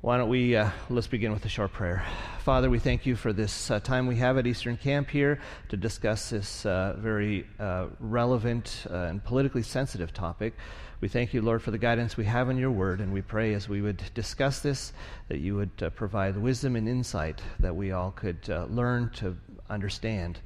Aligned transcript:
Why 0.00 0.16
don't 0.16 0.28
we, 0.28 0.54
uh, 0.54 0.70
let's 0.90 1.08
begin 1.08 1.32
with 1.32 1.44
a 1.44 1.48
short 1.48 1.72
prayer. 1.72 2.06
Father, 2.44 2.70
we 2.70 2.78
thank 2.78 3.04
you 3.04 3.16
for 3.16 3.32
this 3.32 3.68
uh, 3.68 3.80
time 3.80 4.06
we 4.06 4.14
have 4.16 4.38
at 4.38 4.46
Eastern 4.46 4.76
Camp 4.76 5.10
here 5.10 5.40
to 5.70 5.76
discuss 5.76 6.30
this 6.30 6.64
uh, 6.64 6.94
very 6.98 7.48
uh, 7.58 7.86
relevant 7.98 8.86
uh, 8.88 8.94
and 8.94 9.24
politically 9.24 9.64
sensitive 9.64 10.14
topic. 10.14 10.54
We 11.00 11.08
thank 11.08 11.34
you, 11.34 11.42
Lord, 11.42 11.62
for 11.62 11.72
the 11.72 11.78
guidance 11.78 12.16
we 12.16 12.26
have 12.26 12.48
in 12.48 12.58
your 12.58 12.70
word, 12.70 13.00
and 13.00 13.12
we 13.12 13.22
pray 13.22 13.54
as 13.54 13.68
we 13.68 13.82
would 13.82 14.00
discuss 14.14 14.60
this 14.60 14.92
that 15.26 15.38
you 15.38 15.56
would 15.56 15.82
uh, 15.82 15.90
provide 15.90 16.36
wisdom 16.36 16.76
and 16.76 16.88
insight 16.88 17.42
that 17.58 17.74
we 17.74 17.90
all 17.90 18.12
could 18.12 18.46
learn 18.70 19.10
to 19.16 19.36
understand 19.68 20.38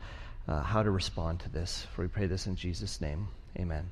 how 0.49 0.83
to 0.83 0.91
respond 0.91 1.41
to 1.41 1.51
this. 1.51 1.87
For 1.95 2.01
we 2.01 2.09
pray 2.09 2.25
this 2.25 2.47
in 2.47 2.57
Jesus' 2.57 3.03
name. 3.03 3.29
Amen. 3.59 3.91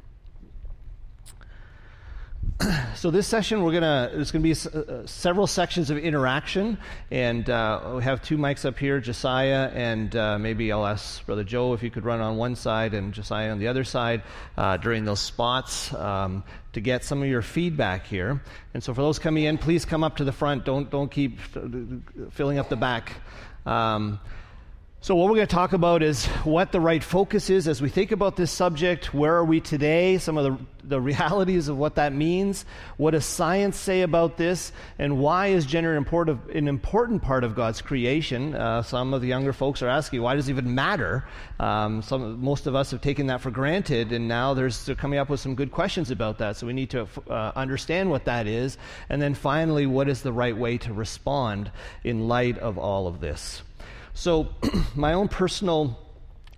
so 2.95 3.11
this 3.11 3.27
session 3.27 3.63
we're 3.63 3.73
gonna 3.73 4.11
there's 4.13 4.31
gonna 4.31 4.43
be 4.43 4.53
uh, 4.53 5.07
several 5.07 5.47
sections 5.47 5.91
of 5.91 5.99
interaction 5.99 6.77
and 7.11 7.49
uh, 7.49 7.93
we 7.97 8.03
have 8.03 8.23
two 8.23 8.37
mics 8.37 8.65
up 8.65 8.79
here 8.79 9.01
josiah 9.01 9.71
and 9.75 10.15
uh, 10.15 10.39
maybe 10.39 10.71
i'll 10.71 10.87
ask 10.87 11.25
brother 11.27 11.45
joe 11.45 11.73
if 11.73 11.83
you 11.83 11.91
could 11.91 12.05
run 12.05 12.21
on 12.21 12.37
one 12.37 12.55
side 12.55 12.93
and 12.93 13.15
josiah 13.15 13.51
on 13.51 13.59
the 13.59 13.69
other 13.69 13.85
side 13.85 14.23
uh, 14.59 14.77
during 14.77 15.05
those 15.05 15.21
spots 15.21 15.95
um, 15.95 16.45
to 16.73 16.81
get 16.81 17.05
some 17.05 17.23
of 17.23 17.29
your 17.29 17.43
feedback 17.43 18.07
here. 18.07 18.41
And 18.75 18.83
so 18.83 18.95
for 18.95 19.03
those 19.03 19.19
coming 19.19 19.45
in 19.45 19.59
please 19.59 19.85
come 19.85 20.05
up 20.05 20.17
to 20.17 20.25
the 20.25 20.33
front. 20.33 20.65
Don't 20.65 20.91
don't 20.91 21.11
keep 21.11 21.41
filling 22.31 22.59
up 22.59 22.69
the 22.69 22.77
back. 22.77 23.13
Um, 23.67 24.21
so, 25.03 25.15
what 25.15 25.31
we're 25.31 25.37
going 25.37 25.47
to 25.47 25.55
talk 25.55 25.73
about 25.73 26.03
is 26.03 26.27
what 26.45 26.73
the 26.73 26.81
right 26.81 27.03
focus 27.03 27.49
is 27.49 27.67
as 27.67 27.81
we 27.81 27.89
think 27.89 28.13
about 28.13 28.37
this 28.37 28.51
subject. 28.51 29.15
Where 29.15 29.35
are 29.35 29.45
we 29.47 29.59
today? 29.59 30.19
Some 30.19 30.37
of 30.37 30.45
the, 30.45 30.67
the 30.89 31.01
realities 31.01 31.69
of 31.69 31.79
what 31.79 31.95
that 31.95 32.13
means. 32.13 32.67
What 32.99 33.13
does 33.13 33.25
science 33.25 33.79
say 33.79 34.03
about 34.03 34.37
this? 34.37 34.73
And 34.99 35.19
why 35.19 35.47
is 35.47 35.65
gender 35.65 35.97
important, 35.97 36.51
an 36.51 36.69
important 36.69 37.23
part 37.23 37.45
of 37.45 37.55
God's 37.55 37.81
creation? 37.81 38.55
Uh, 38.55 38.83
some 38.83 39.15
of 39.15 39.23
the 39.23 39.27
younger 39.27 39.55
folks 39.55 39.81
are 39.81 39.89
asking, 39.89 40.21
why 40.21 40.35
does 40.35 40.49
it 40.49 40.53
even 40.53 40.75
matter? 40.75 41.25
Um, 41.59 42.03
some, 42.03 42.39
most 42.39 42.67
of 42.67 42.75
us 42.75 42.91
have 42.91 43.01
taken 43.01 43.29
that 43.29 43.41
for 43.41 43.51
granted, 43.51 44.13
and 44.13 44.29
now 44.29 44.53
there's, 44.53 44.85
they're 44.85 44.95
coming 44.95 45.19
up 45.19 45.31
with 45.31 45.41
some 45.41 45.55
good 45.55 45.73
questions 45.73 46.11
about 46.11 46.37
that. 46.39 46.59
So, 46.59 46.67
we 46.67 46.75
need 46.75 46.91
to 46.91 47.09
uh, 47.31 47.53
understand 47.57 48.11
what 48.11 48.27
that 48.27 48.47
is. 48.47 48.77
And 49.09 49.23
then 49.23 49.33
finally, 49.33 49.87
what 49.87 50.11
is 50.11 50.21
the 50.21 50.33
right 50.33 50.55
way 50.55 50.77
to 50.77 50.93
respond 50.93 51.71
in 52.05 52.29
light 52.29 52.59
of 52.59 52.77
all 52.77 53.07
of 53.07 53.21
this? 53.21 53.63
So, 54.21 54.49
my 54.95 55.15
own 55.15 55.29
personal 55.29 55.99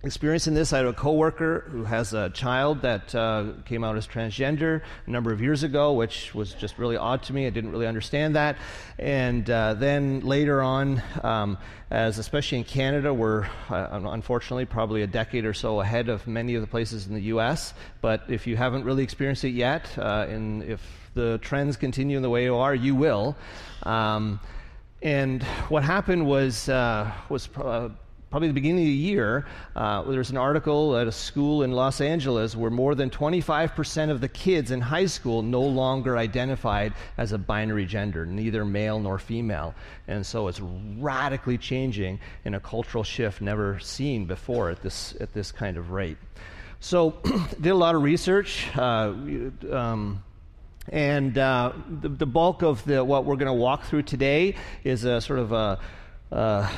experience 0.03 0.47
in 0.47 0.53
this, 0.53 0.73
I 0.73 0.79
had 0.79 0.85
a 0.85 0.91
coworker 0.91 1.61
who 1.71 1.85
has 1.85 2.13
a 2.13 2.29
child 2.29 2.81
that 2.81 3.15
uh, 3.15 3.53
came 3.63 3.85
out 3.85 3.95
as 3.95 4.05
transgender 4.05 4.81
a 5.07 5.09
number 5.09 5.31
of 5.31 5.39
years 5.39 5.63
ago, 5.63 5.93
which 5.93 6.35
was 6.35 6.53
just 6.53 6.77
really 6.77 6.97
odd 6.97 7.23
to 7.23 7.33
me. 7.33 7.47
I 7.47 7.51
didn't 7.51 7.71
really 7.71 7.87
understand 7.87 8.35
that. 8.35 8.57
And 8.99 9.49
uh, 9.49 9.75
then 9.75 10.19
later 10.19 10.61
on, 10.61 11.01
um, 11.23 11.57
as 11.89 12.19
especially 12.19 12.57
in 12.57 12.63
Canada, 12.65 13.13
we're 13.13 13.47
uh, 13.69 13.87
unfortunately 13.91 14.65
probably 14.65 15.01
a 15.01 15.07
decade 15.07 15.45
or 15.45 15.53
so 15.53 15.79
ahead 15.79 16.09
of 16.09 16.27
many 16.27 16.55
of 16.55 16.61
the 16.61 16.67
places 16.67 17.07
in 17.07 17.13
the 17.13 17.21
U.S. 17.31 17.73
But 18.01 18.23
if 18.27 18.45
you 18.45 18.57
haven't 18.57 18.83
really 18.83 19.03
experienced 19.03 19.45
it 19.45 19.51
yet, 19.51 19.89
uh, 19.97 20.25
and 20.27 20.63
if 20.63 20.81
the 21.13 21.37
trends 21.37 21.77
continue 21.77 22.17
in 22.17 22.23
the 22.23 22.29
way 22.29 22.43
you 22.43 22.57
are, 22.57 22.75
you 22.75 22.93
will. 22.93 23.37
Um, 23.83 24.41
and 25.03 25.43
what 25.67 25.83
happened 25.83 26.25
was, 26.25 26.69
uh, 26.69 27.11
was 27.27 27.49
uh, 27.57 27.89
probably 28.31 28.47
the 28.47 28.53
beginning 28.53 28.85
of 28.85 28.87
the 28.87 28.93
year, 28.93 29.45
uh, 29.75 30.01
there 30.03 30.17
was 30.17 30.29
an 30.29 30.37
article 30.37 30.97
at 30.97 31.07
a 31.07 31.11
school 31.11 31.63
in 31.63 31.73
Los 31.73 31.99
Angeles 31.99 32.55
where 32.55 32.71
more 32.71 32.95
than 32.95 33.09
25% 33.09 34.09
of 34.09 34.21
the 34.21 34.29
kids 34.29 34.71
in 34.71 34.79
high 34.79 35.05
school 35.05 35.41
no 35.41 35.61
longer 35.61 36.17
identified 36.17 36.93
as 37.17 37.33
a 37.33 37.37
binary 37.37 37.85
gender, 37.85 38.25
neither 38.25 38.63
male 38.63 38.97
nor 38.97 39.19
female. 39.19 39.75
And 40.07 40.25
so 40.25 40.47
it's 40.47 40.61
radically 40.61 41.57
changing 41.57 42.19
in 42.45 42.55
a 42.55 42.59
cultural 42.61 43.03
shift 43.03 43.41
never 43.41 43.79
seen 43.79 44.25
before 44.25 44.69
at 44.69 44.81
this, 44.81 45.15
at 45.19 45.33
this 45.33 45.51
kind 45.51 45.75
of 45.75 45.91
rate. 45.91 46.17
So, 46.79 47.11
did 47.61 47.71
a 47.71 47.75
lot 47.75 47.93
of 47.93 48.03
research. 48.03 48.65
Uh, 48.75 49.13
um, 49.69 50.23
and 50.89 51.37
uh, 51.37 51.71
the, 52.01 52.09
the, 52.09 52.25
bulk 52.25 52.61
of 52.61 52.83
the, 52.85 53.03
what 53.03 53.25
we're 53.25 53.35
going 53.35 53.47
to 53.47 53.53
walk 53.53 53.85
through 53.85 54.03
today 54.03 54.55
is 54.83 55.05
a 55.05 55.21
sort 55.21 55.39
of 55.39 55.51
a, 55.51 55.79
a 56.31 56.69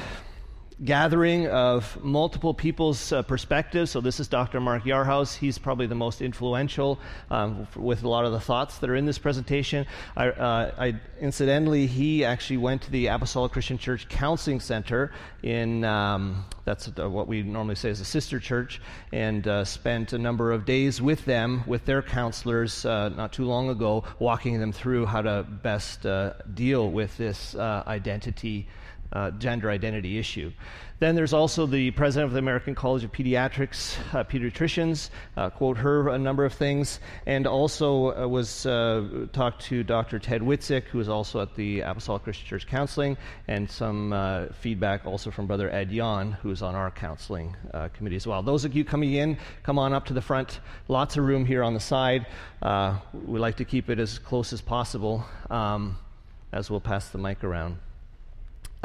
gathering 0.83 1.47
of 1.47 2.03
multiple 2.03 2.53
people's 2.53 3.11
uh, 3.11 3.21
perspectives. 3.23 3.91
So, 3.91 4.01
this 4.01 4.19
is 4.19 4.27
Dr. 4.27 4.59
Mark 4.59 4.83
Yarhouse. 4.83 5.35
He's 5.35 5.57
probably 5.57 5.87
the 5.87 5.95
most 5.95 6.21
influential 6.21 6.99
um, 7.31 7.67
with 7.75 8.03
a 8.03 8.09
lot 8.09 8.25
of 8.25 8.33
the 8.33 8.39
thoughts 8.39 8.79
that 8.79 8.89
are 8.89 8.95
in 8.95 9.05
this 9.05 9.17
presentation. 9.17 9.85
I, 10.17 10.27
uh, 10.29 10.71
I, 10.77 10.99
incidentally, 11.21 11.87
he 11.87 12.25
actually 12.25 12.57
went 12.57 12.81
to 12.83 12.91
the 12.91 13.07
Apostolic 13.07 13.53
Christian 13.53 13.77
Church 13.77 14.09
Counseling 14.09 14.59
Center 14.59 15.13
in, 15.43 15.85
um, 15.85 16.43
that's 16.65 16.87
what 16.97 17.27
we 17.27 17.43
normally 17.43 17.75
say 17.75 17.89
is 17.89 18.01
a 18.01 18.05
sister 18.05 18.39
church, 18.39 18.81
and 19.13 19.47
uh, 19.47 19.63
spent 19.63 20.11
a 20.11 20.17
number 20.17 20.51
of 20.51 20.65
days 20.65 21.01
with 21.01 21.23
them, 21.25 21.63
with 21.67 21.85
their 21.85 22.01
counselors, 22.01 22.85
uh, 22.85 23.09
not 23.09 23.31
too 23.31 23.45
long 23.45 23.69
ago, 23.69 24.03
walking 24.19 24.59
them 24.59 24.73
through 24.73 25.05
how 25.05 25.21
to 25.21 25.43
best 25.63 26.05
uh, 26.05 26.33
deal 26.53 26.91
with 26.91 27.15
this 27.17 27.55
uh, 27.55 27.83
identity 27.87 28.67
uh, 29.13 29.31
gender 29.31 29.69
identity 29.69 30.17
issue. 30.17 30.51
Then 30.99 31.15
there's 31.15 31.33
also 31.33 31.65
the 31.65 31.91
president 31.91 32.27
of 32.27 32.33
the 32.33 32.39
American 32.39 32.73
College 32.73 33.03
of 33.03 33.11
Pediatrics, 33.11 33.97
uh, 34.13 34.23
pediatricians, 34.23 35.09
uh, 35.35 35.49
quote 35.49 35.77
her 35.77 36.07
a 36.09 36.17
number 36.17 36.45
of 36.45 36.53
things, 36.53 37.01
and 37.25 37.45
also 37.45 38.15
uh, 38.15 38.27
was 38.27 38.65
uh, 38.65 39.27
talked 39.33 39.61
to 39.63 39.83
Dr. 39.83 40.19
Ted 40.19 40.41
Witzik, 40.41 40.85
who 40.85 41.01
is 41.01 41.09
also 41.09 41.41
at 41.41 41.53
the 41.55 41.81
Apostolic 41.81 42.23
Christian 42.23 42.47
Church 42.47 42.65
Counseling, 42.65 43.17
and 43.49 43.69
some 43.69 44.13
uh, 44.13 44.45
feedback 44.53 45.05
also 45.05 45.31
from 45.31 45.47
Brother 45.47 45.69
Ed 45.69 45.91
Yon, 45.91 46.31
who 46.31 46.49
is 46.49 46.61
on 46.61 46.75
our 46.75 46.91
counseling 46.91 47.55
committee 47.93 48.15
as 48.15 48.25
well. 48.25 48.41
Those 48.41 48.63
of 48.63 48.73
you 48.73 48.85
coming 48.85 49.13
in, 49.13 49.37
come 49.63 49.77
on 49.77 49.91
up 49.91 50.05
to 50.05 50.13
the 50.13 50.21
front. 50.21 50.61
Lots 50.87 51.17
of 51.17 51.25
room 51.25 51.45
here 51.45 51.61
on 51.61 51.73
the 51.73 51.79
side. 51.79 52.25
we 52.61 53.39
like 53.39 53.57
to 53.57 53.65
keep 53.65 53.89
it 53.89 53.99
as 53.99 54.17
close 54.17 54.53
as 54.53 54.61
possible 54.61 55.25
um, 55.49 55.97
as 56.53 56.71
we'll 56.71 56.79
pass 56.79 57.09
the 57.09 57.17
mic 57.17 57.43
around. 57.43 57.77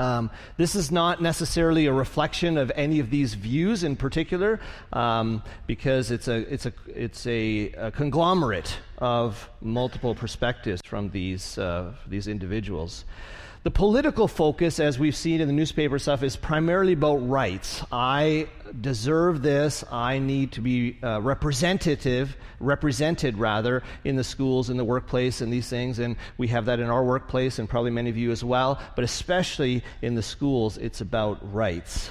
Um, 0.00 0.30
this 0.56 0.74
is 0.74 0.90
not 0.90 1.20
necessarily 1.20 1.84
a 1.84 1.92
reflection 1.92 2.56
of 2.56 2.72
any 2.74 3.00
of 3.00 3.10
these 3.10 3.34
views 3.34 3.84
in 3.84 3.96
particular, 3.96 4.58
um, 4.94 5.42
because 5.66 6.10
it's 6.10 6.26
a 6.26 6.38
it's 6.52 6.64
a 6.64 6.72
it's 6.86 7.26
a, 7.26 7.72
a, 7.72 7.90
conglomerate 7.90 8.78
of 8.96 9.50
multiple 9.60 10.14
perspectives 10.14 10.80
from 10.86 11.10
these 11.10 11.58
uh, 11.58 11.92
these 12.08 12.28
individuals. 12.28 13.04
The 13.62 13.70
political 13.70 14.26
focus, 14.26 14.80
as 14.80 14.98
we've 14.98 15.14
seen 15.14 15.42
in 15.42 15.46
the 15.46 15.52
newspaper 15.52 15.98
stuff, 15.98 16.22
is 16.22 16.34
primarily 16.34 16.94
about 16.94 17.16
rights. 17.16 17.84
I 17.92 18.48
deserve 18.80 19.42
this. 19.42 19.84
I 19.92 20.18
need 20.18 20.52
to 20.52 20.62
be 20.62 20.96
uh, 21.02 21.20
representative, 21.20 22.38
represented 22.58 23.36
rather, 23.36 23.82
in 24.02 24.16
the 24.16 24.24
schools, 24.24 24.70
in 24.70 24.78
the 24.78 24.84
workplace, 24.84 25.42
and 25.42 25.52
these 25.52 25.68
things. 25.68 25.98
And 25.98 26.16
we 26.38 26.48
have 26.48 26.64
that 26.64 26.80
in 26.80 26.88
our 26.88 27.04
workplace, 27.04 27.58
and 27.58 27.68
probably 27.68 27.90
many 27.90 28.08
of 28.08 28.16
you 28.16 28.30
as 28.30 28.42
well. 28.42 28.80
But 28.96 29.04
especially 29.04 29.84
in 30.00 30.14
the 30.14 30.22
schools, 30.22 30.78
it's 30.78 31.02
about 31.02 31.52
rights. 31.52 32.10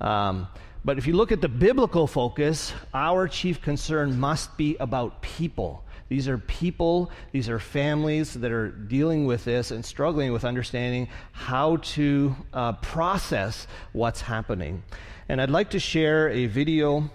Um, 0.00 0.48
but 0.86 0.96
if 0.96 1.06
you 1.06 1.12
look 1.12 1.32
at 1.32 1.42
the 1.42 1.50
biblical 1.50 2.06
focus, 2.06 2.72
our 2.94 3.28
chief 3.28 3.60
concern 3.60 4.18
must 4.18 4.56
be 4.56 4.78
about 4.80 5.20
people. 5.20 5.84
These 6.08 6.28
are 6.28 6.38
people, 6.38 7.10
these 7.32 7.48
are 7.48 7.58
families 7.58 8.34
that 8.34 8.50
are 8.50 8.68
dealing 8.68 9.26
with 9.26 9.44
this 9.44 9.70
and 9.70 9.84
struggling 9.84 10.32
with 10.32 10.44
understanding 10.44 11.08
how 11.32 11.76
to 11.76 12.34
uh, 12.52 12.72
process 12.74 13.66
what's 13.92 14.20
happening. 14.20 14.82
And 15.28 15.40
I'd 15.40 15.50
like 15.50 15.70
to 15.70 15.78
share 15.78 16.30
a 16.30 16.46
video 16.46 17.10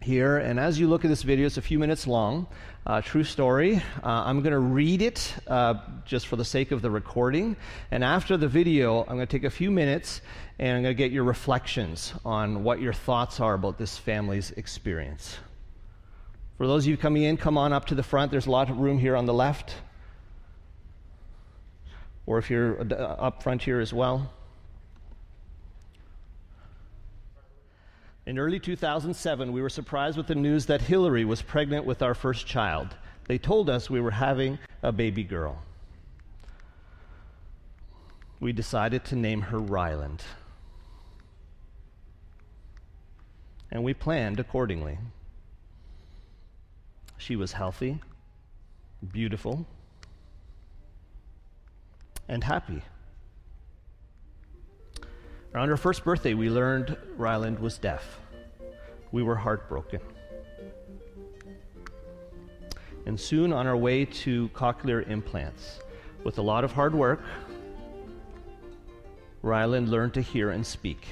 here. 0.00 0.36
And 0.36 0.60
as 0.60 0.78
you 0.78 0.88
look 0.88 1.04
at 1.04 1.08
this 1.08 1.22
video, 1.22 1.46
it's 1.46 1.56
a 1.56 1.62
few 1.62 1.78
minutes 1.78 2.06
long. 2.06 2.46
Uh, 2.86 3.00
true 3.00 3.24
story. 3.24 3.76
Uh, 3.76 3.82
I'm 4.02 4.40
going 4.40 4.52
to 4.52 4.58
read 4.58 5.02
it 5.02 5.34
uh, 5.46 5.74
just 6.04 6.26
for 6.26 6.36
the 6.36 6.44
sake 6.44 6.70
of 6.70 6.82
the 6.82 6.90
recording. 6.90 7.56
And 7.90 8.04
after 8.04 8.36
the 8.36 8.48
video, 8.48 9.00
I'm 9.00 9.16
going 9.16 9.26
to 9.26 9.26
take 9.26 9.44
a 9.44 9.50
few 9.50 9.70
minutes 9.70 10.20
and 10.58 10.76
I'm 10.76 10.82
going 10.82 10.96
to 10.96 11.02
get 11.02 11.12
your 11.12 11.24
reflections 11.24 12.14
on 12.24 12.62
what 12.64 12.80
your 12.80 12.92
thoughts 12.92 13.40
are 13.40 13.54
about 13.54 13.78
this 13.78 13.96
family's 13.98 14.50
experience. 14.52 15.38
For 16.58 16.66
those 16.66 16.84
of 16.84 16.90
you 16.90 16.96
coming 16.96 17.22
in, 17.22 17.36
come 17.36 17.56
on 17.56 17.72
up 17.72 17.86
to 17.86 17.94
the 17.94 18.02
front. 18.02 18.32
There's 18.32 18.46
a 18.46 18.50
lot 18.50 18.68
of 18.68 18.78
room 18.78 18.98
here 18.98 19.14
on 19.14 19.26
the 19.26 19.32
left. 19.32 19.76
Or 22.26 22.36
if 22.36 22.50
you're 22.50 22.80
uh, 22.80 22.94
up 22.94 23.44
front 23.44 23.62
here 23.62 23.78
as 23.78 23.94
well. 23.94 24.32
In 28.26 28.38
early 28.38 28.58
2007, 28.58 29.52
we 29.52 29.62
were 29.62 29.70
surprised 29.70 30.16
with 30.16 30.26
the 30.26 30.34
news 30.34 30.66
that 30.66 30.82
Hillary 30.82 31.24
was 31.24 31.40
pregnant 31.40 31.86
with 31.86 32.02
our 32.02 32.12
first 32.12 32.46
child. 32.46 32.88
They 33.28 33.38
told 33.38 33.70
us 33.70 33.88
we 33.88 34.00
were 34.00 34.10
having 34.10 34.58
a 34.82 34.90
baby 34.90 35.22
girl. 35.22 35.62
We 38.40 38.52
decided 38.52 39.04
to 39.06 39.16
name 39.16 39.42
her 39.42 39.58
Ryland. 39.58 40.24
And 43.70 43.84
we 43.84 43.94
planned 43.94 44.40
accordingly. 44.40 44.98
She 47.18 47.36
was 47.36 47.52
healthy, 47.52 48.00
beautiful, 49.12 49.66
and 52.28 52.42
happy. 52.44 52.82
On 55.54 55.68
her 55.68 55.76
first 55.76 56.04
birthday, 56.04 56.34
we 56.34 56.48
learned 56.48 56.96
Ryland 57.16 57.58
was 57.58 57.76
deaf. 57.76 58.20
We 59.10 59.22
were 59.22 59.34
heartbroken. 59.34 60.00
And 63.04 63.18
soon 63.18 63.52
on 63.52 63.66
our 63.66 63.76
way 63.76 64.04
to 64.04 64.48
cochlear 64.50 65.08
implants, 65.08 65.80
with 66.22 66.38
a 66.38 66.42
lot 66.42 66.62
of 66.62 66.72
hard 66.72 66.94
work, 66.94 67.22
Ryland 69.42 69.88
learned 69.88 70.14
to 70.14 70.20
hear 70.20 70.50
and 70.50 70.64
speak. 70.64 71.08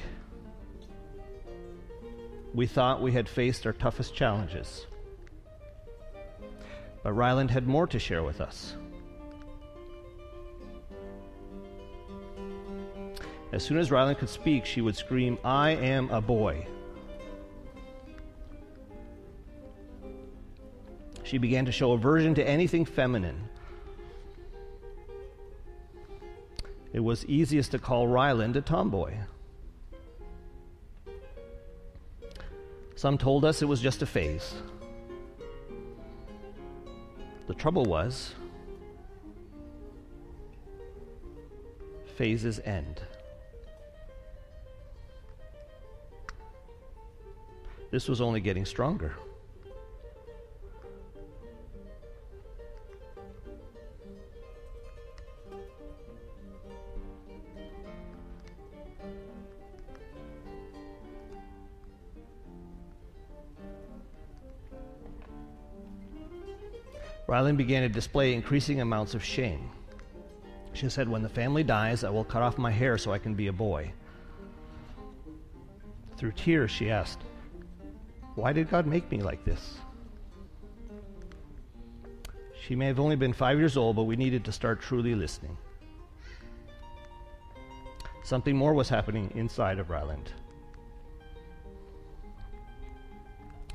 We 2.54 2.66
thought 2.66 3.02
we 3.02 3.12
had 3.12 3.28
faced 3.28 3.66
our 3.66 3.72
toughest 3.72 4.14
challenges. 4.14 4.86
But 7.06 7.12
Ryland 7.12 7.52
had 7.52 7.68
more 7.68 7.86
to 7.86 8.00
share 8.00 8.24
with 8.24 8.40
us. 8.40 8.74
As 13.52 13.64
soon 13.64 13.78
as 13.78 13.92
Ryland 13.92 14.18
could 14.18 14.28
speak, 14.28 14.64
she 14.66 14.80
would 14.80 14.96
scream, 14.96 15.38
I 15.44 15.70
am 15.70 16.10
a 16.10 16.20
boy. 16.20 16.66
She 21.22 21.38
began 21.38 21.64
to 21.66 21.70
show 21.70 21.92
aversion 21.92 22.34
to 22.34 22.44
anything 22.44 22.84
feminine. 22.84 23.50
It 26.92 26.98
was 26.98 27.24
easiest 27.26 27.70
to 27.70 27.78
call 27.78 28.08
Ryland 28.08 28.56
a 28.56 28.62
tomboy. 28.62 29.14
Some 32.96 33.16
told 33.16 33.44
us 33.44 33.62
it 33.62 33.66
was 33.66 33.80
just 33.80 34.02
a 34.02 34.06
phase. 34.06 34.56
The 37.46 37.54
trouble 37.54 37.84
was, 37.84 38.34
phases 42.16 42.60
end. 42.64 43.02
This 47.90 48.08
was 48.08 48.20
only 48.20 48.40
getting 48.40 48.64
stronger. 48.64 49.14
Ryland 67.26 67.58
began 67.58 67.82
to 67.82 67.88
display 67.88 68.34
increasing 68.34 68.80
amounts 68.80 69.14
of 69.14 69.24
shame. 69.24 69.70
She 70.72 70.88
said, 70.88 71.08
When 71.08 71.22
the 71.22 71.28
family 71.28 71.64
dies, 71.64 72.04
I 72.04 72.10
will 72.10 72.24
cut 72.24 72.42
off 72.42 72.58
my 72.58 72.70
hair 72.70 72.98
so 72.98 73.12
I 73.12 73.18
can 73.18 73.34
be 73.34 73.48
a 73.48 73.52
boy. 73.52 73.92
Through 76.16 76.32
tears, 76.32 76.70
she 76.70 76.90
asked, 76.90 77.20
Why 78.34 78.52
did 78.52 78.70
God 78.70 78.86
make 78.86 79.10
me 79.10 79.22
like 79.22 79.44
this? 79.44 79.78
She 82.66 82.74
may 82.76 82.86
have 82.86 83.00
only 83.00 83.16
been 83.16 83.32
five 83.32 83.58
years 83.58 83.76
old, 83.76 83.96
but 83.96 84.04
we 84.04 84.16
needed 84.16 84.44
to 84.44 84.52
start 84.52 84.80
truly 84.80 85.14
listening. 85.14 85.56
Something 88.22 88.56
more 88.56 88.74
was 88.74 88.88
happening 88.88 89.30
inside 89.34 89.78
of 89.78 89.88
Ryland. 89.88 90.32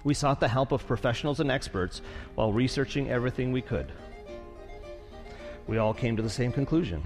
We 0.03 0.13
sought 0.13 0.39
the 0.39 0.48
help 0.48 0.71
of 0.71 0.86
professionals 0.88 1.39
and 1.39 1.51
experts 1.51 2.01
while 2.36 2.51
researching 2.51 3.09
everything 3.09 3.51
we 3.51 3.62
could. 3.62 3.92
We 5.68 5.77
all 5.77 5.94
came 5.94 6.18
to 6.18 6.24
the 6.24 6.30
same 6.30 6.51
conclusion. 6.51 7.03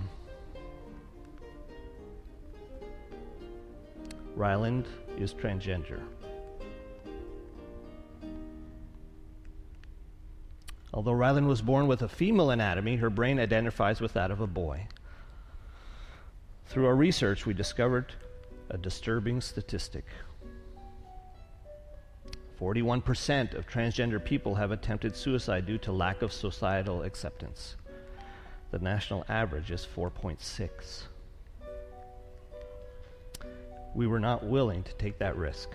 Ryland 4.36 4.86
is 5.18 5.34
transgender. 5.34 6.02
Although 10.94 11.12
Ryland 11.12 11.48
was 11.48 11.62
born 11.62 11.88
with 11.88 12.02
a 12.02 12.08
female 12.08 12.52
anatomy, 12.52 12.96
her 12.96 13.10
brain 13.10 13.38
identifies 13.38 14.00
with 14.00 14.14
that 14.14 14.32
of 14.32 14.40
a 14.40 14.48
boy. 14.48 14.88
Through 16.68 16.86
our 16.88 16.96
research, 16.96 17.46
we 17.46 17.54
discovered 17.54 18.14
a 18.70 18.78
disturbing 18.78 19.42
statistic. 19.42 20.06
41% 22.60 23.54
of 23.54 23.68
transgender 23.68 24.24
people 24.24 24.56
have 24.56 24.72
attempted 24.72 25.16
suicide 25.16 25.66
due 25.66 25.78
to 25.80 25.92
lack 25.92 26.22
of 26.22 26.32
societal 26.32 27.04
acceptance. 27.04 27.76
The 28.72 28.80
national 28.80 29.26
average 29.30 29.72
is 29.72 29.88
4.6. 29.96 31.04
We 33.94 34.08
were 34.08 34.20
not 34.20 34.44
willing 34.46 34.84
to 34.84 34.94
take 34.96 35.20
that 35.20 35.38
risk. 35.38 35.70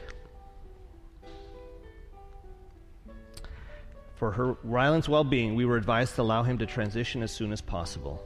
For 4.17 4.33
her, 4.33 4.53
Ryland's 4.63 5.09
well 5.09 5.25
being, 5.25 5.55
we 5.55 5.65
were 5.65 5.79
advised 5.79 6.17
to 6.17 6.23
allow 6.23 6.43
him 6.43 6.59
to 6.59 6.67
transition 6.67 7.23
as 7.23 7.31
soon 7.31 7.53
as 7.53 7.63
possible. 7.63 8.23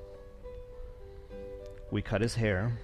We 1.93 2.03
cut 2.03 2.21
his 2.21 2.35
hair, 2.35 2.77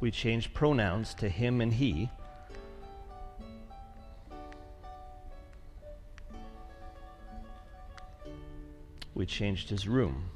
we 0.00 0.10
changed 0.10 0.54
pronouns 0.54 1.14
to 1.14 1.28
him 1.28 1.60
and 1.60 1.72
he. 1.72 2.08
We 9.14 9.26
changed 9.26 9.68
his 9.68 9.88
room. 9.88 10.30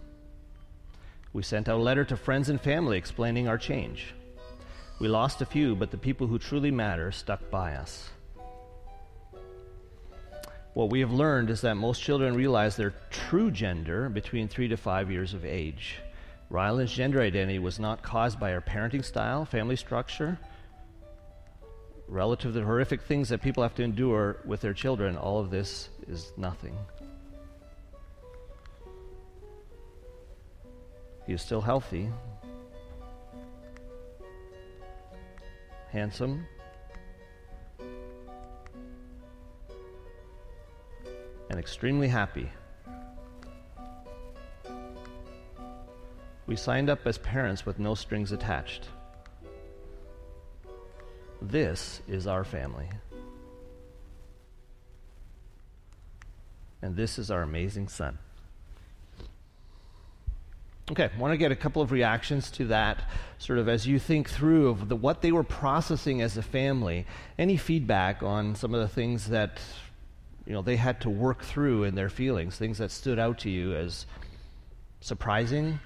We 1.32 1.42
sent 1.42 1.68
out 1.68 1.78
a 1.78 1.82
letter 1.82 2.04
to 2.06 2.16
friends 2.16 2.48
and 2.48 2.60
family 2.60 2.98
explaining 2.98 3.46
our 3.46 3.56
change. 3.56 4.14
We 4.98 5.08
lost 5.08 5.40
a 5.40 5.46
few, 5.46 5.76
but 5.76 5.90
the 5.90 5.96
people 5.96 6.26
who 6.26 6.38
truly 6.38 6.70
matter 6.70 7.12
stuck 7.12 7.48
by 7.50 7.74
us. 7.74 8.10
What 10.74 10.90
we 10.90 11.00
have 11.00 11.12
learned 11.12 11.50
is 11.50 11.60
that 11.60 11.76
most 11.76 12.02
children 12.02 12.34
realize 12.34 12.76
their 12.76 12.94
true 13.10 13.50
gender 13.50 14.08
between 14.08 14.48
three 14.48 14.68
to 14.68 14.76
five 14.76 15.10
years 15.10 15.34
of 15.34 15.44
age. 15.44 15.98
Ryland's 16.52 16.92
gender 16.92 17.22
identity 17.22 17.58
was 17.58 17.80
not 17.80 18.02
caused 18.02 18.38
by 18.38 18.50
her 18.50 18.60
parenting 18.60 19.02
style, 19.02 19.46
family 19.46 19.74
structure, 19.74 20.38
relative 22.06 22.52
to 22.52 22.60
the 22.60 22.66
horrific 22.66 23.00
things 23.00 23.30
that 23.30 23.40
people 23.40 23.62
have 23.62 23.74
to 23.76 23.82
endure 23.82 24.36
with 24.44 24.60
their 24.60 24.74
children. 24.74 25.16
All 25.16 25.40
of 25.40 25.50
this 25.50 25.88
is 26.06 26.30
nothing. 26.36 26.76
He 31.26 31.32
is 31.32 31.40
still 31.40 31.62
healthy, 31.62 32.10
handsome, 35.90 36.46
and 41.48 41.58
extremely 41.58 42.08
happy. 42.08 42.50
We 46.46 46.56
signed 46.56 46.90
up 46.90 47.06
as 47.06 47.18
parents 47.18 47.64
with 47.64 47.78
no 47.78 47.94
strings 47.94 48.32
attached. 48.32 48.88
This 51.40 52.02
is 52.08 52.26
our 52.26 52.44
family. 52.44 52.88
And 56.80 56.96
this 56.96 57.18
is 57.18 57.30
our 57.30 57.42
amazing 57.42 57.88
son. 57.88 58.18
Okay, 60.90 61.08
I 61.14 61.18
want 61.18 61.32
to 61.32 61.36
get 61.36 61.52
a 61.52 61.56
couple 61.56 61.80
of 61.80 61.92
reactions 61.92 62.50
to 62.52 62.66
that, 62.66 63.04
sort 63.38 63.60
of 63.60 63.68
as 63.68 63.86
you 63.86 64.00
think 64.00 64.28
through 64.28 64.68
of 64.68 64.88
the, 64.88 64.96
what 64.96 65.22
they 65.22 65.30
were 65.30 65.44
processing 65.44 66.20
as 66.20 66.36
a 66.36 66.42
family. 66.42 67.06
Any 67.38 67.56
feedback 67.56 68.22
on 68.24 68.56
some 68.56 68.74
of 68.74 68.80
the 68.80 68.88
things 68.88 69.28
that 69.28 69.60
you 70.44 70.52
know 70.52 70.60
they 70.60 70.76
had 70.76 71.00
to 71.02 71.10
work 71.10 71.44
through 71.44 71.84
in 71.84 71.94
their 71.94 72.08
feelings, 72.08 72.56
things 72.56 72.78
that 72.78 72.90
stood 72.90 73.20
out 73.20 73.38
to 73.38 73.50
you 73.50 73.74
as 73.74 74.06
surprising, 75.00 75.78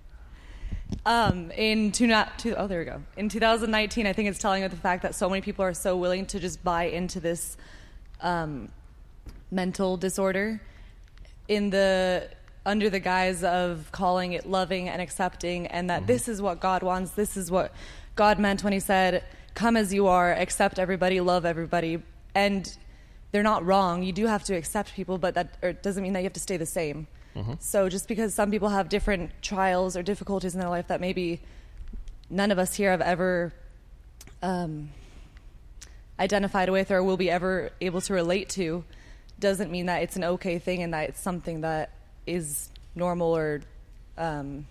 Um, 1.05 1.51
in 1.51 1.91
two, 1.91 2.07
not 2.07 2.39
two, 2.39 2.55
oh, 2.55 2.67
there 2.67 2.79
we 2.79 2.85
go. 2.85 3.01
In 3.17 3.29
2019, 3.29 4.07
I 4.07 4.13
think 4.13 4.29
it's 4.29 4.39
telling 4.39 4.63
of 4.63 4.71
the 4.71 4.77
fact 4.77 5.03
that 5.03 5.15
so 5.15 5.29
many 5.29 5.41
people 5.41 5.65
are 5.65 5.73
so 5.73 5.97
willing 5.97 6.25
to 6.27 6.39
just 6.39 6.63
buy 6.63 6.85
into 6.85 7.19
this 7.19 7.57
um, 8.21 8.69
mental 9.51 9.97
disorder 9.97 10.61
in 11.47 11.69
the 11.69 12.29
under 12.65 12.89
the 12.89 12.99
guise 12.99 13.43
of 13.43 13.91
calling 13.91 14.31
it 14.31 14.45
loving 14.45 14.87
and 14.87 15.01
accepting 15.01 15.67
and 15.67 15.89
that 15.89 16.07
this 16.07 16.29
is 16.29 16.41
what 16.41 16.61
God 16.61 16.81
wants 16.81 17.11
this 17.11 17.35
is 17.35 17.51
what 17.51 17.73
God 18.15 18.39
meant 18.39 18.63
when 18.63 18.71
he 18.71 18.79
said 18.79 19.23
come 19.53 19.75
as 19.75 19.93
you 19.93 20.07
are 20.07 20.33
accept 20.33 20.79
everybody 20.79 21.19
love 21.19 21.45
everybody. 21.45 22.01
And 22.33 22.75
they're 23.31 23.43
not 23.43 23.65
wrong. 23.65 24.03
You 24.03 24.13
do 24.13 24.25
have 24.27 24.43
to 24.45 24.55
accept 24.55 24.93
people 24.93 25.17
but 25.17 25.35
that 25.35 25.83
doesn't 25.83 26.01
mean 26.01 26.13
that 26.13 26.19
you 26.19 26.25
have 26.25 26.33
to 26.33 26.39
stay 26.39 26.57
the 26.57 26.65
same 26.65 27.07
so 27.59 27.89
just 27.89 28.07
because 28.07 28.33
some 28.33 28.51
people 28.51 28.69
have 28.69 28.89
different 28.89 29.31
trials 29.41 29.97
or 29.97 30.03
difficulties 30.03 30.53
in 30.53 30.59
their 30.59 30.69
life 30.69 30.87
that 30.87 31.01
maybe 31.01 31.41
none 32.29 32.51
of 32.51 32.59
us 32.59 32.75
here 32.75 32.91
have 32.91 33.01
ever 33.01 33.53
um, 34.41 34.89
identified 36.19 36.69
with 36.69 36.91
or 36.91 37.03
will 37.03 37.17
be 37.17 37.29
ever 37.29 37.71
able 37.81 38.01
to 38.01 38.13
relate 38.13 38.49
to 38.49 38.83
doesn't 39.39 39.71
mean 39.71 39.87
that 39.87 40.03
it's 40.03 40.15
an 40.15 40.23
okay 40.23 40.59
thing 40.59 40.83
and 40.83 40.93
that 40.93 41.09
it's 41.09 41.19
something 41.19 41.61
that 41.61 41.91
is 42.25 42.69
normal 42.95 43.35
or 43.35 43.61
um, 44.17 44.65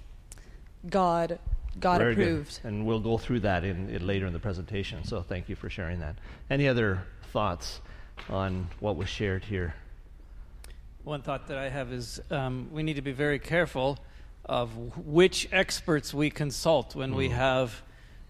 God 0.88 1.38
God 1.78 1.99
Very 1.99 2.14
good. 2.14 2.23
approved. 2.23 2.61
And 2.64 2.87
we'll 2.87 3.00
go 3.00 3.19
through 3.19 3.40
that 3.40 3.64
in, 3.64 3.88
in 3.88 4.07
later 4.07 4.26
in 4.26 4.33
the 4.33 4.38
presentation. 4.38 5.04
So 5.04 5.23
thank 5.23 5.49
you 5.49 5.57
for 5.57 5.71
sharing 5.71 6.00
that. 6.00 6.16
Any 6.50 6.69
other 6.69 7.02
thoughts 7.33 7.81
on 8.28 8.69
what 8.81 8.97
was 8.97 9.09
shared 9.09 9.45
here? 9.45 9.75
One 11.04 11.23
thought 11.23 11.49
that 11.49 11.59
I 11.59 11.68
have 11.68 11.92
is 11.92 12.21
um, 12.30 12.68
we 12.73 12.82
need 12.82 12.94
to 12.94 13.02
be 13.02 13.12
very 13.12 13.38
careful 13.38 13.99
of 14.44 14.97
which 15.04 15.49
experts 15.52 16.14
we 16.14 16.30
consult 16.30 16.94
when 16.94 17.14
we 17.14 17.28
have 17.30 17.82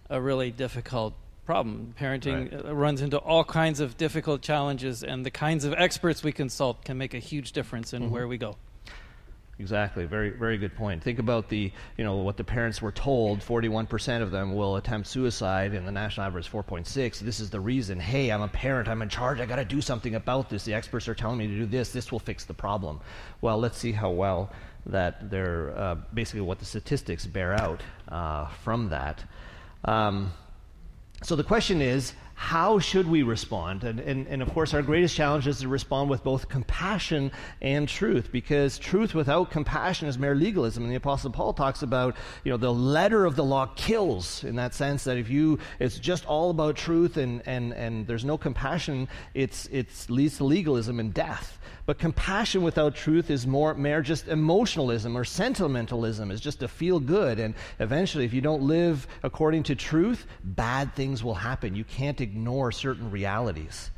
a 0.09 0.21
really 0.21 0.51
difficult 0.51 1.15
problem. 1.45 1.95
Parenting 1.99 2.53
Right. 2.53 2.67
uh, 2.67 2.75
runs 2.75 3.03
into 3.03 3.19
all 3.19 3.45
kinds 3.45 3.81
of 3.81 3.97
difficult 3.97 4.43
challenges, 4.43 5.03
and 5.03 5.25
the 5.25 5.31
kinds 5.31 5.65
of 5.65 5.75
experts 5.77 6.23
we 6.23 6.33
consult 6.33 6.85
can 6.85 6.97
make 6.97 7.15
a 7.15 7.19
huge 7.19 7.53
difference 7.53 7.93
in 7.93 8.11
where 8.11 8.27
we 8.29 8.39
go. 8.39 8.57
Exactly. 9.59 10.07
Very, 10.07 10.31
very 10.31 10.57
good 10.57 10.75
point. 10.75 11.03
Think 11.03 11.19
about 11.19 11.49
the, 11.49 11.71
you 11.97 12.05
know, 12.05 12.17
what 12.17 12.37
the 12.37 12.45
parents 12.45 12.81
were 12.81 12.91
told. 12.91 13.41
41% 13.41 14.23
of 14.23 14.31
them 14.31 14.55
will 14.55 14.77
attempt 14.77 15.07
suicide, 15.09 15.75
and 15.75 15.87
the 15.87 15.93
national 15.93 16.27
average 16.27 16.47
is 16.47 16.53
4.6. 16.53 17.21
This 17.21 17.39
is 17.39 17.51
the 17.51 17.61
reason. 17.61 18.01
Hey, 18.01 18.31
I'm 18.31 18.43
a 18.43 18.49
parent. 18.49 18.89
I'm 18.89 19.03
in 19.03 19.09
charge. 19.09 19.41
I 19.41 19.47
got 19.47 19.57
to 19.57 19.65
do 19.65 19.81
something 19.81 20.15
about 20.15 20.49
this. 20.49 20.65
The 20.65 20.75
experts 20.75 21.07
are 21.07 21.15
telling 21.15 21.39
me 21.39 21.47
to 21.47 21.57
do 21.57 21.67
this. 21.67 21.93
This 21.93 22.11
will 22.11 22.19
fix 22.19 22.45
the 22.45 22.55
problem. 22.55 23.01
Well, 23.41 23.59
let's 23.59 23.79
see 23.79 23.93
how 23.93 24.11
well 24.11 24.51
that 24.87 25.31
they're 25.31 25.77
uh, 25.79 25.97
basically 26.13 26.41
what 26.41 26.59
the 26.59 26.65
statistics 26.65 27.27
bear 27.27 27.55
out 27.55 27.83
uh, 28.09 28.49
from 28.65 28.89
that. 28.89 29.23
Um, 29.85 30.33
so 31.23 31.37
the 31.37 31.45
question 31.45 31.81
is, 31.81 32.15
how 32.43 32.81
should 32.81 33.09
we 33.09 33.23
respond? 33.23 33.85
And, 33.85 34.01
and, 34.01 34.27
and 34.27 34.43
of 34.43 34.53
course, 34.53 34.75
our 34.75 34.83
greatest 34.83 35.15
challenge 35.15 35.47
is 35.47 35.61
to 35.61 35.69
respond 35.69 36.11
with 36.11 36.25
both 36.25 36.49
compassion 36.49 37.31
and 37.61 37.89
truth, 37.89 38.33
because 38.33 38.79
truth 38.79 39.15
without 39.15 39.53
compassion 39.53 40.09
is 40.09 40.19
mere 40.19 40.35
legalism. 40.35 40.83
And 40.83 40.91
the 40.91 40.97
Apostle 40.97 41.31
Paul 41.31 41.53
talks 41.53 41.83
about, 41.83 42.17
you 42.43 42.51
know, 42.51 42.57
the 42.57 42.73
letter 42.73 43.27
of 43.27 43.37
the 43.37 43.45
law 43.45 43.67
kills, 43.77 44.43
in 44.43 44.57
that 44.57 44.75
sense 44.75 45.05
that 45.05 45.19
if 45.19 45.31
you, 45.31 45.61
it's 45.79 46.01
just 46.01 46.27
all 46.27 46.51
about 46.51 46.75
truth 46.75 47.17
and, 47.17 47.43
and, 47.47 47.73
and 47.75 48.09
there's 48.09 48.25
no 48.25 48.37
compassion, 48.37 49.09
it's, 49.35 49.67
it's 49.67 50.11
leads 50.11 50.39
to 50.39 50.45
legalism 50.45 50.99
and 50.99 51.15
death. 51.15 51.61
But 51.85 51.99
compassion 51.99 52.63
without 52.63 52.95
truth 52.95 53.29
is 53.31 53.47
more 53.47 53.75
mere 53.75 54.03
just 54.03 54.29
emotionalism 54.29 55.17
or 55.17 55.25
sentimentalism. 55.25 56.31
It's 56.31 56.41
just 56.41 56.61
to 56.61 56.69
feel 56.69 57.01
good. 57.01 57.41
And 57.41 57.55
eventually, 57.81 58.25
if 58.25 58.33
you 58.33 58.41
don't 58.41 58.63
live 58.63 59.07
according 59.23 59.65
to 59.65 59.75
truth, 59.75 60.27
bad 60.45 60.95
things 60.95 61.25
will 61.25 61.35
happen. 61.35 61.75
You 61.75 61.85
can't 61.85 62.21
ignore 62.21 62.71
certain 62.71 63.11
realities. 63.11 63.91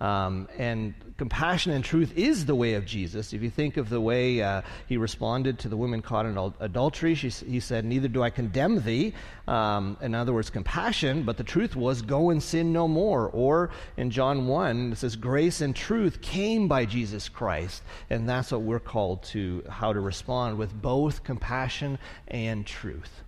Um, 0.00 0.48
and 0.58 0.94
compassion 1.16 1.72
and 1.72 1.82
truth 1.82 2.12
is 2.16 2.44
the 2.44 2.54
way 2.54 2.74
of 2.74 2.84
Jesus. 2.84 3.32
If 3.32 3.42
you 3.42 3.48
think 3.48 3.78
of 3.78 3.88
the 3.88 4.00
way 4.00 4.42
uh, 4.42 4.62
he 4.86 4.98
responded 4.98 5.58
to 5.60 5.68
the 5.68 5.76
woman 5.76 6.02
caught 6.02 6.26
in 6.26 6.36
adultery, 6.60 7.14
she, 7.14 7.30
he 7.30 7.60
said, 7.60 7.84
Neither 7.84 8.08
do 8.08 8.22
I 8.22 8.30
condemn 8.30 8.82
thee. 8.82 9.14
Um, 9.48 9.96
in 10.02 10.14
other 10.14 10.34
words, 10.34 10.50
compassion, 10.50 11.22
but 11.22 11.38
the 11.38 11.44
truth 11.44 11.76
was, 11.76 12.02
Go 12.02 12.30
and 12.30 12.42
sin 12.42 12.72
no 12.72 12.86
more. 12.86 13.28
Or 13.28 13.70
in 13.96 14.10
John 14.10 14.46
1, 14.46 14.92
it 14.92 14.98
says, 14.98 15.16
Grace 15.16 15.62
and 15.62 15.74
truth 15.74 16.20
came 16.20 16.68
by 16.68 16.84
Jesus 16.84 17.28
Christ. 17.28 17.82
And 18.10 18.28
that's 18.28 18.52
what 18.52 18.62
we're 18.62 18.78
called 18.80 19.22
to, 19.24 19.64
how 19.70 19.92
to 19.92 20.00
respond 20.00 20.58
with 20.58 20.74
both 20.80 21.24
compassion 21.24 21.98
and 22.28 22.66
truth. 22.66 23.22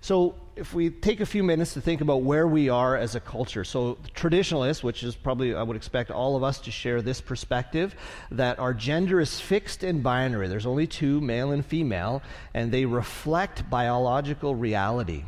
So, 0.00 0.34
if 0.54 0.74
we 0.74 0.90
take 0.90 1.20
a 1.20 1.26
few 1.26 1.42
minutes 1.42 1.72
to 1.74 1.80
think 1.80 2.00
about 2.00 2.22
where 2.22 2.46
we 2.46 2.68
are 2.68 2.96
as 2.96 3.14
a 3.14 3.20
culture, 3.20 3.64
so 3.64 3.96
traditionalists, 4.14 4.82
which 4.82 5.02
is 5.02 5.16
probably, 5.16 5.54
I 5.54 5.62
would 5.62 5.76
expect 5.76 6.10
all 6.10 6.36
of 6.36 6.42
us 6.42 6.60
to 6.60 6.70
share 6.70 7.00
this 7.00 7.20
perspective, 7.20 7.94
that 8.30 8.58
our 8.58 8.74
gender 8.74 9.20
is 9.20 9.40
fixed 9.40 9.82
and 9.82 10.02
binary. 10.02 10.48
There's 10.48 10.66
only 10.66 10.86
two, 10.86 11.20
male 11.20 11.52
and 11.52 11.64
female, 11.64 12.22
and 12.52 12.70
they 12.70 12.84
reflect 12.84 13.68
biological 13.70 14.54
reality. 14.54 15.24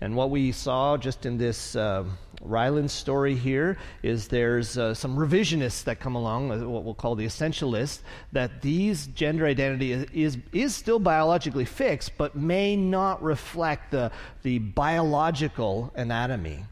And 0.00 0.14
what 0.14 0.30
we 0.30 0.52
saw 0.52 0.98
just 0.98 1.24
in 1.24 1.38
this 1.38 1.74
uh, 1.74 2.04
Ryland 2.40 2.90
story 2.90 3.34
here 3.34 3.78
is 4.02 4.28
there's 4.28 4.78
uh, 4.78 4.94
some 4.94 5.16
revisionists 5.16 5.84
that 5.84 6.00
come 6.00 6.14
along, 6.14 6.50
uh, 6.50 6.68
what 6.68 6.84
we'll 6.84 6.94
call 6.94 7.14
the 7.14 7.26
essentialists, 7.26 8.00
that 8.32 8.62
these 8.62 9.06
gender 9.08 9.46
identity 9.46 9.92
is, 9.92 10.06
is, 10.12 10.38
is 10.52 10.74
still 10.74 10.98
biologically 10.98 11.64
fixed, 11.64 12.16
but 12.16 12.34
may 12.36 12.76
not 12.76 13.22
reflect 13.22 13.90
the, 13.90 14.10
the 14.42 14.58
biological 14.58 15.92
anatomy. 15.96 16.64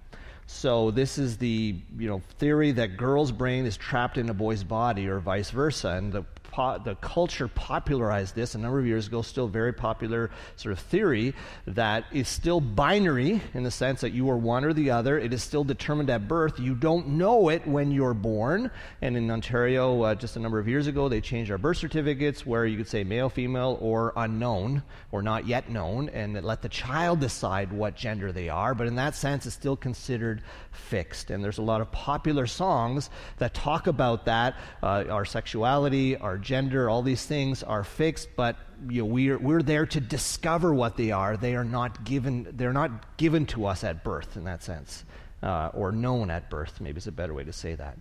So 0.47 0.90
this 0.90 1.18
is 1.18 1.38
the 1.38 1.75
you 1.99 2.09
know 2.09 2.23
theory 2.38 2.73
that 2.73 2.97
girl's 2.97 3.33
brain 3.33 3.64
is 3.64 3.76
trapped 3.76 4.18
in 4.18 4.28
a 4.28 4.35
boy's 4.35 4.62
body, 4.62 5.09
or 5.09 5.18
vice 5.18 5.50
versa, 5.50 5.88
and 5.90 6.12
the 6.12 6.25
po- 6.54 6.78
the 6.78 6.94
culture 6.96 7.49
popularized 7.49 8.34
this 8.34 8.54
a 8.54 8.58
number 8.58 8.78
of 8.78 8.87
years 8.87 9.08
ago. 9.08 9.23
Still 9.23 9.49
very 9.49 9.73
popular 9.73 10.30
sort 10.56 10.73
of 10.73 10.78
theory 10.78 11.34
that 11.66 12.04
is 12.12 12.28
still 12.28 12.61
binary 12.61 13.40
in 13.54 13.64
the 13.64 13.70
sense 13.70 14.00
that 14.02 14.12
you 14.12 14.30
are 14.30 14.37
one 14.37 14.64
or 14.64 14.73
the 14.73 14.90
other. 14.90 15.18
It 15.18 15.32
is 15.32 15.42
still 15.42 15.64
determined 15.64 16.11
at 16.11 16.28
birth. 16.28 16.61
You 16.61 16.75
don't 16.75 17.08
know 17.08 17.49
it 17.49 17.66
when 17.66 17.90
you're 17.90 18.14
born. 18.14 18.70
And 19.02 19.16
in 19.16 19.30
Ontario, 19.30 20.02
uh, 20.02 20.14
just 20.14 20.37
a 20.37 20.40
number 20.40 20.58
of 20.58 20.68
years 20.68 20.87
ago, 20.87 21.08
they 21.08 21.20
changed 21.20 21.50
our 21.50 21.58
birth 21.58 21.78
certificates 21.78 22.46
where 22.46 22.64
you 22.66 22.76
could 22.76 22.88
say 22.88 23.02
male, 23.02 23.28
female, 23.28 23.76
or 23.80 24.12
unknown, 24.16 24.82
or 25.11 25.23
not 25.23 25.46
yet 25.46 25.68
known, 25.68 26.08
and 26.11 26.40
let 26.42 26.62
the 26.62 26.68
child 26.68 27.20
decide 27.20 27.73
what 27.73 27.96
gender 27.96 28.30
they 28.30 28.49
are. 28.49 28.75
But 28.75 28.87
in 28.87 28.94
that 28.96 29.16
sense, 29.16 29.46
it's 29.46 29.56
still 29.56 29.76
considered 29.76 30.42
fixed. 30.70 31.30
And 31.30 31.42
there's 31.42 31.58
a 31.58 31.62
lot 31.62 31.80
of 31.80 31.90
popular 31.90 32.46
songs 32.46 33.11
that 33.38 33.54
talk 33.54 33.87
about 33.87 34.26
that. 34.26 34.54
Uh, 34.82 35.04
our 35.11 35.25
sexuality, 35.25 36.16
our 36.16 36.38
gender, 36.44 36.88
all 36.88 37.02
these 37.02 37.26
things 37.26 37.62
are 37.62 37.82
fixed, 37.82 38.28
but 38.36 38.56
you 38.88 39.02
know, 39.02 39.06
we're, 39.06 39.38
we're 39.38 39.62
there 39.62 39.86
to 39.86 40.00
discover 40.00 40.72
what 40.72 40.96
they 40.96 41.10
are. 41.10 41.36
They 41.36 41.56
are 41.56 41.64
not 41.64 42.04
given, 42.04 42.46
they're 42.52 42.72
not 42.72 43.16
given 43.16 43.46
to 43.46 43.66
us 43.66 43.82
at 43.82 44.04
birth 44.04 44.36
in 44.36 44.44
that 44.44 44.62
sense, 44.62 45.04
uh, 45.42 45.70
or 45.74 45.90
known 45.90 46.30
at 46.30 46.50
birth, 46.50 46.80
maybe 46.80 46.98
is 46.98 47.06
a 47.06 47.12
better 47.12 47.34
way 47.34 47.44
to 47.44 47.52
say 47.52 47.74
that. 47.74 47.98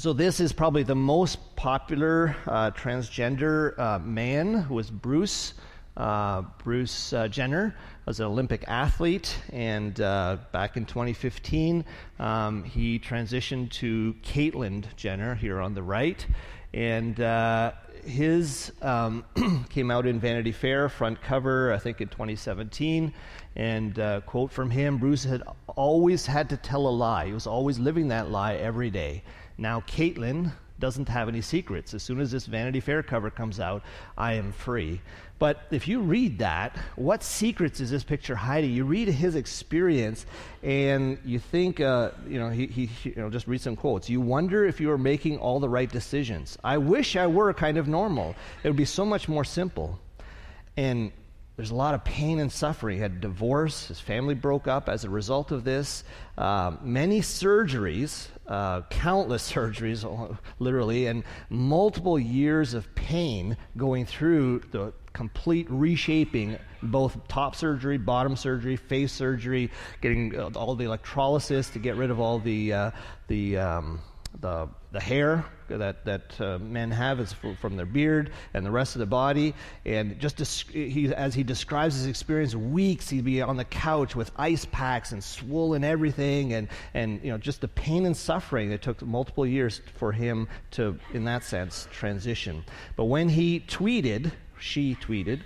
So 0.00 0.14
this 0.14 0.40
is 0.40 0.54
probably 0.54 0.82
the 0.82 0.94
most 0.94 1.56
popular 1.56 2.34
uh, 2.46 2.70
transgender 2.70 3.78
uh, 3.78 3.98
man 3.98 4.54
who 4.54 4.74
was 4.74 4.90
Bruce. 4.90 5.52
Uh, 5.96 6.42
Bruce 6.64 7.12
uh, 7.12 7.28
Jenner 7.28 7.76
was 8.06 8.18
an 8.20 8.26
Olympic 8.26 8.64
athlete, 8.66 9.36
and 9.52 10.00
uh, 10.00 10.38
back 10.52 10.78
in 10.78 10.86
2015, 10.86 11.84
um, 12.18 12.64
he 12.64 12.98
transitioned 12.98 13.70
to 13.72 14.14
Caitlyn 14.22 14.84
Jenner 14.96 15.34
here 15.34 15.60
on 15.60 15.74
the 15.74 15.82
right, 15.82 16.24
and 16.72 17.20
uh, 17.20 17.72
his 18.04 18.72
um, 18.82 19.24
came 19.70 19.90
out 19.90 20.06
in 20.06 20.20
Vanity 20.20 20.52
Fair 20.52 20.88
front 20.88 21.20
cover, 21.20 21.72
I 21.72 21.78
think 21.78 22.00
in 22.00 22.08
2017, 22.08 23.12
and 23.56 23.98
uh, 23.98 24.20
quote 24.22 24.52
from 24.52 24.70
him: 24.70 24.98
Bruce 24.98 25.24
had 25.24 25.42
always 25.76 26.26
had 26.26 26.48
to 26.50 26.56
tell 26.56 26.86
a 26.86 26.90
lie. 26.90 27.26
He 27.26 27.32
was 27.32 27.46
always 27.46 27.78
living 27.78 28.08
that 28.08 28.30
lie 28.30 28.54
every 28.54 28.90
day. 28.90 29.22
Now, 29.58 29.80
Caitlyn 29.80 30.52
doesn't 30.80 31.08
have 31.08 31.28
any 31.28 31.40
secrets. 31.40 31.94
As 31.94 32.02
soon 32.02 32.20
as 32.20 32.30
this 32.32 32.46
Vanity 32.46 32.80
Fair 32.80 33.02
cover 33.02 33.30
comes 33.30 33.60
out, 33.60 33.82
I 34.18 34.34
am 34.34 34.52
free. 34.52 35.00
But 35.38 35.62
if 35.70 35.88
you 35.88 36.00
read 36.00 36.38
that, 36.40 36.76
what 36.96 37.22
secrets 37.22 37.80
is 37.80 37.90
this 37.90 38.04
picture 38.04 38.34
hiding? 38.34 38.72
You 38.72 38.84
read 38.84 39.08
his 39.08 39.36
experience, 39.36 40.26
and 40.62 41.18
you 41.24 41.38
think, 41.38 41.80
uh, 41.80 42.10
you 42.28 42.38
know, 42.38 42.50
he, 42.50 42.66
he, 42.66 42.90
you 43.04 43.14
know, 43.16 43.30
just 43.30 43.46
read 43.46 43.60
some 43.60 43.74
quotes. 43.74 44.10
You 44.10 44.20
wonder 44.20 44.66
if 44.66 44.80
you 44.80 44.90
are 44.90 44.98
making 44.98 45.38
all 45.38 45.58
the 45.58 45.68
right 45.68 45.90
decisions. 45.90 46.58
I 46.62 46.76
wish 46.76 47.16
I 47.16 47.26
were 47.26 47.54
kind 47.54 47.78
of 47.78 47.88
normal. 47.88 48.34
It 48.62 48.68
would 48.68 48.76
be 48.76 48.84
so 48.84 49.04
much 49.04 49.28
more 49.28 49.44
simple. 49.44 49.98
And 50.76 51.10
there's 51.60 51.72
a 51.72 51.74
lot 51.74 51.92
of 51.92 52.02
pain 52.04 52.40
and 52.40 52.50
suffering. 52.50 52.96
He 52.96 53.02
had 53.02 53.20
divorce, 53.20 53.88
his 53.88 54.00
family 54.00 54.34
broke 54.34 54.66
up 54.66 54.88
as 54.88 55.04
a 55.04 55.10
result 55.10 55.52
of 55.52 55.62
this. 55.62 56.04
Uh, 56.38 56.76
many 56.80 57.20
surgeries, 57.20 58.28
uh, 58.46 58.80
countless 58.88 59.52
surgeries, 59.52 60.38
literally, 60.58 61.08
and 61.08 61.22
multiple 61.50 62.18
years 62.18 62.72
of 62.72 62.94
pain 62.94 63.58
going 63.76 64.06
through 64.06 64.60
the 64.70 64.94
complete 65.12 65.66
reshaping 65.68 66.56
both 66.82 67.28
top 67.28 67.54
surgery, 67.54 67.98
bottom 67.98 68.36
surgery, 68.36 68.76
face 68.76 69.12
surgery, 69.12 69.70
getting 70.00 70.34
uh, 70.40 70.48
all 70.56 70.74
the 70.74 70.86
electrolysis 70.86 71.68
to 71.68 71.78
get 71.78 71.94
rid 71.96 72.10
of 72.10 72.18
all 72.18 72.38
the, 72.38 72.72
uh, 72.72 72.90
the 73.28 73.58
um, 73.58 74.00
the, 74.40 74.68
the 74.92 75.00
hair 75.00 75.44
that, 75.68 76.04
that 76.04 76.40
uh, 76.40 76.58
men 76.58 76.90
have 76.90 77.20
is 77.20 77.34
from 77.60 77.76
their 77.76 77.86
beard 77.86 78.30
and 78.54 78.64
the 78.64 78.70
rest 78.70 78.96
of 78.96 79.00
the 79.00 79.06
body. 79.06 79.54
And 79.84 80.18
just 80.18 80.70
he, 80.70 81.12
as 81.14 81.34
he 81.34 81.42
describes 81.42 81.94
his 81.94 82.06
experience, 82.06 82.54
weeks 82.54 83.08
he'd 83.08 83.24
be 83.24 83.42
on 83.42 83.56
the 83.56 83.64
couch 83.64 84.16
with 84.16 84.30
ice 84.36 84.64
packs 84.64 85.12
and 85.12 85.22
swollen 85.22 85.84
everything, 85.84 86.54
and, 86.54 86.68
and 86.94 87.20
you 87.22 87.30
know, 87.30 87.38
just 87.38 87.60
the 87.60 87.68
pain 87.68 88.06
and 88.06 88.16
suffering. 88.16 88.72
It 88.72 88.82
took 88.82 89.02
multiple 89.02 89.46
years 89.46 89.80
for 89.96 90.12
him 90.12 90.48
to, 90.72 90.98
in 91.12 91.24
that 91.24 91.44
sense, 91.44 91.88
transition. 91.92 92.64
But 92.96 93.04
when 93.04 93.28
he 93.28 93.60
tweeted, 93.60 94.32
she 94.58 94.94
tweeted, 94.96 95.40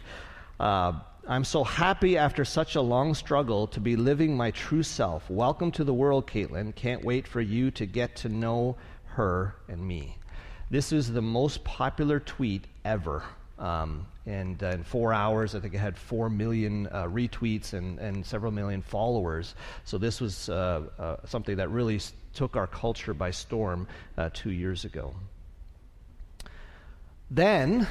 uh, 0.59 0.93
I'm 1.27 1.45
so 1.45 1.65
happy 1.65 2.19
after 2.19 2.45
such 2.45 2.75
a 2.75 2.83
long 2.83 3.15
struggle 3.15 3.67
to 3.69 3.81
be 3.81 3.97
living 3.97 4.37
my 4.37 4.51
true 4.51 4.83
self. 4.83 5.31
Welcome 5.31 5.71
to 5.73 5.83
the 5.83 5.95
world, 5.95 6.27
Caitlyn. 6.27 6.75
Can't 6.75 7.03
wait 7.03 7.27
for 7.27 7.41
you 7.41 7.71
to 7.71 7.87
get 7.87 8.15
to 8.17 8.29
know 8.29 8.77
her 9.07 9.55
and 9.67 9.81
me. 9.81 10.19
This 10.69 10.93
is 10.93 11.11
the 11.11 11.23
most 11.23 11.65
popular 11.65 12.21
tweet 12.21 12.67
ever. 12.85 13.23
Um, 13.59 14.07
and 14.27 14.63
uh, 14.63 14.73
in 14.73 14.85
four 14.85 15.15
hours, 15.15 15.55
I 15.55 15.61
think 15.61 15.73
it 15.73 15.79
had 15.79 15.97
four 15.97 16.29
million 16.29 16.89
uh, 16.89 17.05
retweets 17.05 17.73
and, 17.73 17.99
and 17.99 18.27
several 18.27 18.53
million 18.53 18.83
followers. 18.83 19.55
So 19.85 19.97
this 19.97 20.21
was 20.21 20.51
uh, 20.51 20.83
uh 20.99 21.17
something 21.25 21.57
that 21.57 21.71
really 21.71 22.01
took 22.35 22.55
our 22.55 22.67
culture 22.67 23.15
by 23.15 23.31
storm 23.31 23.89
uh, 24.19 24.29
two 24.35 24.51
years 24.51 24.85
ago. 24.85 25.15
Then 27.31 27.89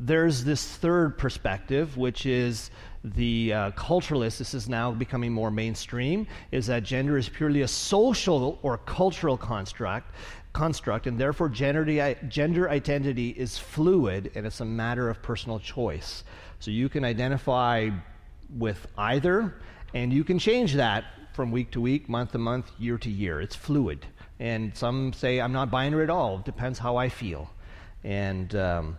there's 0.00 0.42
this 0.42 0.66
third 0.66 1.18
perspective, 1.18 1.96
which 1.98 2.24
is 2.24 2.70
the 3.04 3.52
uh, 3.52 3.70
culturalist, 3.72 4.38
this 4.38 4.54
is 4.54 4.68
now 4.68 4.90
becoming 4.90 5.30
more 5.30 5.50
mainstream, 5.50 6.26
is 6.52 6.66
that 6.66 6.82
gender 6.82 7.18
is 7.18 7.28
purely 7.28 7.62
a 7.62 7.68
social 7.68 8.58
or 8.62 8.78
cultural 8.78 9.36
construct, 9.36 10.14
construct 10.54 11.06
and 11.06 11.18
therefore 11.18 11.48
gender, 11.50 12.14
gender 12.28 12.70
identity 12.70 13.30
is 13.30 13.58
fluid 13.58 14.32
and 14.34 14.46
it's 14.46 14.60
a 14.60 14.64
matter 14.64 15.10
of 15.10 15.22
personal 15.22 15.58
choice. 15.58 16.24
So 16.60 16.70
you 16.70 16.88
can 16.88 17.04
identify 17.04 17.90
with 18.58 18.86
either, 18.96 19.54
and 19.94 20.12
you 20.12 20.24
can 20.24 20.38
change 20.38 20.74
that 20.74 21.04
from 21.34 21.50
week 21.50 21.70
to 21.72 21.80
week, 21.80 22.08
month 22.08 22.32
to 22.32 22.38
month, 22.38 22.70
year 22.78 22.98
to 22.98 23.10
year. 23.10 23.40
It's 23.40 23.54
fluid. 23.54 24.06
And 24.40 24.74
some 24.74 25.12
say, 25.12 25.40
I'm 25.40 25.52
not 25.52 25.70
binary 25.70 26.04
at 26.04 26.10
all, 26.10 26.38
it 26.38 26.44
depends 26.46 26.78
how 26.78 26.96
I 26.96 27.10
feel. 27.10 27.50
And. 28.02 28.54
Um, 28.54 28.98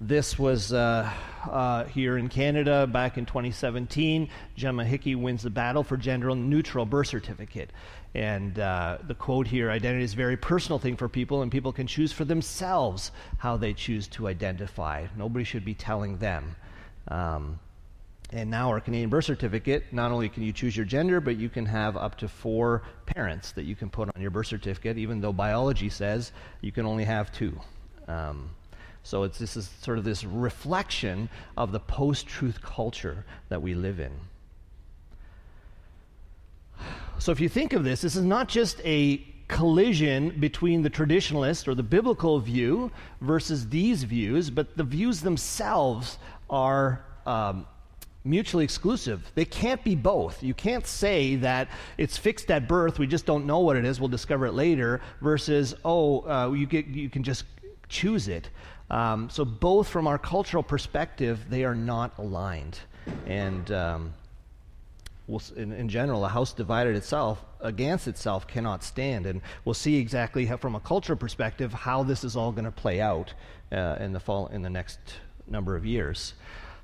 this 0.00 0.38
was 0.38 0.72
uh, 0.72 1.10
uh, 1.50 1.84
here 1.84 2.18
in 2.18 2.28
Canada 2.28 2.86
back 2.86 3.16
in 3.16 3.24
2017. 3.24 4.28
Gemma 4.54 4.84
Hickey 4.84 5.14
wins 5.14 5.42
the 5.42 5.50
battle 5.50 5.82
for 5.82 5.96
gender 5.96 6.34
neutral 6.34 6.84
birth 6.84 7.08
certificate. 7.08 7.70
And 8.14 8.58
uh, 8.58 8.98
the 9.06 9.14
quote 9.14 9.46
here 9.46 9.70
identity 9.70 10.04
is 10.04 10.12
a 10.12 10.16
very 10.16 10.36
personal 10.36 10.78
thing 10.78 10.96
for 10.96 11.08
people, 11.08 11.42
and 11.42 11.50
people 11.50 11.72
can 11.72 11.86
choose 11.86 12.12
for 12.12 12.24
themselves 12.24 13.10
how 13.38 13.56
they 13.56 13.72
choose 13.72 14.06
to 14.08 14.28
identify. 14.28 15.06
Nobody 15.16 15.44
should 15.44 15.64
be 15.64 15.74
telling 15.74 16.18
them. 16.18 16.56
Um, 17.08 17.58
and 18.30 18.50
now, 18.50 18.70
our 18.70 18.80
Canadian 18.80 19.08
birth 19.08 19.24
certificate, 19.24 19.84
not 19.92 20.10
only 20.10 20.28
can 20.28 20.42
you 20.42 20.52
choose 20.52 20.76
your 20.76 20.84
gender, 20.84 21.20
but 21.20 21.36
you 21.36 21.48
can 21.48 21.64
have 21.64 21.96
up 21.96 22.16
to 22.18 22.28
four 22.28 22.82
parents 23.06 23.52
that 23.52 23.64
you 23.64 23.76
can 23.76 23.88
put 23.88 24.10
on 24.14 24.20
your 24.20 24.32
birth 24.32 24.48
certificate, 24.48 24.98
even 24.98 25.20
though 25.20 25.32
biology 25.32 25.88
says 25.88 26.32
you 26.60 26.72
can 26.72 26.86
only 26.86 27.04
have 27.04 27.30
two. 27.32 27.58
Um, 28.08 28.50
so 29.06 29.22
it's, 29.22 29.38
this 29.38 29.56
is 29.56 29.70
sort 29.82 29.98
of 29.98 30.04
this 30.04 30.24
reflection 30.24 31.28
of 31.56 31.70
the 31.70 31.78
post 31.78 32.26
truth 32.26 32.60
culture 32.60 33.24
that 33.50 33.62
we 33.62 33.72
live 33.72 34.00
in. 34.00 34.10
So 37.18 37.30
if 37.30 37.38
you 37.38 37.48
think 37.48 37.72
of 37.72 37.84
this, 37.84 38.00
this 38.00 38.16
is 38.16 38.24
not 38.24 38.48
just 38.48 38.80
a 38.84 39.24
collision 39.46 40.30
between 40.40 40.82
the 40.82 40.90
traditionalist 40.90 41.68
or 41.68 41.76
the 41.76 41.84
biblical 41.84 42.40
view 42.40 42.90
versus 43.20 43.68
these 43.68 44.02
views, 44.02 44.50
but 44.50 44.76
the 44.76 44.82
views 44.82 45.20
themselves 45.20 46.18
are 46.50 47.04
um, 47.26 47.64
mutually 48.24 48.64
exclusive. 48.64 49.30
They 49.36 49.44
can't 49.44 49.84
be 49.84 49.94
both. 49.94 50.42
You 50.42 50.52
can't 50.52 50.84
say 50.84 51.36
that 51.36 51.68
it's 51.96 52.16
fixed 52.16 52.50
at 52.50 52.66
birth, 52.66 52.98
we 52.98 53.06
just 53.06 53.24
don't 53.24 53.46
know 53.46 53.60
what 53.60 53.76
it 53.76 53.84
is, 53.84 54.00
we'll 54.00 54.08
discover 54.08 54.46
it 54.46 54.54
later, 54.54 55.00
versus, 55.20 55.76
oh, 55.84 56.28
uh, 56.28 56.50
you, 56.50 56.66
get, 56.66 56.88
you 56.88 57.08
can 57.08 57.22
just 57.22 57.44
choose 57.88 58.26
it. 58.26 58.50
Um, 58.90 59.28
so, 59.30 59.44
both 59.44 59.88
from 59.88 60.06
our 60.06 60.18
cultural 60.18 60.62
perspective, 60.62 61.46
they 61.50 61.64
are 61.64 61.74
not 61.74 62.18
aligned. 62.18 62.78
And 63.26 63.70
um, 63.72 64.14
we'll, 65.26 65.42
in, 65.56 65.72
in, 65.72 65.88
general, 65.88 66.24
a 66.24 66.28
house 66.28 66.52
divided 66.52 66.94
itself 66.94 67.44
against 67.60 68.06
itself 68.06 68.46
cannot 68.46 68.84
stand. 68.84 69.26
And 69.26 69.40
we'll 69.64 69.74
see 69.74 69.96
exactly 69.96 70.46
how, 70.46 70.56
from 70.56 70.76
a 70.76 70.80
cultural 70.80 71.18
perspective, 71.18 71.72
how 71.72 72.04
this 72.04 72.22
is 72.22 72.36
all 72.36 72.52
going 72.52 72.64
to 72.64 72.70
play 72.70 73.00
out 73.00 73.32
uh, 73.72 73.96
in 73.98 74.12
the 74.12 74.20
fall 74.20 74.46
in 74.48 74.62
the 74.62 74.70
next 74.70 74.98
number 75.48 75.74
of 75.76 75.84
years. 75.84 76.34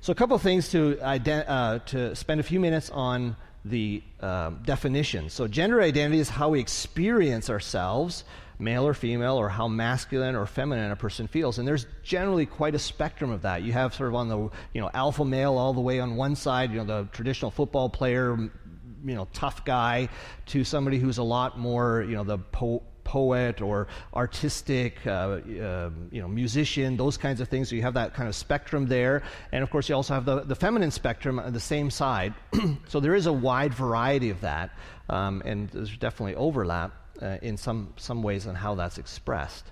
So, 0.01 0.11
a 0.11 0.15
couple 0.15 0.35
of 0.35 0.41
things 0.41 0.69
to 0.71 0.95
ident- 0.95 1.45
uh, 1.47 1.79
to 1.79 2.15
spend 2.15 2.41
a 2.41 2.43
few 2.43 2.59
minutes 2.59 2.89
on 2.89 3.37
the 3.63 4.03
uh, 4.19 4.49
definition. 4.65 5.29
So, 5.29 5.47
gender 5.47 5.81
identity 5.81 6.19
is 6.19 6.27
how 6.27 6.49
we 6.49 6.59
experience 6.59 7.49
ourselves 7.49 8.25
male 8.63 8.87
or 8.87 8.93
female, 8.93 9.35
or 9.35 9.49
how 9.49 9.67
masculine 9.67 10.35
or 10.35 10.45
feminine 10.45 10.91
a 10.91 10.95
person 10.95 11.27
feels. 11.27 11.59
And 11.59 11.67
there's 11.67 11.85
generally 12.03 12.45
quite 12.45 12.75
a 12.75 12.79
spectrum 12.79 13.31
of 13.31 13.41
that. 13.43 13.63
You 13.63 13.73
have 13.73 13.93
sort 13.93 14.09
of 14.09 14.15
on 14.15 14.29
the 14.29 14.37
you 14.73 14.81
know 14.81 14.89
alpha 14.93 15.25
male 15.25 15.57
all 15.57 15.73
the 15.73 15.81
way 15.81 15.99
on 15.99 16.15
one 16.15 16.35
side, 16.35 16.71
you 16.71 16.77
know 16.77 16.85
the 16.85 17.07
traditional 17.11 17.51
football 17.51 17.89
player, 17.89 18.37
you 18.37 19.15
know 19.15 19.27
tough 19.33 19.65
guy, 19.65 20.09
to 20.47 20.63
somebody 20.63 20.97
who's 20.97 21.17
a 21.17 21.23
lot 21.23 21.59
more 21.59 22.03
you 22.07 22.15
know 22.15 22.23
the 22.23 22.37
po- 22.37 22.83
poet 23.03 23.61
or 23.61 23.87
artistic, 24.13 25.05
uh, 25.05 25.09
uh, 25.09 25.89
you 26.11 26.21
know, 26.21 26.27
musician, 26.27 26.97
those 26.97 27.17
kinds 27.17 27.41
of 27.41 27.47
things. 27.49 27.69
So 27.69 27.75
you 27.75 27.81
have 27.81 27.93
that 27.93 28.13
kind 28.13 28.27
of 28.27 28.35
spectrum 28.35 28.87
there. 28.87 29.23
And 29.51 29.63
of 29.63 29.69
course, 29.69 29.89
you 29.89 29.95
also 29.95 30.13
have 30.13 30.25
the, 30.25 30.41
the 30.41 30.55
feminine 30.55 30.91
spectrum 30.91 31.39
on 31.39 31.53
the 31.53 31.59
same 31.59 31.89
side. 31.91 32.33
so 32.87 32.99
there 32.99 33.15
is 33.15 33.25
a 33.25 33.33
wide 33.33 33.73
variety 33.73 34.29
of 34.29 34.41
that, 34.41 34.71
um, 35.09 35.41
and 35.45 35.69
there's 35.69 35.95
definitely 35.97 36.35
overlap 36.35 36.91
uh, 37.23 37.37
in 37.41 37.57
some, 37.57 37.93
some 37.97 38.21
ways 38.21 38.45
on 38.45 38.55
how 38.55 38.75
that's 38.75 38.97
expressed. 38.97 39.71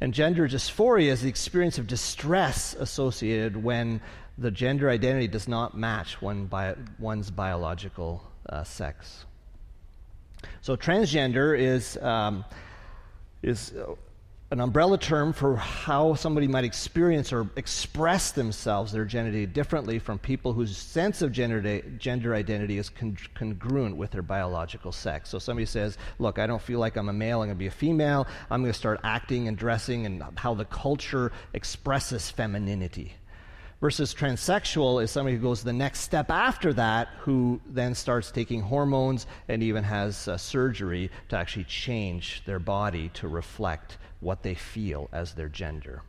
And 0.00 0.12
gender 0.12 0.48
dysphoria 0.48 1.08
is 1.08 1.22
the 1.22 1.28
experience 1.28 1.78
of 1.78 1.86
distress 1.86 2.74
associated 2.74 3.56
when 3.56 4.00
the 4.36 4.50
gender 4.50 4.90
identity 4.90 5.28
does 5.28 5.48
not 5.48 5.76
match 5.76 6.20
one 6.20 6.46
bi- 6.46 6.76
one's 6.98 7.30
biological 7.30 8.22
uh, 8.48 8.64
sex. 8.64 9.24
So, 10.60 10.76
transgender 10.76 11.58
is, 11.58 11.96
um, 11.96 12.44
is 13.42 13.72
an 14.50 14.60
umbrella 14.60 14.96
term 14.96 15.34
for 15.34 15.56
how 15.56 16.14
somebody 16.14 16.48
might 16.48 16.64
experience 16.64 17.34
or 17.34 17.50
express 17.56 18.30
themselves, 18.30 18.92
their 18.92 19.04
identity, 19.04 19.44
differently 19.44 19.98
from 19.98 20.18
people 20.18 20.54
whose 20.54 20.74
sense 20.74 21.20
of 21.20 21.32
gender, 21.32 21.82
gender 21.98 22.34
identity 22.34 22.78
is 22.78 22.88
con- 22.88 23.18
congruent 23.34 23.94
with 23.94 24.10
their 24.10 24.22
biological 24.22 24.90
sex. 24.90 25.28
So 25.28 25.38
somebody 25.38 25.66
says, 25.66 25.98
Look, 26.18 26.38
I 26.38 26.46
don't 26.46 26.62
feel 26.62 26.80
like 26.80 26.96
I'm 26.96 27.10
a 27.10 27.12
male, 27.12 27.42
I'm 27.42 27.48
going 27.48 27.56
to 27.56 27.58
be 27.58 27.66
a 27.66 27.70
female, 27.70 28.26
I'm 28.50 28.62
going 28.62 28.72
to 28.72 28.78
start 28.78 29.00
acting 29.04 29.48
and 29.48 29.56
dressing 29.56 30.06
and 30.06 30.24
how 30.36 30.54
the 30.54 30.64
culture 30.64 31.30
expresses 31.52 32.30
femininity. 32.30 33.12
Versus 33.82 34.12
transsexual 34.12 35.00
is 35.02 35.10
somebody 35.10 35.36
who 35.36 35.42
goes 35.42 35.62
the 35.62 35.72
next 35.72 36.00
step 36.00 36.30
after 36.30 36.72
that, 36.72 37.10
who 37.20 37.60
then 37.68 37.94
starts 37.94 38.32
taking 38.32 38.60
hormones 38.60 39.26
and 39.46 39.62
even 39.62 39.84
has 39.84 40.26
uh, 40.26 40.36
surgery 40.36 41.10
to 41.28 41.36
actually 41.36 41.64
change 41.64 42.42
their 42.44 42.58
body 42.58 43.10
to 43.10 43.28
reflect 43.28 43.98
what 44.20 44.42
they 44.42 44.54
feel 44.54 45.08
as 45.12 45.34
their 45.34 45.48
gender. 45.48 46.02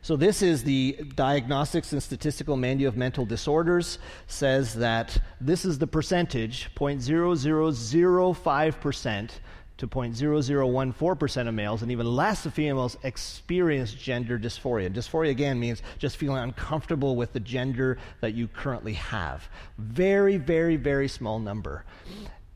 So 0.00 0.16
this 0.16 0.42
is 0.42 0.64
the 0.64 0.98
Diagnostics 1.14 1.92
and 1.92 2.02
Statistical 2.02 2.56
Manual 2.56 2.88
of 2.88 2.96
Mental 2.96 3.24
Disorders 3.24 4.00
says 4.26 4.74
that 4.74 5.16
this 5.40 5.64
is 5.64 5.78
the 5.78 5.86
percentage 5.86 6.70
0.0005% 6.74 9.30
to 9.78 9.88
0.0014% 9.88 11.48
of 11.48 11.54
males 11.54 11.82
and 11.82 11.90
even 11.90 12.06
less 12.06 12.46
of 12.46 12.54
females 12.54 12.96
experience 13.02 13.92
gender 13.92 14.38
dysphoria. 14.38 14.92
Dysphoria 14.92 15.30
again 15.30 15.58
means 15.58 15.82
just 15.98 16.16
feeling 16.16 16.42
uncomfortable 16.42 17.16
with 17.16 17.32
the 17.32 17.40
gender 17.40 17.98
that 18.20 18.34
you 18.34 18.48
currently 18.48 18.94
have. 18.94 19.48
Very 19.78 20.36
very 20.36 20.76
very 20.76 21.08
small 21.08 21.38
number. 21.38 21.84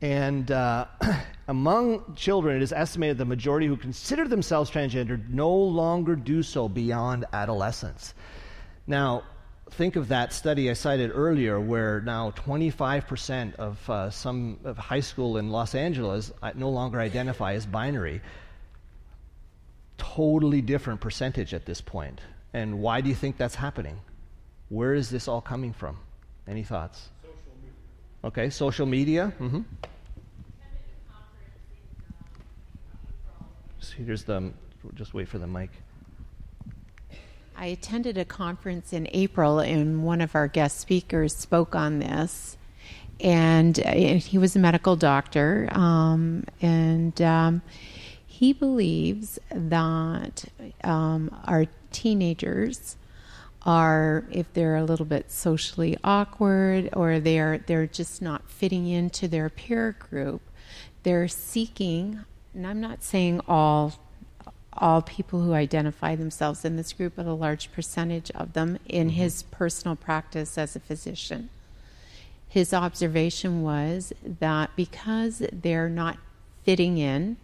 And 0.01 0.51
uh, 0.51 0.85
among 1.47 2.15
children, 2.15 2.57
it 2.57 2.61
is 2.61 2.71
estimated 2.71 3.17
the 3.17 3.25
majority 3.25 3.67
who 3.67 3.77
consider 3.77 4.27
themselves 4.27 4.69
transgender 4.69 5.27
no 5.29 5.51
longer 5.53 6.15
do 6.15 6.43
so 6.43 6.69
beyond 6.69 7.25
adolescence. 7.33 8.13
Now, 8.85 9.23
think 9.71 9.95
of 9.95 10.09
that 10.09 10.33
study 10.33 10.69
I 10.69 10.73
cited 10.73 11.11
earlier, 11.13 11.59
where 11.59 12.01
now 12.01 12.31
25% 12.31 13.55
of 13.55 13.89
uh, 13.89 14.09
some 14.09 14.59
of 14.63 14.77
high 14.77 14.99
school 14.99 15.37
in 15.37 15.49
Los 15.49 15.75
Angeles 15.75 16.31
uh, 16.41 16.51
no 16.55 16.69
longer 16.69 16.99
identify 16.99 17.53
as 17.53 17.65
binary. 17.65 18.21
Totally 19.97 20.61
different 20.61 21.01
percentage 21.01 21.53
at 21.53 21.65
this 21.65 21.81
point. 21.81 22.21
And 22.53 22.79
why 22.79 23.01
do 23.01 23.09
you 23.09 23.15
think 23.15 23.37
that's 23.37 23.55
happening? 23.55 23.99
Where 24.69 24.93
is 24.93 25.09
this 25.09 25.27
all 25.27 25.41
coming 25.41 25.73
from? 25.73 25.97
Any 26.47 26.63
thoughts? 26.63 27.09
Okay, 28.23 28.49
social 28.49 28.85
media. 28.85 29.33
Mm-hmm. 29.39 29.61
here's 34.05 34.23
the, 34.23 34.51
just 34.93 35.13
wait 35.13 35.27
for 35.27 35.39
the 35.39 35.47
mic. 35.47 35.71
I 37.55 37.67
attended 37.67 38.17
a 38.17 38.25
conference 38.25 38.93
in 38.93 39.07
April, 39.11 39.59
and 39.59 40.03
one 40.03 40.21
of 40.21 40.35
our 40.35 40.47
guest 40.47 40.79
speakers 40.79 41.35
spoke 41.35 41.75
on 41.75 41.99
this. 41.99 42.57
And, 43.19 43.79
uh, 43.79 43.91
he 43.93 44.37
was 44.37 44.55
a 44.55 44.59
medical 44.59 44.95
doctor, 44.95 45.67
um, 45.71 46.45
and 46.61 47.19
um, 47.21 47.63
he 48.27 48.53
believes 48.53 49.39
that 49.49 50.45
um, 50.83 51.35
our 51.45 51.65
teenagers 51.91 52.95
are, 53.67 54.23
if 54.31 54.51
they're 54.53 54.77
a 54.77 54.83
little 54.83 55.05
bit 55.05 55.29
socially 55.29 55.97
awkward 56.01 56.89
or 56.93 57.19
they're 57.19 57.57
they're 57.57 57.85
just 57.85 58.21
not 58.21 58.49
fitting 58.49 58.87
into 58.87 59.27
their 59.27 59.49
peer 59.49 59.95
group, 59.99 60.41
they're 61.03 61.27
seeking. 61.27 62.21
And 62.53 62.65
I'm 62.65 62.79
not 62.79 63.03
saying 63.03 63.41
all 63.47 63.93
all 64.79 65.01
people 65.01 65.41
who 65.41 65.53
identify 65.53 66.15
themselves 66.15 66.63
in 66.63 66.77
this 66.77 66.93
group, 66.93 67.13
but 67.15 67.25
a 67.25 67.33
large 67.33 67.71
percentage 67.71 68.31
of 68.31 68.53
them 68.53 68.79
in 68.85 69.07
mm-hmm. 69.07 69.17
his 69.17 69.43
personal 69.43 69.95
practice 69.95 70.57
as 70.57 70.75
a 70.75 70.79
physician. 70.79 71.49
His 72.47 72.73
observation 72.73 73.63
was 73.63 74.13
that 74.23 74.69
because 74.75 75.43
they're 75.51 75.89
not 75.89 76.17
fitting 76.63 76.97
in 76.97 77.37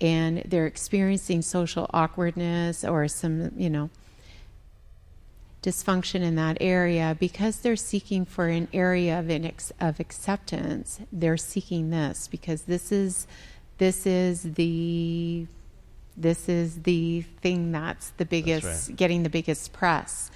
and 0.00 0.42
they're 0.44 0.66
experiencing 0.66 1.40
social 1.42 1.88
awkwardness 1.94 2.84
or 2.84 3.08
some, 3.08 3.52
you 3.56 3.70
know, 3.70 3.88
dysfunction 5.64 6.20
in 6.20 6.34
that 6.36 6.58
area, 6.60 7.16
because 7.18 7.60
they're 7.60 7.74
seeking 7.74 8.24
for 8.24 8.48
an 8.48 8.68
area 8.72 9.18
of, 9.18 9.30
of 9.80 9.98
acceptance, 9.98 11.00
they're 11.10 11.38
seeking 11.38 11.90
this 11.90 12.28
because 12.28 12.62
this 12.62 12.92
is 12.92 13.26
this 13.78 14.06
is 14.06 14.54
the 14.54 15.46
this 16.16 16.48
is 16.48 16.82
the 16.82 17.22
thing 17.22 17.72
that's 17.72 18.10
the 18.10 18.24
biggest 18.24 18.64
that's 18.64 18.88
right. 18.88 18.96
getting 18.96 19.22
the 19.22 19.28
biggest 19.28 19.72
press 19.72 20.30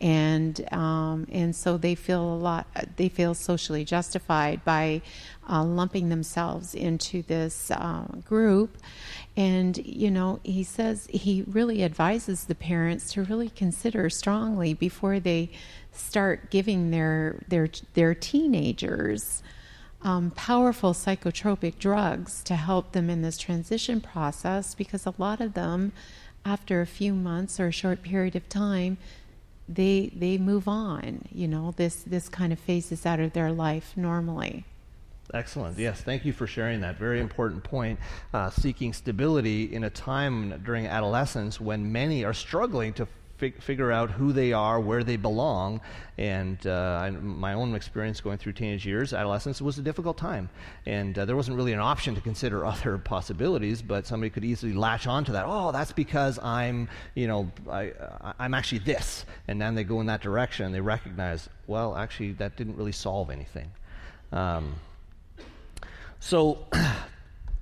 and 0.00 0.72
um, 0.72 1.26
and 1.30 1.54
so 1.54 1.76
they 1.76 1.94
feel 1.94 2.22
a 2.22 2.36
lot 2.36 2.66
they 2.96 3.08
feel 3.08 3.34
socially 3.34 3.84
justified 3.84 4.64
by 4.64 5.00
uh, 5.48 5.64
lumping 5.64 6.08
themselves 6.08 6.74
into 6.74 7.22
this 7.22 7.70
uh, 7.70 8.06
group 8.24 8.76
and 9.36 9.78
you 9.78 10.10
know 10.10 10.38
he 10.42 10.62
says 10.62 11.08
he 11.10 11.42
really 11.46 11.82
advises 11.82 12.44
the 12.44 12.54
parents 12.54 13.12
to 13.12 13.22
really 13.24 13.48
consider 13.48 14.08
strongly 14.08 14.74
before 14.74 15.18
they 15.18 15.50
start 15.92 16.50
giving 16.50 16.90
their 16.90 17.42
their 17.48 17.68
their 17.94 18.14
teenagers 18.14 19.42
um, 20.04 20.30
powerful 20.32 20.92
psychotropic 20.92 21.78
drugs 21.78 22.42
to 22.44 22.54
help 22.54 22.92
them 22.92 23.08
in 23.08 23.22
this 23.22 23.38
transition 23.38 24.00
process 24.00 24.74
because 24.74 25.06
a 25.06 25.14
lot 25.16 25.40
of 25.40 25.54
them, 25.54 25.92
after 26.44 26.82
a 26.82 26.86
few 26.86 27.14
months 27.14 27.58
or 27.58 27.68
a 27.68 27.72
short 27.72 28.02
period 28.02 28.36
of 28.36 28.48
time, 28.48 28.98
they 29.66 30.12
they 30.14 30.36
move 30.36 30.68
on. 30.68 31.26
You 31.32 31.48
know, 31.48 31.72
this 31.76 32.02
this 32.02 32.28
kind 32.28 32.52
of 32.52 32.58
phases 32.58 33.06
out 33.06 33.18
of 33.18 33.32
their 33.32 33.50
life 33.50 33.94
normally. 33.96 34.64
Excellent. 35.32 35.78
Yes, 35.78 36.02
thank 36.02 36.26
you 36.26 36.34
for 36.34 36.46
sharing 36.46 36.82
that. 36.82 36.98
Very 36.98 37.18
important 37.18 37.64
point. 37.64 37.98
Uh, 38.34 38.50
seeking 38.50 38.92
stability 38.92 39.74
in 39.74 39.84
a 39.84 39.90
time 39.90 40.60
during 40.62 40.86
adolescence 40.86 41.58
when 41.58 41.90
many 41.90 42.24
are 42.24 42.34
struggling 42.34 42.92
to 42.92 43.08
fig- 43.44 43.62
figure 43.62 43.92
out 43.92 44.10
who 44.10 44.32
they 44.32 44.52
are, 44.52 44.80
where 44.80 45.04
they 45.04 45.16
belong. 45.16 45.80
And 46.16 46.64
uh, 46.66 47.00
I, 47.02 47.10
my 47.10 47.54
own 47.54 47.74
experience 47.74 48.20
going 48.20 48.38
through 48.38 48.52
teenage 48.52 48.86
years, 48.86 49.12
adolescence, 49.12 49.60
was 49.60 49.78
a 49.78 49.82
difficult 49.82 50.16
time. 50.16 50.48
And 50.86 51.18
uh, 51.18 51.24
there 51.24 51.36
wasn't 51.36 51.56
really 51.56 51.72
an 51.72 51.80
option 51.80 52.14
to 52.14 52.20
consider 52.20 52.64
other 52.72 52.96
possibilities, 52.98 53.82
but 53.82 54.06
somebody 54.06 54.30
could 54.30 54.44
easily 54.44 54.72
latch 54.72 55.06
onto 55.06 55.32
that. 55.32 55.44
Oh, 55.46 55.72
that's 55.72 55.92
because 55.92 56.38
I'm, 56.38 56.88
you 57.14 57.26
know, 57.26 57.50
I, 57.70 57.92
I'm 58.38 58.54
actually 58.54 58.78
this. 58.78 59.26
And 59.48 59.60
then 59.60 59.74
they 59.74 59.84
go 59.84 60.00
in 60.00 60.06
that 60.06 60.22
direction 60.22 60.66
and 60.66 60.74
they 60.74 60.80
recognize, 60.80 61.48
well, 61.66 61.96
actually, 61.96 62.32
that 62.32 62.56
didn't 62.56 62.76
really 62.76 62.92
solve 62.92 63.30
anything. 63.30 63.70
Um, 64.32 64.74
so, 66.20 66.66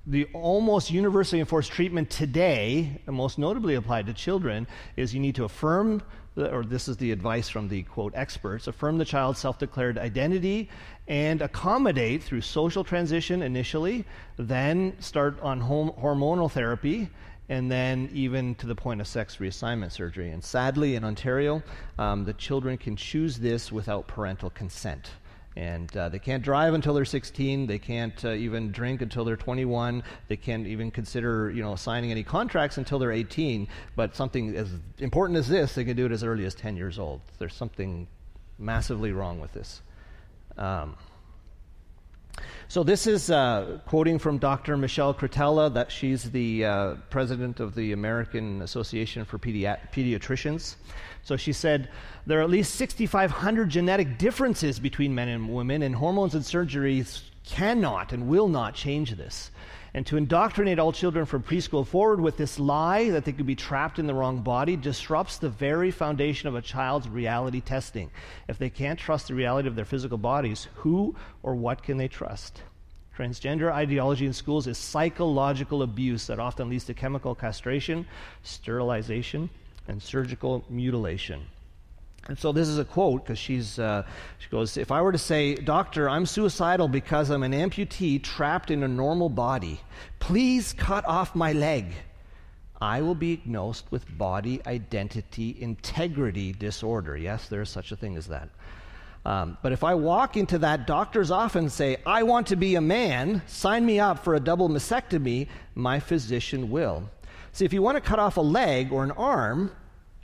the 0.05 0.25
almost 0.33 0.91
universally 0.91 1.39
enforced 1.39 1.71
treatment 1.71 2.09
today, 2.09 3.01
and 3.07 3.15
most 3.15 3.37
notably 3.37 3.75
applied 3.75 4.05
to 4.07 4.13
children, 4.13 4.67
is 4.97 5.13
you 5.13 5.19
need 5.19 5.35
to 5.35 5.45
affirm, 5.45 6.01
the, 6.35 6.53
or 6.53 6.65
this 6.65 6.89
is 6.89 6.97
the 6.97 7.11
advice 7.11 7.47
from 7.47 7.69
the 7.69 7.83
quote 7.83 8.13
experts, 8.15 8.67
affirm 8.67 8.97
the 8.97 9.05
child's 9.05 9.39
self 9.39 9.57
declared 9.57 9.97
identity 9.97 10.69
and 11.07 11.41
accommodate 11.41 12.21
through 12.21 12.41
social 12.41 12.83
transition 12.83 13.41
initially, 13.41 14.03
then 14.37 14.93
start 14.99 15.39
on 15.41 15.61
home, 15.61 15.91
hormonal 15.99 16.51
therapy. 16.51 17.09
And 17.49 17.69
then, 17.69 18.09
even 18.13 18.55
to 18.55 18.67
the 18.67 18.73
point 18.73 19.01
of 19.01 19.07
sex 19.07 19.35
reassignment 19.35 19.91
surgery. 19.91 20.31
And 20.31 20.41
sadly, 20.41 20.95
in 20.95 21.03
Ontario, 21.03 21.61
um, 21.99 22.23
the 22.23 22.33
children 22.33 22.77
can 22.77 22.95
choose 22.95 23.37
this 23.37 23.69
without 23.69 24.07
parental 24.07 24.49
consent. 24.49 25.11
And 25.55 25.95
uh, 25.95 26.09
they 26.09 26.19
can't 26.19 26.43
drive 26.43 26.73
until 26.73 26.93
they're 26.93 27.05
16. 27.05 27.67
They 27.67 27.79
can't 27.79 28.25
uh, 28.25 28.31
even 28.31 28.71
drink 28.71 29.01
until 29.01 29.23
they're 29.23 29.37
21. 29.37 30.03
They 30.27 30.35
can't 30.35 30.65
even 30.65 30.89
consider, 30.89 31.51
you 31.51 31.61
know, 31.61 31.75
signing 31.75 32.11
any 32.11 32.23
contracts 32.23 32.77
until 32.77 32.97
they're 32.97 33.11
18. 33.11 33.67
But 33.95 34.15
something 34.15 34.55
as 34.55 34.71
important 34.97 35.37
as 35.37 35.47
this, 35.47 35.75
they 35.75 35.85
can 35.85 35.95
do 35.95 36.05
it 36.05 36.11
as 36.11 36.23
early 36.23 36.45
as 36.45 36.55
10 36.55 36.75
years 36.75 36.97
old. 36.97 37.21
There's 37.37 37.55
something 37.55 38.07
massively 38.57 39.11
wrong 39.11 39.39
with 39.39 39.53
this. 39.53 39.81
Um, 40.57 40.95
so 42.67 42.83
this 42.83 43.05
is 43.05 43.29
uh, 43.29 43.79
quoting 43.85 44.17
from 44.17 44.37
Dr. 44.37 44.77
Michelle 44.77 45.13
Cretella, 45.13 45.73
that 45.73 45.91
she's 45.91 46.31
the 46.31 46.65
uh, 46.65 46.95
president 47.09 47.59
of 47.59 47.75
the 47.75 47.91
American 47.91 48.61
Association 48.61 49.25
for 49.25 49.37
Pediatricians. 49.37 50.75
So 51.23 51.37
she 51.37 51.53
said, 51.53 51.89
there 52.25 52.39
are 52.39 52.43
at 52.43 52.49
least 52.49 52.75
6,500 52.75 53.69
genetic 53.69 54.17
differences 54.17 54.79
between 54.79 55.13
men 55.13 55.27
and 55.27 55.53
women, 55.53 55.83
and 55.83 55.95
hormones 55.95 56.35
and 56.35 56.43
surgeries 56.43 57.21
cannot 57.45 58.13
and 58.13 58.27
will 58.27 58.47
not 58.47 58.73
change 58.73 59.11
this. 59.11 59.51
And 59.95 60.07
to 60.07 60.17
indoctrinate 60.17 60.79
all 60.79 60.91
children 60.91 61.25
from 61.25 61.43
preschool 61.43 61.85
forward 61.85 62.19
with 62.19 62.35
this 62.35 62.59
lie 62.59 63.11
that 63.11 63.25
they 63.25 63.31
could 63.31 63.45
be 63.45 63.55
trapped 63.55 63.99
in 63.99 64.07
the 64.07 64.13
wrong 64.13 64.41
body 64.41 64.75
disrupts 64.75 65.37
the 65.37 65.49
very 65.49 65.91
foundation 65.91 66.49
of 66.49 66.55
a 66.55 66.61
child's 66.63 67.07
reality 67.07 67.61
testing. 67.61 68.09
If 68.47 68.57
they 68.57 68.71
can't 68.71 68.97
trust 68.97 69.27
the 69.27 69.35
reality 69.35 69.67
of 69.67 69.75
their 69.75 69.85
physical 69.85 70.17
bodies, 70.17 70.67
who 70.75 71.15
or 71.43 71.53
what 71.53 71.83
can 71.83 71.97
they 71.97 72.07
trust? 72.07 72.63
Transgender 73.15 73.71
ideology 73.71 74.25
in 74.25 74.33
schools 74.33 74.65
is 74.65 74.79
psychological 74.79 75.83
abuse 75.83 76.25
that 76.25 76.39
often 76.39 76.69
leads 76.69 76.85
to 76.85 76.95
chemical 76.95 77.35
castration, 77.35 78.07
sterilization, 78.41 79.47
and 79.87 80.01
surgical 80.01 80.65
mutilation. 80.69 81.45
And 82.27 82.39
so 82.39 82.53
this 82.53 82.69
is 82.69 82.79
a 82.79 82.85
quote 82.85 83.25
because 83.25 83.37
she's 83.37 83.79
uh, 83.79 84.03
she 84.39 84.49
goes, 84.49 84.77
if 84.77 84.91
I 84.91 85.01
were 85.01 85.11
to 85.11 85.17
say, 85.17 85.55
Doctor, 85.55 86.09
I'm 86.09 86.25
suicidal 86.25 86.87
because 86.87 87.29
I'm 87.29 87.43
an 87.43 87.51
amputee 87.51 88.23
trapped 88.23 88.71
in 88.71 88.83
a 88.83 88.87
normal 88.87 89.29
body. 89.29 89.81
Please 90.19 90.73
cut 90.73 91.05
off 91.05 91.35
my 91.35 91.51
leg. 91.51 91.93
I 92.81 93.01
will 93.01 93.15
be 93.15 93.37
diagnosed 93.37 93.85
with 93.91 94.05
body 94.17 94.61
identity 94.65 95.57
integrity 95.59 96.53
disorder. 96.53 97.17
Yes, 97.17 97.49
there 97.49 97.61
is 97.61 97.69
such 97.69 97.91
a 97.91 97.95
thing 97.95 98.15
as 98.15 98.27
that. 98.27 98.49
Um, 99.25 99.57
but 99.61 99.71
if 99.71 99.83
I 99.83 99.95
walk 99.95 100.35
into 100.35 100.57
that 100.59 100.85
doctor's 100.85 101.31
office 101.31 101.61
and 101.61 101.71
say, 101.71 101.97
I 102.05 102.23
want 102.23 102.47
to 102.47 102.57
be 102.57 102.75
a 102.75 102.81
man, 102.81 103.41
sign 103.47 103.85
me 103.85 103.99
up 103.99 104.23
for 104.23 104.35
a 104.35 104.39
double 104.39 104.67
mastectomy, 104.67 105.47
my 105.75 105.99
physician 105.99 106.69
will. 106.69 107.09
See, 107.53 107.63
if 107.63 107.71
you 107.71 107.81
want 107.81 107.95
to 107.95 108.01
cut 108.01 108.19
off 108.19 108.35
a 108.35 108.41
leg 108.41 108.91
or 108.91 109.03
an 109.03 109.11
arm, 109.11 109.71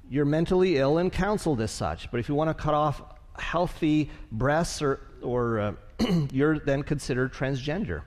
you're 0.10 0.26
mentally 0.26 0.78
ill 0.78 0.98
and 0.98 1.12
counseled 1.12 1.62
as 1.62 1.72
such. 1.72 2.10
But 2.12 2.19
if 2.19 2.28
you 2.28 2.36
want 2.36 2.50
to 2.50 2.54
cut 2.54 2.74
off 2.74 3.02
healthy 3.38 4.10
breasts 4.32 4.82
or, 4.82 5.00
or 5.22 5.60
uh, 5.60 5.74
you're 6.32 6.60
then 6.60 6.84
considered 6.84 7.34
transgender. 7.34 8.02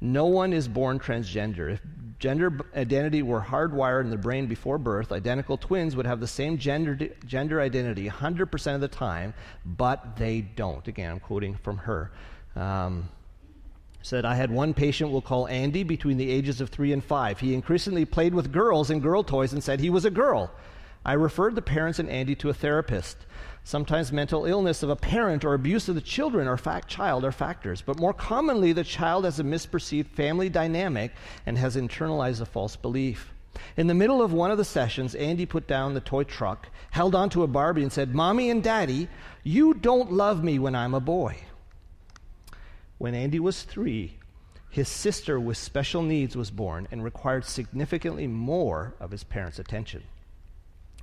No 0.00 0.26
one 0.26 0.52
is 0.52 0.68
born 0.68 0.98
transgender. 0.98 1.72
If 1.72 1.80
gender 2.18 2.52
identity 2.74 3.22
were 3.22 3.40
hardwired 3.40 4.02
in 4.02 4.10
the 4.10 4.18
brain 4.18 4.46
before 4.46 4.78
birth, 4.78 5.12
identical 5.12 5.56
twins 5.56 5.96
would 5.96 6.06
have 6.06 6.20
the 6.20 6.26
same 6.26 6.58
gender, 6.58 6.98
gender 7.26 7.60
identity 7.60 8.08
100% 8.08 8.74
of 8.74 8.80
the 8.80 8.88
time, 8.88 9.32
but 9.64 10.16
they 10.16 10.42
don't. 10.42 10.86
Again, 10.86 11.12
I'm 11.12 11.20
quoting 11.20 11.56
from 11.56 11.78
her. 11.78 12.10
Um, 12.54 13.08
said, 14.02 14.24
I 14.24 14.34
had 14.34 14.50
one 14.50 14.72
patient 14.72 15.10
we'll 15.10 15.20
call 15.20 15.48
Andy 15.48 15.82
between 15.82 16.16
the 16.16 16.30
ages 16.30 16.60
of 16.60 16.68
three 16.68 16.92
and 16.92 17.02
five. 17.02 17.40
He 17.40 17.54
increasingly 17.54 18.04
played 18.04 18.34
with 18.34 18.52
girls 18.52 18.90
and 18.90 19.02
girl 19.02 19.24
toys 19.24 19.52
and 19.52 19.62
said 19.62 19.80
he 19.80 19.90
was 19.90 20.04
a 20.04 20.10
girl. 20.10 20.50
I 21.06 21.12
referred 21.12 21.54
the 21.54 21.62
parents 21.62 22.00
and 22.00 22.10
Andy 22.10 22.34
to 22.34 22.48
a 22.48 22.52
therapist. 22.52 23.26
Sometimes 23.62 24.10
mental 24.10 24.44
illness 24.44 24.82
of 24.82 24.90
a 24.90 24.96
parent 24.96 25.44
or 25.44 25.54
abuse 25.54 25.88
of 25.88 25.94
the 25.94 26.00
children 26.00 26.48
or 26.48 26.56
fact 26.56 26.88
child 26.88 27.24
are 27.24 27.30
factors, 27.30 27.80
but 27.80 28.00
more 28.00 28.12
commonly 28.12 28.72
the 28.72 28.82
child 28.82 29.24
has 29.24 29.38
a 29.38 29.44
misperceived 29.44 30.08
family 30.08 30.48
dynamic 30.48 31.12
and 31.46 31.58
has 31.58 31.76
internalized 31.76 32.40
a 32.40 32.44
false 32.44 32.74
belief. 32.74 33.32
In 33.76 33.86
the 33.86 33.94
middle 33.94 34.20
of 34.20 34.32
one 34.32 34.50
of 34.50 34.58
the 34.58 34.64
sessions, 34.64 35.14
Andy 35.14 35.46
put 35.46 35.68
down 35.68 35.94
the 35.94 36.00
toy 36.00 36.24
truck, 36.24 36.70
held 36.90 37.14
onto 37.14 37.44
a 37.44 37.46
Barbie, 37.46 37.84
and 37.84 37.92
said, 37.92 38.12
Mommy 38.12 38.50
and 38.50 38.60
Daddy, 38.60 39.08
you 39.44 39.74
don't 39.74 40.10
love 40.10 40.42
me 40.42 40.58
when 40.58 40.74
I'm 40.74 40.92
a 40.92 40.98
boy. 40.98 41.38
When 42.98 43.14
Andy 43.14 43.38
was 43.38 43.62
three, 43.62 44.18
his 44.70 44.88
sister 44.88 45.38
with 45.38 45.56
special 45.56 46.02
needs 46.02 46.36
was 46.36 46.50
born 46.50 46.88
and 46.90 47.04
required 47.04 47.44
significantly 47.44 48.26
more 48.26 48.96
of 48.98 49.12
his 49.12 49.22
parents' 49.22 49.60
attention. 49.60 50.02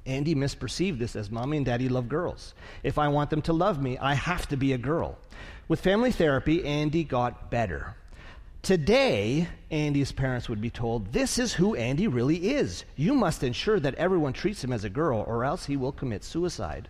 Andy 0.06 0.36
misperceived 0.36 1.00
this 1.00 1.16
as 1.16 1.32
mommy 1.32 1.58
and 1.58 1.66
daddy 1.66 1.88
love 1.88 2.10
girls. 2.10 2.54
If 2.84 2.98
I 2.98 3.08
want 3.08 3.30
them 3.30 3.42
to 3.44 3.54
love 3.54 3.82
me, 3.82 3.98
I 3.98 4.14
have 4.16 4.48
to 4.50 4.58
be 4.58 4.74
a 4.74 4.78
girl. 4.78 5.18
With 5.68 5.80
family 5.80 6.12
therapy, 6.12 6.66
Andy 6.66 7.04
got 7.04 7.50
better. 7.50 7.96
Today, 8.64 9.48
Andy's 9.72 10.12
parents 10.12 10.48
would 10.50 10.62
be 10.62 10.70
told, 10.70 11.12
This 11.12 11.38
is 11.38 11.54
who 11.54 11.76
Andy 11.76 12.08
really 12.08 12.52
is. 12.52 12.86
You 12.96 13.14
must 13.14 13.44
ensure 13.44 13.80
that 13.80 13.96
everyone 13.96 14.34
treats 14.34 14.64
him 14.64 14.74
as 14.74 14.84
a 14.84 14.90
girl, 14.90 15.24
or 15.28 15.44
else 15.44 15.66
he 15.66 15.78
will 15.78 15.92
commit 15.92 16.24
suicide. 16.24 16.90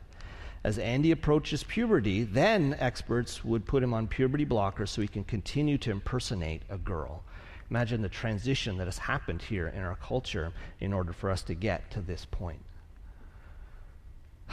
As 0.63 0.79
Andy 0.79 1.11
approaches 1.11 1.63
puberty, 1.63 2.23
then 2.23 2.75
experts 2.79 3.43
would 3.43 3.65
put 3.65 3.83
him 3.83 3.93
on 3.93 4.07
puberty 4.07 4.45
blockers 4.45 4.89
so 4.89 5.01
he 5.01 5.07
can 5.07 5.23
continue 5.23 5.77
to 5.79 5.91
impersonate 5.91 6.61
a 6.69 6.77
girl. 6.77 7.23
Imagine 7.69 8.01
the 8.01 8.09
transition 8.09 8.77
that 8.77 8.87
has 8.87 8.97
happened 8.97 9.41
here 9.41 9.67
in 9.67 9.81
our 9.81 9.95
culture 9.95 10.53
in 10.79 10.93
order 10.93 11.11
for 11.11 11.29
us 11.29 11.41
to 11.43 11.53
get 11.53 11.89
to 11.91 12.01
this 12.01 12.25
point. 12.25 12.61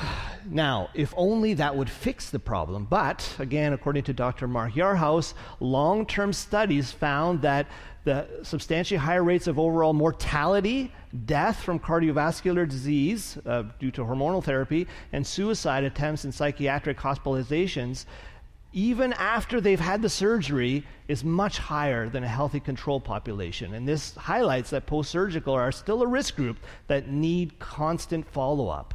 Now, 0.51 0.89
if 0.95 1.15
only 1.17 1.55
that 1.55 1.77
would 1.77 1.91
fix 1.91 2.31
the 2.31 2.39
problem. 2.39 2.87
But, 2.87 3.37
again, 3.39 3.73
according 3.73 4.05
to 4.05 4.13
Dr. 4.13 4.49
Mark 4.49 4.73
Yarhouse, 4.73 5.35
long 5.61 6.07
term 6.07 6.33
studies 6.33 6.91
found 6.91 7.43
that 7.43 7.67
the 8.05 8.27
substantially 8.43 8.99
higher 8.99 9.23
rates 9.23 9.47
of 9.47 9.59
overall 9.59 9.93
mortality, 9.93 10.91
death 11.27 11.63
from 11.63 11.79
cardiovascular 11.79 12.67
disease 12.69 13.39
uh, 13.45 13.65
due 13.79 13.91
to 13.91 14.03
hormonal 14.03 14.43
therapy, 14.43 14.87
and 15.13 15.27
suicide 15.27 15.85
attempts 15.85 16.25
and 16.25 16.35
psychiatric 16.35 16.97
hospitalizations, 16.97 18.07
even 18.73 19.13
after 19.15 19.61
they've 19.61 19.79
had 19.79 20.01
the 20.01 20.09
surgery, 20.09 20.87
is 21.09 21.23
much 21.23 21.59
higher 21.59 22.09
than 22.09 22.25
a 22.25 22.29
healthy 22.29 22.61
control 22.61 23.01
population. 23.01 23.75
And 23.75 23.87
this 23.87 24.15
highlights 24.15 24.71
that 24.71 24.87
post 24.87 25.11
surgical 25.11 25.53
are 25.53 25.71
still 25.71 26.03
a 26.03 26.07
risk 26.07 26.37
group 26.37 26.57
that 26.87 27.09
need 27.09 27.59
constant 27.59 28.27
follow 28.31 28.69
up 28.69 28.95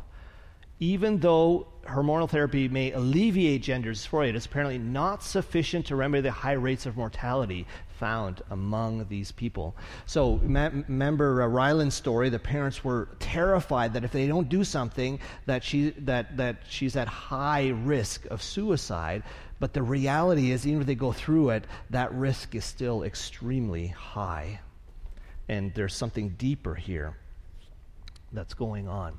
even 0.79 1.19
though 1.19 1.67
hormonal 1.87 2.29
therapy 2.29 2.67
may 2.67 2.91
alleviate 2.91 3.61
gender 3.61 3.91
dysphoria, 3.93 4.33
it's 4.33 4.45
apparently 4.45 4.77
not 4.77 5.23
sufficient 5.23 5.85
to 5.85 5.95
remedy 5.95 6.21
the 6.21 6.31
high 6.31 6.53
rates 6.53 6.85
of 6.85 6.97
mortality 6.97 7.65
found 7.99 8.41
among 8.49 9.05
these 9.07 9.31
people. 9.31 9.75
So, 10.05 10.37
me- 10.37 10.83
remember 10.87 11.43
uh, 11.43 11.47
Ryland's 11.47 11.95
story. 11.95 12.29
The 12.29 12.39
parents 12.39 12.83
were 12.83 13.07
terrified 13.19 13.93
that 13.93 14.03
if 14.03 14.11
they 14.11 14.27
don't 14.27 14.49
do 14.49 14.63
something, 14.63 15.19
that 15.45 15.63
she 15.63 15.91
that 15.99 16.35
that 16.37 16.57
she's 16.67 16.95
at 16.95 17.07
high 17.07 17.69
risk 17.69 18.25
of 18.25 18.41
suicide. 18.41 19.23
But 19.59 19.73
the 19.73 19.83
reality 19.83 20.51
is, 20.51 20.67
even 20.67 20.81
if 20.81 20.87
they 20.87 20.95
go 20.95 21.13
through 21.13 21.51
it, 21.51 21.65
that 21.89 22.13
risk 22.13 22.55
is 22.55 22.65
still 22.65 23.03
extremely 23.03 23.87
high, 23.87 24.59
and 25.47 25.73
there's 25.73 25.95
something 25.95 26.29
deeper 26.29 26.75
here 26.75 27.15
that's 28.33 28.53
going 28.53 28.89
on. 28.89 29.17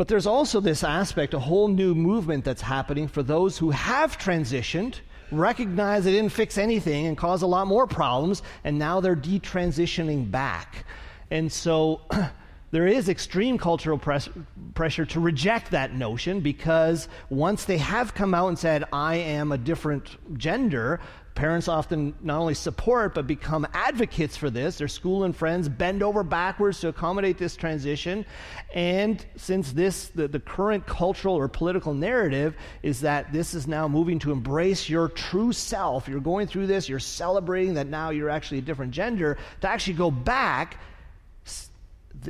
But 0.00 0.08
there's 0.08 0.26
also 0.26 0.60
this 0.60 0.82
aspect, 0.82 1.34
a 1.34 1.38
whole 1.38 1.68
new 1.68 1.94
movement 1.94 2.42
that's 2.42 2.62
happening 2.62 3.06
for 3.06 3.22
those 3.22 3.58
who 3.58 3.68
have 3.68 4.16
transitioned, 4.16 4.94
recognize 5.30 6.04
they 6.04 6.12
didn't 6.12 6.32
fix 6.32 6.56
anything 6.56 7.06
and 7.06 7.18
cause 7.18 7.42
a 7.42 7.46
lot 7.46 7.66
more 7.66 7.86
problems, 7.86 8.42
and 8.64 8.78
now 8.78 9.00
they're 9.00 9.14
detransitioning 9.14 10.30
back. 10.30 10.86
And 11.30 11.52
so 11.52 12.00
there 12.70 12.86
is 12.86 13.08
extreme 13.08 13.58
cultural 13.58 13.98
press, 13.98 14.28
pressure 14.74 15.04
to 15.06 15.20
reject 15.20 15.72
that 15.72 15.94
notion 15.94 16.40
because 16.40 17.08
once 17.28 17.64
they 17.64 17.78
have 17.78 18.14
come 18.14 18.34
out 18.34 18.48
and 18.48 18.58
said, 18.58 18.84
I 18.92 19.16
am 19.16 19.52
a 19.52 19.58
different 19.58 20.16
gender, 20.38 21.00
Parents 21.34 21.68
often 21.68 22.14
not 22.20 22.38
only 22.38 22.54
support 22.54 23.14
but 23.14 23.26
become 23.26 23.66
advocates 23.72 24.36
for 24.36 24.50
this. 24.50 24.76
Their 24.76 24.88
school 24.88 25.24
and 25.24 25.34
friends 25.34 25.68
bend 25.68 26.02
over 26.02 26.22
backwards 26.22 26.80
to 26.80 26.88
accommodate 26.88 27.38
this 27.38 27.56
transition. 27.56 28.26
And 28.74 29.24
since 29.36 29.72
this, 29.72 30.08
the, 30.08 30.26
the 30.26 30.40
current 30.40 30.86
cultural 30.86 31.34
or 31.34 31.48
political 31.48 31.94
narrative 31.94 32.56
is 32.82 33.00
that 33.02 33.32
this 33.32 33.54
is 33.54 33.68
now 33.68 33.86
moving 33.86 34.18
to 34.18 34.32
embrace 34.32 34.88
your 34.88 35.08
true 35.08 35.52
self, 35.52 36.08
you're 36.08 36.20
going 36.20 36.46
through 36.46 36.66
this, 36.66 36.88
you're 36.88 36.98
celebrating 36.98 37.74
that 37.74 37.86
now 37.86 38.10
you're 38.10 38.28
actually 38.28 38.58
a 38.58 38.62
different 38.62 38.92
gender, 38.92 39.38
to 39.60 39.68
actually 39.68 39.94
go 39.94 40.10
back 40.10 40.78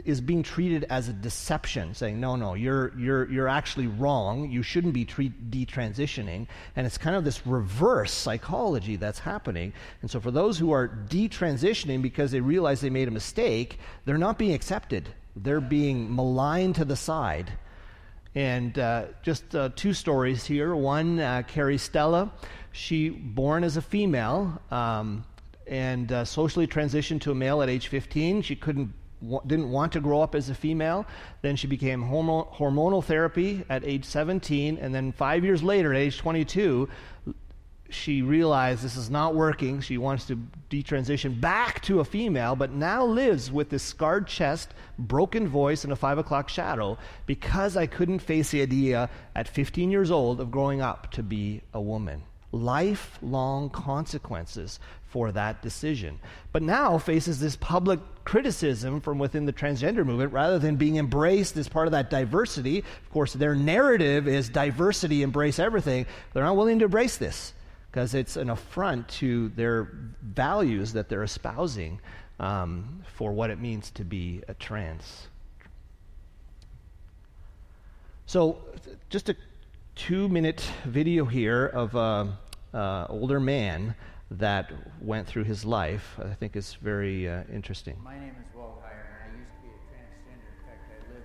is 0.05 0.21
being 0.21 0.43
treated 0.43 0.85
as 0.91 1.09
a 1.09 1.13
deception, 1.13 1.95
saying, 1.95 2.21
no, 2.21 2.37
no, 2.37 2.55
you're, 2.55 2.97
you're, 2.99 3.31
you're 3.31 3.49
actually 3.49 3.87
wrong. 3.87 4.51
You 4.51 4.63
shouldn't 4.63 4.95
be 4.95 5.05
treat, 5.05 5.51
detransitioning. 5.51 6.47
And 6.77 6.87
it's 6.87 6.99
kind 6.99 7.17
of 7.17 7.25
this 7.25 7.47
reverse 7.47 8.13
psychology 8.13 8.97
that's 8.97 9.19
happening. 9.19 9.73
And 10.03 10.11
so 10.11 10.21
for 10.21 10.31
those 10.31 10.59
who 10.59 10.73
are 10.73 10.89
detransitioning 10.89 12.03
because 12.03 12.31
they 12.31 12.41
realize 12.41 12.81
they 12.81 12.91
made 12.91 13.09
a 13.09 13.13
mistake, 13.13 13.79
they're 14.05 14.19
not 14.19 14.39
being 14.39 14.55
accepted. 14.55 15.09
They're 15.37 15.61
being 15.61 16.15
maligned 16.15 16.77
to 16.77 16.85
the 16.85 16.97
side. 16.97 17.53
And 18.35 18.79
uh, 18.79 19.07
just 19.23 19.55
uh, 19.55 19.71
two 19.75 19.93
stories 19.93 20.45
here. 20.45 20.75
One, 20.75 21.19
uh, 21.19 21.43
Cari 21.49 21.79
Stella, 21.79 22.33
she 22.73 23.09
born 23.09 23.65
as 23.65 23.77
a 23.77 23.83
female. 23.83 24.61
Um, 24.71 25.25
and 25.71 26.11
uh, 26.11 26.25
socially 26.25 26.67
transitioned 26.67 27.21
to 27.23 27.31
a 27.31 27.35
male 27.35 27.63
at 27.63 27.69
age 27.69 27.87
15. 27.87 28.43
She 28.43 28.57
couldn't 28.57 28.93
didn't 29.47 29.71
want 29.71 29.93
to 29.93 30.01
grow 30.01 30.23
up 30.23 30.35
as 30.35 30.49
a 30.49 30.55
female. 30.55 31.07
Then 31.43 31.57
she 31.57 31.67
became 31.67 32.05
hormo- 32.05 32.53
hormonal 32.55 33.05
therapy 33.05 33.65
at 33.69 33.85
age 33.85 34.05
17. 34.05 34.79
And 34.79 34.95
then 34.95 35.13
five 35.13 35.45
years 35.45 35.63
later, 35.63 35.93
at 35.93 36.01
age 36.01 36.19
22, 36.19 36.89
she 37.91 38.23
realized 38.23 38.83
this 38.83 38.97
is 38.97 39.11
not 39.11 39.35
working. 39.35 39.81
She 39.81 39.99
wants 39.99 40.27
to 40.27 40.41
detransition 40.71 41.41
back 41.41 41.83
to 41.83 42.01
a 42.01 42.05
female, 42.05 42.55
but 42.55 42.73
now 42.73 43.05
lives 43.05 43.51
with 43.51 43.69
this 43.69 43.83
scarred 43.83 44.27
chest, 44.27 44.75
broken 44.99 45.49
voice, 45.49 45.85
and 45.85 45.93
a 45.93 45.97
five 45.97 46.19
o'clock 46.19 46.49
shadow 46.49 46.97
because 47.27 47.77
I 47.77 47.87
couldn't 47.87 48.21
face 48.21 48.51
the 48.51 48.63
idea 48.63 49.11
at 49.35 49.49
15 49.49 49.91
years 49.91 50.11
old 50.11 50.41
of 50.41 50.51
growing 50.51 50.81
up 50.81 51.11
to 51.13 51.23
be 51.23 51.63
a 51.75 51.81
woman 51.81 52.23
lifelong 52.53 53.71
consequences 53.71 54.81
for 55.11 55.33
that 55.33 55.61
decision. 55.61 56.19
But 56.53 56.63
now 56.63 56.97
faces 56.97 57.41
this 57.41 57.57
public 57.57 57.99
criticism 58.25 59.01
from 59.01 59.19
within 59.19 59.45
the 59.45 59.53
transgender 59.53 60.07
movement 60.07 60.33
rather 60.33 60.59
than 60.59 60.77
being 60.77 60.97
embraced 60.97 61.57
as 61.57 61.69
part 61.69 61.89
of 61.89 61.93
that 61.93 62.11
diversity. 62.11 62.79
Of 62.79 63.11
course, 63.11 63.33
their 63.33 63.55
narrative 63.55 64.29
is 64.29 64.49
diversity, 64.49 65.23
embrace 65.23 65.59
everything. 65.59 66.07
They're 66.33 66.45
not 66.45 66.57
willing 66.57 66.79
to 66.79 66.85
embrace 66.85 67.17
this 67.17 67.55
because 67.91 68.15
it's 68.15 68.37
an 68.37 68.51
affront 68.51 69.09
to 69.09 69.49
their 69.51 69.91
values 70.23 70.93
that 70.93 71.09
they're 71.09 71.25
espousing 71.25 72.01
um, 72.39 73.03
for 73.17 73.33
what 73.33 73.51
it 73.51 73.59
means 73.59 73.91
to 73.91 74.05
be 74.05 74.43
a 74.47 74.55
trans. 74.55 75.27
So, 78.27 78.59
just 79.09 79.29
a 79.29 79.37
two 79.97 80.29
minute 80.29 80.65
video 80.85 81.25
here 81.25 81.67
of 81.67 81.97
an 81.97 82.33
uh, 82.73 83.07
older 83.09 83.41
man 83.41 83.97
that 84.31 84.71
went 85.01 85.27
through 85.27 85.45
his 85.45 85.65
life. 85.65 86.19
I 86.19 86.35
think 86.35 86.57
is 86.57 86.75
very 86.75 87.29
uh, 87.29 87.43
interesting. 87.53 87.97
My 88.03 88.19
name 88.19 88.37
is 88.41 88.55
Walt 88.55 88.83
Heyer, 88.85 89.27
and 89.27 89.35
I 89.35 89.39
used 89.39 89.51
to 89.51 89.63
be 89.63 89.69
a 89.69 89.97
transgender. 89.97 90.47
In 90.47 90.67
fact, 90.67 90.91
I 90.91 91.13
live. 91.15 91.23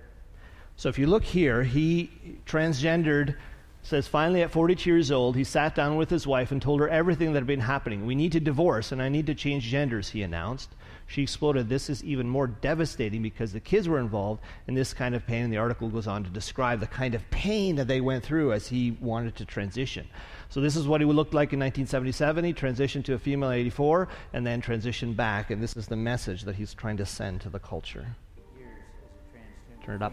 So 0.76 0.88
if 0.88 0.98
you 0.98 1.06
look 1.06 1.24
here, 1.24 1.62
he 1.62 2.10
transgendered. 2.46 3.36
Says 3.82 4.08
finally 4.08 4.42
at 4.42 4.50
42 4.50 4.90
years 4.90 5.12
old, 5.12 5.36
he 5.36 5.44
sat 5.44 5.76
down 5.76 5.96
with 5.96 6.10
his 6.10 6.26
wife 6.26 6.50
and 6.50 6.60
told 6.60 6.80
her 6.80 6.88
everything 6.88 7.32
that 7.32 7.38
had 7.38 7.46
been 7.46 7.60
happening. 7.60 8.04
We 8.04 8.16
need 8.16 8.32
to 8.32 8.40
divorce, 8.40 8.90
and 8.90 9.00
I 9.00 9.08
need 9.08 9.26
to 9.26 9.34
change 9.34 9.62
genders. 9.62 10.08
He 10.08 10.22
announced. 10.22 10.70
She 11.08 11.22
exploded, 11.22 11.68
This 11.68 11.88
is 11.88 12.02
even 12.02 12.28
more 12.28 12.46
devastating 12.46 13.22
because 13.22 13.52
the 13.52 13.60
kids 13.60 13.88
were 13.88 13.98
involved 13.98 14.42
in 14.66 14.74
this 14.74 14.92
kind 14.92 15.14
of 15.14 15.26
pain. 15.26 15.44
And 15.44 15.52
the 15.52 15.58
article 15.58 15.88
goes 15.88 16.06
on 16.06 16.24
to 16.24 16.30
describe 16.30 16.80
the 16.80 16.86
kind 16.86 17.14
of 17.14 17.28
pain 17.30 17.76
that 17.76 17.86
they 17.86 18.00
went 18.00 18.24
through 18.24 18.52
as 18.52 18.66
he 18.66 18.96
wanted 19.00 19.36
to 19.36 19.44
transition. 19.44 20.08
So, 20.48 20.60
this 20.60 20.76
is 20.76 20.88
what 20.88 21.00
he 21.00 21.06
looked 21.06 21.34
like 21.34 21.52
in 21.52 21.60
1977. 21.60 22.44
He 22.44 22.52
transitioned 22.52 23.04
to 23.04 23.14
a 23.14 23.18
female 23.18 23.50
at 23.50 23.58
84 23.58 24.08
and 24.32 24.46
then 24.46 24.60
transitioned 24.60 25.16
back. 25.16 25.50
And 25.50 25.62
this 25.62 25.76
is 25.76 25.86
the 25.86 25.96
message 25.96 26.42
that 26.42 26.56
he's 26.56 26.74
trying 26.74 26.96
to 26.96 27.06
send 27.06 27.40
to 27.42 27.50
the 27.50 27.60
culture. 27.60 28.16
Turn 29.84 29.96
it 29.96 30.02
up. 30.02 30.12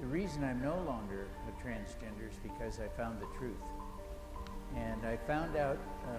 The 0.00 0.06
reason 0.06 0.42
I'm 0.42 0.62
no 0.62 0.76
longer 0.86 1.26
a 1.46 1.52
transgender 1.62 2.30
is 2.30 2.38
because 2.42 2.80
I 2.80 2.88
found 2.96 3.20
the 3.20 3.26
truth. 3.36 3.52
And 4.74 5.04
I 5.04 5.18
found 5.26 5.56
out 5.56 5.78
uh, 6.06 6.18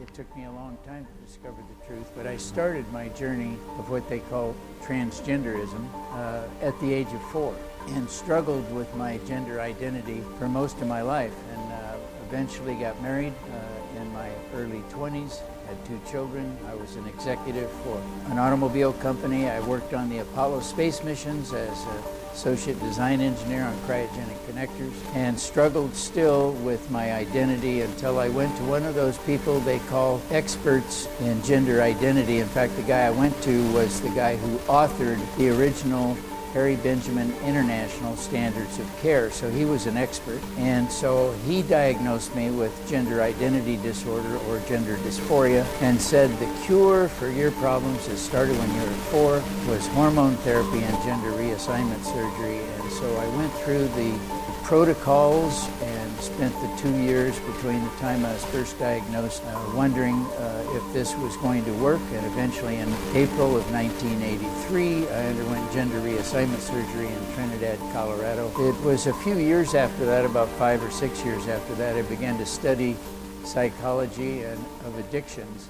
it 0.00 0.12
took 0.14 0.36
me 0.36 0.44
a 0.44 0.50
long 0.50 0.76
time 0.86 1.06
to 1.06 1.26
discover 1.26 1.56
the 1.56 1.86
truth, 1.86 2.10
but 2.16 2.26
I 2.26 2.36
started 2.36 2.90
my 2.92 3.08
journey 3.10 3.56
of 3.78 3.90
what 3.90 4.08
they 4.08 4.20
call 4.20 4.54
transgenderism 4.82 5.86
uh, 6.12 6.44
at 6.60 6.78
the 6.80 6.92
age 6.92 7.12
of 7.12 7.22
four 7.30 7.54
and 7.88 8.08
struggled 8.08 8.70
with 8.74 8.92
my 8.94 9.18
gender 9.26 9.60
identity 9.60 10.22
for 10.38 10.48
most 10.48 10.80
of 10.80 10.86
my 10.86 11.02
life 11.02 11.34
and 11.52 11.72
uh, 11.72 11.96
eventually 12.28 12.74
got 12.74 13.00
married 13.02 13.32
uh, 13.52 14.00
in 14.00 14.12
my 14.12 14.30
early 14.54 14.82
20s, 14.92 15.40
had 15.66 15.84
two 15.84 16.00
children. 16.10 16.56
I 16.68 16.74
was 16.74 16.96
an 16.96 17.06
executive 17.06 17.70
for 17.84 18.00
an 18.30 18.38
automobile 18.38 18.92
company. 18.94 19.48
I 19.48 19.60
worked 19.60 19.94
on 19.94 20.08
the 20.08 20.18
Apollo 20.18 20.60
space 20.60 21.02
missions 21.02 21.52
as 21.52 21.84
an 21.84 22.02
associate 22.32 22.78
design 22.80 23.20
engineer 23.20 23.62
on 23.62 23.74
cryogenic 23.80 24.36
connectors 24.48 24.92
and 25.14 25.38
struggled 25.38 25.94
still 25.94 26.52
with 26.64 26.90
my 26.90 27.12
identity 27.12 27.82
until 27.82 28.18
I 28.18 28.28
went 28.28 28.56
to 28.56 28.62
one 28.64 28.84
of 28.84 28.94
those 28.94 29.18
people 29.18 29.60
they 29.60 29.78
call 29.80 30.20
experts 30.30 31.08
in 31.20 31.42
gender 31.42 31.82
identity. 31.82 32.38
In 32.38 32.48
fact, 32.48 32.74
the 32.76 32.82
guy 32.82 33.06
I 33.06 33.10
went 33.10 33.40
to 33.42 33.72
was 33.72 34.00
the 34.00 34.10
guy 34.10 34.36
who 34.36 34.58
authored 34.60 35.20
the 35.36 35.50
original 35.50 36.16
Harry 36.52 36.76
Benjamin 36.76 37.32
International 37.44 38.16
Standards 38.16 38.78
of 38.78 38.86
Care. 39.00 39.30
So 39.30 39.50
he 39.50 39.64
was 39.64 39.86
an 39.86 39.96
expert. 39.96 40.40
And 40.58 40.90
so 40.90 41.32
he 41.46 41.62
diagnosed 41.62 42.34
me 42.34 42.50
with 42.50 42.72
gender 42.88 43.22
identity 43.22 43.76
disorder 43.76 44.36
or 44.48 44.60
gender 44.68 44.96
dysphoria 44.98 45.64
and 45.80 46.00
said 46.00 46.30
the 46.38 46.62
cure 46.64 47.08
for 47.08 47.28
your 47.28 47.50
problems 47.52 48.06
that 48.06 48.18
started 48.18 48.56
when 48.58 48.74
you 48.74 48.80
were 48.82 48.96
four 49.10 49.32
was 49.68 49.86
hormone 49.88 50.36
therapy 50.38 50.82
and 50.82 51.02
gender 51.02 51.30
reassignment 51.30 52.04
surgery. 52.04 52.58
And 52.58 52.92
so 52.92 53.16
I 53.16 53.26
went 53.36 53.52
through 53.54 53.88
the 53.88 54.18
protocols 54.62 55.66
and 55.82 56.01
spent 56.22 56.54
the 56.60 56.80
two 56.80 56.96
years 57.02 57.38
between 57.40 57.82
the 57.82 57.90
time 57.98 58.24
I 58.24 58.32
was 58.32 58.44
first 58.46 58.78
diagnosed 58.78 59.42
uh, 59.44 59.72
wondering 59.74 60.14
uh, 60.14 60.64
if 60.68 60.92
this 60.92 61.16
was 61.16 61.36
going 61.38 61.64
to 61.64 61.72
work. 61.74 62.00
And 62.12 62.24
eventually, 62.26 62.76
in 62.76 62.88
April 63.14 63.56
of 63.56 63.68
1983, 63.72 65.08
I 65.08 65.26
underwent 65.26 65.72
gender 65.72 65.98
reassignment 65.98 66.60
surgery 66.60 67.08
in 67.08 67.34
Trinidad, 67.34 67.78
Colorado. 67.92 68.48
It 68.60 68.80
was 68.84 69.08
a 69.08 69.14
few 69.14 69.36
years 69.36 69.74
after 69.74 70.04
that, 70.06 70.24
about 70.24 70.48
five 70.50 70.82
or 70.84 70.90
six 70.92 71.24
years 71.24 71.48
after 71.48 71.74
that, 71.74 71.96
I 71.96 72.02
began 72.02 72.38
to 72.38 72.46
study 72.46 72.96
psychology 73.44 74.42
and 74.44 74.64
of 74.86 74.96
addictions 74.98 75.68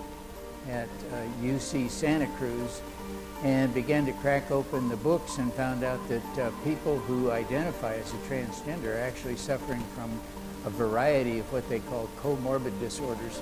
at 0.68 0.88
uh, 1.12 1.24
UC 1.42 1.88
Santa 1.88 2.26
Cruz 2.36 2.82
and 3.42 3.74
began 3.74 4.06
to 4.06 4.12
crack 4.12 4.50
open 4.50 4.88
the 4.88 4.96
books 4.96 5.38
and 5.38 5.52
found 5.54 5.82
out 5.82 6.00
that 6.08 6.38
uh, 6.38 6.50
people 6.62 6.98
who 7.00 7.30
identify 7.30 7.94
as 7.94 8.12
a 8.12 8.16
transgender 8.18 8.94
are 8.94 9.00
actually 9.00 9.36
suffering 9.36 9.82
from 9.96 10.10
a 10.64 10.70
variety 10.70 11.38
of 11.38 11.52
what 11.52 11.68
they 11.68 11.80
call 11.80 12.08
comorbid 12.22 12.78
disorders 12.80 13.40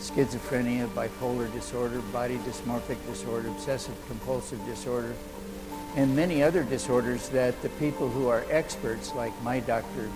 schizophrenia, 0.00 0.88
bipolar 0.88 1.52
disorder, 1.52 2.00
body 2.12 2.38
dysmorphic 2.38 2.96
disorder, 3.06 3.48
obsessive 3.48 3.94
compulsive 4.06 4.64
disorder, 4.64 5.14
and 5.96 6.16
many 6.16 6.42
other 6.42 6.64
disorders 6.64 7.28
that 7.28 7.60
the 7.62 7.68
people 7.70 8.08
who 8.08 8.28
are 8.28 8.44
experts, 8.50 9.14
like 9.14 9.32
my 9.42 9.60
doctor, 9.60 10.08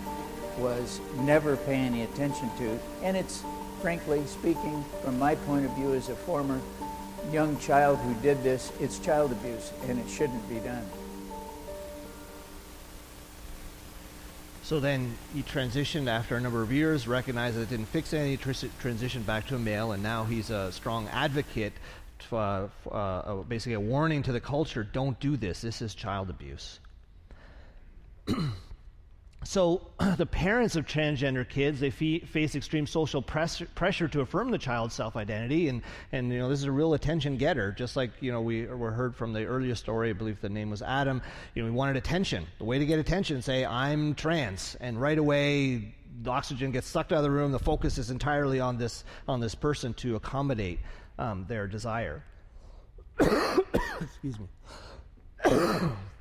was 0.58 1.00
never 1.20 1.56
paying 1.56 1.86
any 1.86 2.02
attention 2.02 2.50
to. 2.58 2.78
And 3.02 3.16
it's, 3.16 3.44
frankly 3.82 4.24
speaking, 4.26 4.84
from 5.02 5.18
my 5.18 5.34
point 5.34 5.66
of 5.66 5.72
view 5.72 5.94
as 5.94 6.08
a 6.08 6.16
former 6.16 6.60
young 7.30 7.58
child 7.58 7.98
who 7.98 8.14
did 8.22 8.42
this, 8.42 8.72
it's 8.80 8.98
child 8.98 9.32
abuse 9.32 9.72
and 9.88 9.98
it 9.98 10.08
shouldn't 10.08 10.48
be 10.48 10.60
done. 10.60 10.86
So 14.64 14.80
then 14.80 15.14
he 15.34 15.42
transitioned 15.42 16.08
after 16.08 16.36
a 16.36 16.40
number 16.40 16.62
of 16.62 16.72
years, 16.72 17.06
recognized 17.06 17.58
that 17.58 17.62
it 17.64 17.68
didn't 17.68 17.88
fix 17.88 18.14
any, 18.14 18.38
tr- 18.38 18.52
transitioned 18.52 19.26
back 19.26 19.46
to 19.48 19.56
a 19.56 19.58
male, 19.58 19.92
and 19.92 20.02
now 20.02 20.24
he's 20.24 20.48
a 20.48 20.72
strong 20.72 21.06
advocate, 21.08 21.74
uh, 22.32 22.68
uh, 22.90 23.34
basically 23.42 23.74
a 23.74 23.80
warning 23.80 24.22
to 24.22 24.32
the 24.32 24.40
culture 24.40 24.82
don't 24.82 25.20
do 25.20 25.36
this. 25.36 25.60
This 25.60 25.82
is 25.82 25.94
child 25.94 26.30
abuse. 26.30 26.80
So 29.44 29.82
the 30.16 30.26
parents 30.26 30.74
of 30.76 30.86
transgender 30.86 31.48
kids 31.48 31.80
they 31.80 31.90
fe- 31.90 32.20
face 32.20 32.54
extreme 32.54 32.86
social 32.86 33.22
press- 33.22 33.62
pressure 33.74 34.08
to 34.08 34.20
affirm 34.20 34.50
the 34.50 34.58
child's 34.58 34.94
self-identity, 34.94 35.68
and 35.68 35.82
and 36.12 36.32
you 36.32 36.38
know 36.38 36.48
this 36.48 36.60
is 36.60 36.64
a 36.64 36.72
real 36.72 36.94
attention 36.94 37.36
getter. 37.36 37.72
Just 37.72 37.96
like 37.96 38.10
you 38.20 38.32
know 38.32 38.40
we 38.40 38.66
were 38.66 38.90
heard 38.90 39.14
from 39.14 39.32
the 39.32 39.44
earlier 39.44 39.74
story, 39.74 40.10
I 40.10 40.12
believe 40.12 40.40
the 40.40 40.48
name 40.48 40.70
was 40.70 40.82
Adam. 40.82 41.22
You 41.54 41.62
know 41.62 41.70
we 41.70 41.76
wanted 41.76 41.96
attention. 41.96 42.46
The 42.58 42.64
way 42.64 42.78
to 42.78 42.86
get 42.86 42.98
attention, 42.98 43.42
say 43.42 43.64
I'm 43.64 44.14
trans, 44.14 44.76
and 44.80 45.00
right 45.00 45.18
away 45.18 45.94
the 46.22 46.30
oxygen 46.30 46.70
gets 46.70 46.86
sucked 46.86 47.12
out 47.12 47.18
of 47.18 47.24
the 47.24 47.30
room. 47.30 47.52
The 47.52 47.58
focus 47.58 47.98
is 47.98 48.10
entirely 48.10 48.60
on 48.60 48.78
this 48.78 49.04
on 49.28 49.40
this 49.40 49.54
person 49.54 49.94
to 49.94 50.16
accommodate 50.16 50.80
um, 51.18 51.44
their 51.48 51.66
desire. 51.66 52.24
Excuse 53.20 54.38
me. 54.38 54.48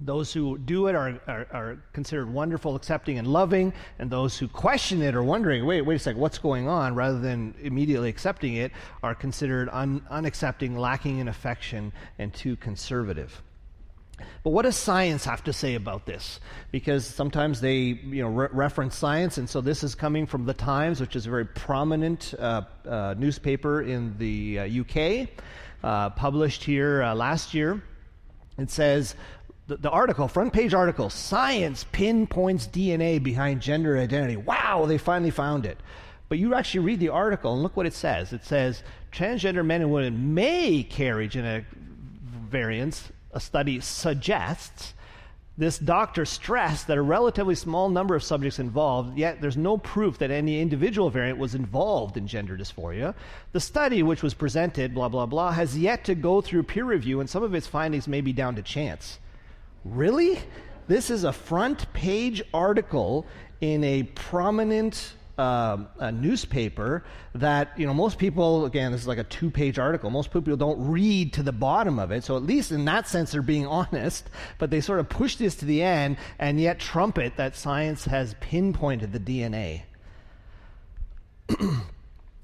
Those 0.00 0.32
who 0.32 0.58
do 0.58 0.88
it 0.88 0.96
are, 0.96 1.20
are, 1.28 1.46
are, 1.52 1.78
considered 1.92 2.32
wonderful, 2.32 2.74
accepting, 2.74 3.18
and 3.18 3.28
loving, 3.28 3.72
and 4.00 4.10
those 4.10 4.36
who 4.36 4.48
question 4.48 5.00
it 5.02 5.14
or 5.14 5.22
wondering, 5.22 5.64
wait, 5.64 5.82
wait 5.82 5.94
a 5.94 5.98
second, 6.00 6.20
what's 6.20 6.38
going 6.38 6.66
on, 6.66 6.96
rather 6.96 7.20
than 7.20 7.54
immediately 7.62 8.08
accepting 8.08 8.54
it, 8.54 8.72
are 9.04 9.14
considered 9.14 9.68
un, 9.70 10.00
unaccepting, 10.10 10.76
lacking 10.76 11.18
in 11.18 11.28
affection, 11.28 11.92
and 12.18 12.34
too 12.34 12.56
conservative. 12.56 13.40
But 14.42 14.50
what 14.50 14.62
does 14.62 14.76
science 14.76 15.24
have 15.24 15.44
to 15.44 15.52
say 15.52 15.74
about 15.74 16.06
this? 16.06 16.40
Because 16.70 17.06
sometimes 17.06 17.60
they, 17.60 17.76
you 17.76 18.22
know, 18.22 18.28
re- 18.28 18.48
reference 18.52 18.96
science, 18.96 19.38
and 19.38 19.48
so 19.48 19.60
this 19.60 19.84
is 19.84 19.94
coming 19.94 20.26
from 20.26 20.44
the 20.44 20.54
Times, 20.54 21.00
which 21.00 21.16
is 21.16 21.26
a 21.26 21.30
very 21.30 21.46
prominent 21.46 22.34
uh, 22.38 22.62
uh, 22.86 23.14
newspaper 23.16 23.82
in 23.82 24.16
the 24.18 24.58
uh, 24.58 24.80
UK, 24.80 25.28
uh, 25.82 26.10
published 26.10 26.64
here 26.64 27.02
uh, 27.02 27.14
last 27.14 27.54
year. 27.54 27.82
It 28.56 28.70
says 28.70 29.16
the, 29.66 29.76
the, 29.76 29.90
article, 29.90 30.28
front 30.28 30.52
page 30.52 30.74
article, 30.74 31.08
science 31.08 31.86
pinpoints 31.90 32.66
DNA 32.66 33.22
behind 33.22 33.62
gender 33.62 33.96
identity. 33.96 34.36
Wow, 34.36 34.84
they 34.86 34.98
finally 34.98 35.30
found 35.30 35.64
it. 35.64 35.78
But 36.28 36.38
you 36.38 36.54
actually 36.54 36.80
read 36.80 37.00
the 37.00 37.08
article 37.10 37.54
and 37.54 37.62
look 37.62 37.76
what 37.76 37.86
it 37.86 37.94
says. 37.94 38.32
It 38.32 38.44
says 38.44 38.82
transgender 39.12 39.64
men 39.64 39.80
and 39.80 39.92
women 39.92 40.34
may 40.34 40.82
carry 40.82 41.28
genetic 41.28 41.64
variants. 42.50 43.10
A 43.32 43.40
study 43.40 43.80
suggests. 43.80 44.94
This 45.56 45.78
doctor 45.78 46.24
stressed 46.24 46.88
that 46.88 46.98
a 46.98 47.02
relatively 47.02 47.54
small 47.54 47.88
number 47.88 48.16
of 48.16 48.24
subjects 48.24 48.58
involved, 48.58 49.16
yet 49.16 49.40
there's 49.40 49.56
no 49.56 49.78
proof 49.78 50.18
that 50.18 50.32
any 50.32 50.60
individual 50.60 51.10
variant 51.10 51.38
was 51.38 51.54
involved 51.54 52.16
in 52.16 52.26
gender 52.26 52.56
dysphoria. 52.56 53.14
The 53.52 53.60
study, 53.60 54.02
which 54.02 54.22
was 54.22 54.34
presented, 54.34 54.94
blah, 54.94 55.08
blah, 55.08 55.26
blah, 55.26 55.52
has 55.52 55.78
yet 55.78 56.04
to 56.06 56.16
go 56.16 56.40
through 56.40 56.64
peer 56.64 56.84
review, 56.84 57.20
and 57.20 57.30
some 57.30 57.44
of 57.44 57.54
its 57.54 57.68
findings 57.68 58.08
may 58.08 58.20
be 58.20 58.32
down 58.32 58.56
to 58.56 58.62
chance. 58.62 59.20
Really? 59.84 60.40
This 60.88 61.10
is 61.10 61.24
a 61.24 61.32
front 61.32 61.92
page 61.92 62.42
article 62.52 63.26
in 63.60 63.84
a 63.84 64.02
prominent 64.02 65.14
uh, 65.36 65.78
a 65.98 66.12
newspaper 66.12 67.02
that 67.34 67.76
you 67.76 67.86
know 67.86 67.94
most 67.94 68.18
people 68.18 68.66
again 68.66 68.92
this 68.92 69.00
is 69.00 69.08
like 69.08 69.18
a 69.18 69.24
two 69.24 69.50
page 69.50 69.78
article. 69.78 70.10
Most 70.10 70.30
people 70.30 70.56
don't 70.56 70.90
read 70.90 71.32
to 71.32 71.42
the 71.42 71.52
bottom 71.52 71.98
of 71.98 72.12
it. 72.12 72.22
So 72.24 72.36
at 72.36 72.44
least 72.44 72.70
in 72.70 72.84
that 72.84 73.08
sense 73.08 73.32
they're 73.32 73.42
being 73.42 73.66
honest. 73.80 74.30
But 74.58 74.70
they 74.70 74.80
sort 74.80 75.00
of 75.00 75.08
push 75.08 75.36
this 75.36 75.56
to 75.56 75.64
the 75.64 75.82
end 75.82 76.18
and 76.38 76.60
yet 76.60 76.78
trumpet 76.78 77.36
that 77.36 77.56
science 77.56 78.04
has 78.04 78.34
pinpointed 78.40 79.12
the 79.12 79.20
dna 79.20 79.82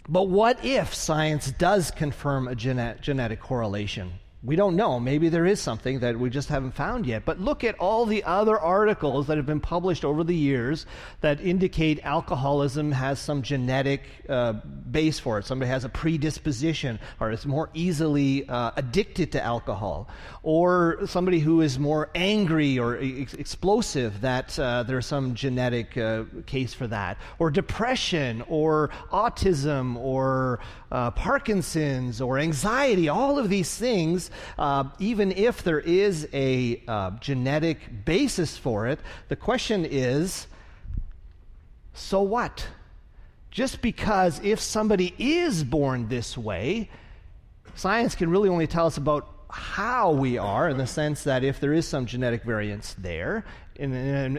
but 0.08 0.28
what 0.28 0.62
if 0.64 0.94
science 0.94 1.52
does 1.52 1.90
confirm 1.90 2.48
a 2.48 2.54
genet- 2.54 3.00
genetic 3.00 3.40
correlation 3.40 4.12
we 4.42 4.56
don't 4.56 4.74
know. 4.74 4.98
Maybe 4.98 5.28
there 5.28 5.44
is 5.44 5.60
something 5.60 6.00
that 6.00 6.18
we 6.18 6.30
just 6.30 6.48
haven't 6.48 6.72
found 6.72 7.04
yet. 7.04 7.26
But 7.26 7.40
look 7.40 7.62
at 7.62 7.78
all 7.78 8.06
the 8.06 8.24
other 8.24 8.58
articles 8.58 9.26
that 9.26 9.36
have 9.36 9.44
been 9.44 9.60
published 9.60 10.02
over 10.02 10.24
the 10.24 10.34
years 10.34 10.86
that 11.20 11.42
indicate 11.42 12.00
alcoholism 12.04 12.90
has 12.90 13.18
some 13.18 13.42
genetic 13.42 14.02
uh, 14.30 14.54
base 14.90 15.18
for 15.18 15.38
it. 15.38 15.44
Somebody 15.44 15.68
has 15.68 15.84
a 15.84 15.90
predisposition 15.90 16.98
or 17.20 17.30
is 17.32 17.44
more 17.44 17.68
easily 17.74 18.48
uh, 18.48 18.70
addicted 18.76 19.30
to 19.32 19.42
alcohol. 19.42 20.08
Or 20.42 21.00
somebody 21.06 21.40
who 21.40 21.60
is 21.60 21.78
more 21.78 22.08
angry 22.14 22.78
or 22.78 22.96
ex- 22.98 23.34
explosive, 23.34 24.22
that 24.22 24.58
uh, 24.58 24.84
there's 24.84 25.04
some 25.04 25.34
genetic 25.34 25.98
uh, 25.98 26.24
case 26.46 26.72
for 26.72 26.86
that. 26.86 27.18
Or 27.38 27.50
depression 27.50 28.42
or 28.48 28.88
autism 29.12 29.96
or 29.96 30.60
uh, 30.90 31.10
Parkinson's 31.10 32.22
or 32.22 32.38
anxiety. 32.38 33.10
All 33.10 33.38
of 33.38 33.50
these 33.50 33.76
things 33.76 34.29
uh, 34.58 34.84
even 34.98 35.32
if 35.32 35.62
there 35.62 35.80
is 35.80 36.28
a 36.32 36.82
uh, 36.86 37.10
genetic 37.20 38.04
basis 38.04 38.56
for 38.56 38.86
it, 38.86 39.00
the 39.28 39.36
question 39.36 39.84
is 39.84 40.46
so 41.94 42.22
what? 42.22 42.66
Just 43.50 43.82
because 43.82 44.40
if 44.42 44.60
somebody 44.60 45.14
is 45.18 45.64
born 45.64 46.08
this 46.08 46.38
way, 46.38 46.88
science 47.74 48.14
can 48.14 48.30
really 48.30 48.48
only 48.48 48.66
tell 48.66 48.86
us 48.86 48.96
about 48.96 49.28
how 49.50 50.12
we 50.12 50.38
are 50.38 50.68
in 50.68 50.78
the 50.78 50.86
sense 50.86 51.24
that 51.24 51.42
if 51.42 51.58
there 51.58 51.72
is 51.72 51.86
some 51.86 52.06
genetic 52.06 52.44
variance 52.44 52.94
there, 52.94 53.44
in, 53.80 53.94
in, 53.94 54.36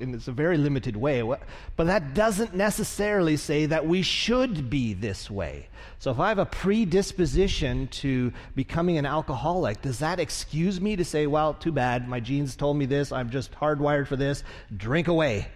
in, 0.00 0.14
it's 0.14 0.28
a 0.28 0.32
very 0.32 0.56
limited 0.56 0.96
way, 0.96 1.22
but 1.22 1.86
that 1.86 2.14
doesn't 2.14 2.54
necessarily 2.54 3.36
say 3.36 3.66
that 3.66 3.86
we 3.86 4.02
should 4.02 4.70
be 4.70 4.94
this 4.94 5.30
way. 5.30 5.68
So 5.98 6.10
if 6.10 6.18
I 6.18 6.30
have 6.30 6.38
a 6.38 6.46
predisposition 6.46 7.88
to 7.88 8.32
becoming 8.56 8.96
an 8.96 9.04
alcoholic, 9.04 9.82
does 9.82 9.98
that 9.98 10.18
excuse 10.18 10.80
me 10.80 10.96
to 10.96 11.04
say, 11.04 11.26
well, 11.26 11.52
too 11.54 11.70
bad, 11.70 12.08
my 12.08 12.18
genes 12.18 12.56
told 12.56 12.78
me 12.78 12.86
this, 12.86 13.12
I'm 13.12 13.30
just 13.30 13.52
hardwired 13.52 14.06
for 14.06 14.16
this, 14.16 14.42
drink 14.74 15.08
away? 15.08 15.48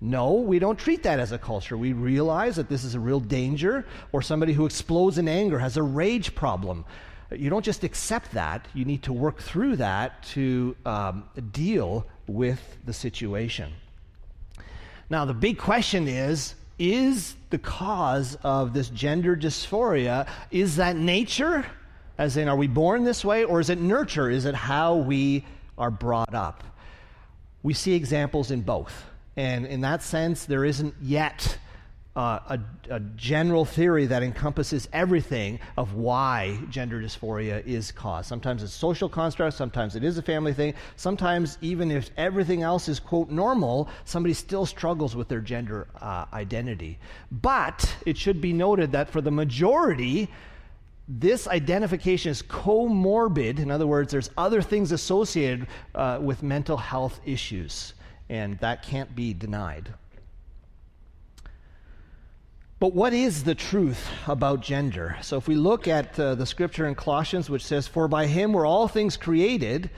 No, 0.00 0.34
we 0.34 0.58
don't 0.58 0.78
treat 0.78 1.02
that 1.02 1.18
as 1.18 1.32
a 1.32 1.38
culture. 1.38 1.76
We 1.76 1.92
realize 1.92 2.56
that 2.56 2.68
this 2.68 2.84
is 2.84 2.94
a 2.94 3.00
real 3.00 3.20
danger, 3.20 3.86
or 4.12 4.22
somebody 4.22 4.52
who 4.52 4.66
explodes 4.66 5.18
in 5.18 5.26
anger 5.26 5.58
has 5.58 5.76
a 5.76 5.82
rage 5.82 6.34
problem. 6.34 6.84
You 7.32 7.50
don't 7.50 7.64
just 7.64 7.82
accept 7.82 8.32
that, 8.32 8.68
you 8.74 8.84
need 8.84 9.02
to 9.04 9.12
work 9.12 9.40
through 9.40 9.76
that 9.76 10.22
to 10.34 10.76
um, 10.84 11.24
deal 11.50 12.06
with 12.26 12.78
the 12.84 12.92
situation. 12.92 13.72
Now, 15.08 15.24
the 15.24 15.34
big 15.34 15.58
question 15.58 16.08
is 16.08 16.54
is 16.78 17.36
the 17.48 17.58
cause 17.58 18.36
of 18.42 18.74
this 18.74 18.90
gender 18.90 19.34
dysphoria 19.34 20.28
is 20.50 20.76
that 20.76 20.94
nature 20.94 21.64
as 22.18 22.36
in 22.36 22.48
are 22.48 22.56
we 22.56 22.66
born 22.66 23.04
this 23.04 23.24
way 23.24 23.44
or 23.44 23.60
is 23.60 23.70
it 23.70 23.80
nurture? 23.80 24.30
Is 24.30 24.44
it 24.44 24.54
how 24.54 24.96
we 24.96 25.44
are 25.76 25.90
brought 25.90 26.34
up? 26.34 26.64
We 27.62 27.74
see 27.74 27.94
examples 27.94 28.50
in 28.50 28.62
both. 28.62 29.04
And 29.36 29.66
in 29.66 29.82
that 29.82 30.02
sense 30.02 30.46
there 30.46 30.64
isn't 30.64 30.94
yet 31.02 31.58
uh, 32.16 32.40
a, 32.48 32.60
a, 32.94 33.00
general 33.16 33.66
theory 33.66 34.06
that 34.06 34.22
encompasses 34.22 34.88
everything 34.94 35.60
of 35.76 35.94
why 35.94 36.58
gender 36.70 36.98
dysphoria 36.98 37.64
is 37.66 37.92
caused. 37.92 38.26
Sometimes 38.26 38.62
it's 38.62 38.72
social 38.72 39.08
construct, 39.08 39.54
sometimes 39.54 39.94
it 39.96 40.02
is 40.02 40.16
a 40.16 40.22
family 40.22 40.54
thing, 40.54 40.72
sometimes 40.96 41.58
even 41.60 41.90
if 41.90 42.10
everything 42.16 42.62
else 42.62 42.88
is, 42.88 42.98
quote, 42.98 43.28
normal, 43.28 43.90
somebody 44.06 44.32
still 44.32 44.64
struggles 44.64 45.14
with 45.14 45.28
their 45.28 45.42
gender 45.42 45.88
uh, 46.00 46.24
identity. 46.32 46.98
But 47.30 47.94
it 48.06 48.16
should 48.16 48.40
be 48.40 48.54
noted 48.54 48.92
that 48.92 49.10
for 49.10 49.20
the 49.20 49.30
majority, 49.30 50.30
this 51.06 51.46
identification 51.46 52.30
is 52.30 52.42
comorbid. 52.42 53.58
In 53.58 53.70
other 53.70 53.86
words, 53.86 54.10
there's 54.10 54.30
other 54.38 54.62
things 54.62 54.90
associated 54.90 55.66
uh, 55.94 56.18
with 56.22 56.42
mental 56.42 56.78
health 56.78 57.20
issues, 57.26 57.92
and 58.30 58.58
that 58.60 58.82
can't 58.82 59.14
be 59.14 59.34
denied. 59.34 59.92
But 62.78 62.92
what 62.92 63.14
is 63.14 63.44
the 63.44 63.54
truth 63.54 64.06
about 64.26 64.60
gender? 64.60 65.16
So 65.22 65.38
if 65.38 65.48
we 65.48 65.54
look 65.54 65.88
at 65.88 66.20
uh, 66.20 66.34
the 66.34 66.44
scripture 66.44 66.86
in 66.86 66.94
Colossians, 66.94 67.48
which 67.48 67.64
says, 67.64 67.88
For 67.88 68.06
by 68.06 68.26
him 68.26 68.52
were 68.52 68.66
all 68.66 68.86
things 68.86 69.16
created, 69.16 69.88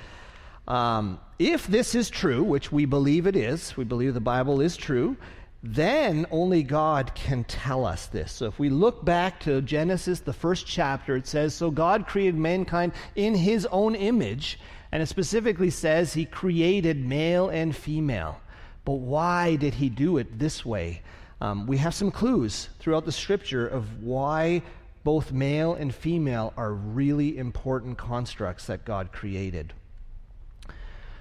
um, 0.68 1.18
if 1.40 1.66
this 1.66 1.96
is 1.96 2.08
true, 2.08 2.44
which 2.44 2.70
we 2.70 2.84
believe 2.84 3.26
it 3.26 3.34
is, 3.34 3.76
we 3.76 3.82
believe 3.82 4.14
the 4.14 4.20
Bible 4.20 4.60
is 4.60 4.76
true, 4.76 5.16
then 5.60 6.24
only 6.30 6.62
God 6.62 7.12
can 7.16 7.42
tell 7.42 7.84
us 7.84 8.06
this. 8.06 8.30
So 8.30 8.46
if 8.46 8.60
we 8.60 8.68
look 8.68 9.04
back 9.04 9.40
to 9.40 9.60
Genesis, 9.60 10.20
the 10.20 10.32
first 10.32 10.64
chapter, 10.64 11.16
it 11.16 11.26
says, 11.26 11.54
So 11.54 11.72
God 11.72 12.06
created 12.06 12.36
mankind 12.36 12.92
in 13.16 13.34
his 13.34 13.66
own 13.66 13.96
image, 13.96 14.60
and 14.92 15.02
it 15.02 15.06
specifically 15.06 15.70
says 15.70 16.12
he 16.12 16.24
created 16.24 17.04
male 17.04 17.48
and 17.48 17.74
female. 17.74 18.40
But 18.84 19.00
why 19.00 19.56
did 19.56 19.74
he 19.74 19.88
do 19.88 20.16
it 20.18 20.38
this 20.38 20.64
way? 20.64 21.02
Um, 21.40 21.66
we 21.66 21.76
have 21.78 21.94
some 21.94 22.10
clues 22.10 22.68
throughout 22.80 23.04
the 23.04 23.12
scripture 23.12 23.66
of 23.66 24.02
why 24.02 24.62
both 25.04 25.32
male 25.32 25.74
and 25.74 25.94
female 25.94 26.52
are 26.56 26.72
really 26.72 27.38
important 27.38 27.96
constructs 27.96 28.66
that 28.66 28.84
God 28.84 29.12
created. 29.12 29.72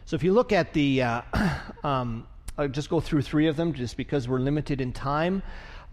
So 0.05 0.15
if 0.15 0.24
you 0.24 0.34
look 0.34 0.51
at 0.51 0.74
the, 0.74 1.03
uh, 1.03 1.22
um, 1.84 2.28
I'll 2.57 2.68
just 2.68 2.89
go 2.89 2.99
through 2.99 3.22
three 3.22 3.47
of 3.47 3.55
them 3.55 3.74
just 3.74 3.97
because 3.97 4.28
we're 4.28 4.39
limited 4.39 4.82
in 4.82 4.91
time. 4.91 5.43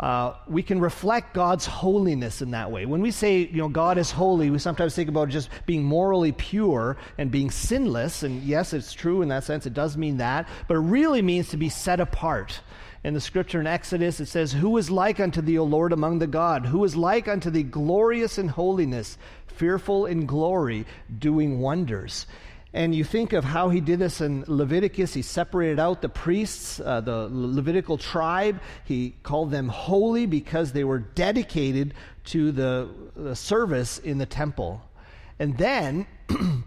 Uh, 0.00 0.34
we 0.48 0.62
can 0.62 0.80
reflect 0.80 1.34
God's 1.34 1.66
holiness 1.66 2.42
in 2.42 2.50
that 2.50 2.70
way. 2.70 2.84
When 2.84 3.00
we 3.00 3.10
say, 3.10 3.40
you 3.40 3.58
know, 3.58 3.68
God 3.68 3.96
is 3.96 4.10
holy, 4.10 4.50
we 4.50 4.58
sometimes 4.58 4.94
think 4.94 5.08
about 5.08 5.28
just 5.28 5.50
being 5.66 5.84
morally 5.84 6.32
pure 6.32 6.96
and 7.16 7.30
being 7.30 7.50
sinless. 7.50 8.22
And 8.22 8.42
yes, 8.42 8.72
it's 8.72 8.92
true 8.92 9.22
in 9.22 9.28
that 9.28 9.44
sense, 9.44 9.66
it 9.66 9.74
does 9.74 9.96
mean 9.96 10.16
that. 10.16 10.48
But 10.66 10.74
it 10.74 10.80
really 10.80 11.22
means 11.22 11.50
to 11.50 11.56
be 11.56 11.68
set 11.68 12.00
apart 12.00 12.60
in 13.04 13.12
the 13.12 13.20
scripture 13.20 13.60
in 13.60 13.66
Exodus, 13.66 14.18
it 14.18 14.26
says, 14.26 14.52
Who 14.52 14.78
is 14.78 14.90
like 14.90 15.20
unto 15.20 15.42
thee, 15.42 15.58
O 15.58 15.64
Lord, 15.64 15.92
among 15.92 16.18
the 16.18 16.26
God? 16.26 16.64
Who 16.64 16.82
is 16.84 16.96
like 16.96 17.28
unto 17.28 17.50
thee, 17.50 17.62
glorious 17.62 18.38
in 18.38 18.48
holiness, 18.48 19.18
fearful 19.46 20.06
in 20.06 20.24
glory, 20.24 20.86
doing 21.18 21.60
wonders? 21.60 22.26
And 22.72 22.94
you 22.94 23.04
think 23.04 23.34
of 23.34 23.44
how 23.44 23.68
he 23.68 23.80
did 23.80 23.98
this 23.98 24.22
in 24.22 24.42
Leviticus. 24.48 25.12
He 25.12 25.20
separated 25.22 25.78
out 25.78 26.00
the 26.00 26.08
priests, 26.08 26.80
uh, 26.80 27.02
the 27.02 27.28
Levitical 27.30 27.98
tribe. 27.98 28.60
He 28.84 29.14
called 29.22 29.50
them 29.50 29.68
holy 29.68 30.24
because 30.26 30.72
they 30.72 30.82
were 30.82 30.98
dedicated 30.98 31.94
to 32.24 32.50
the, 32.50 32.88
the 33.14 33.36
service 33.36 33.98
in 33.98 34.16
the 34.16 34.26
temple. 34.26 34.82
And 35.38 35.56
then 35.58 36.06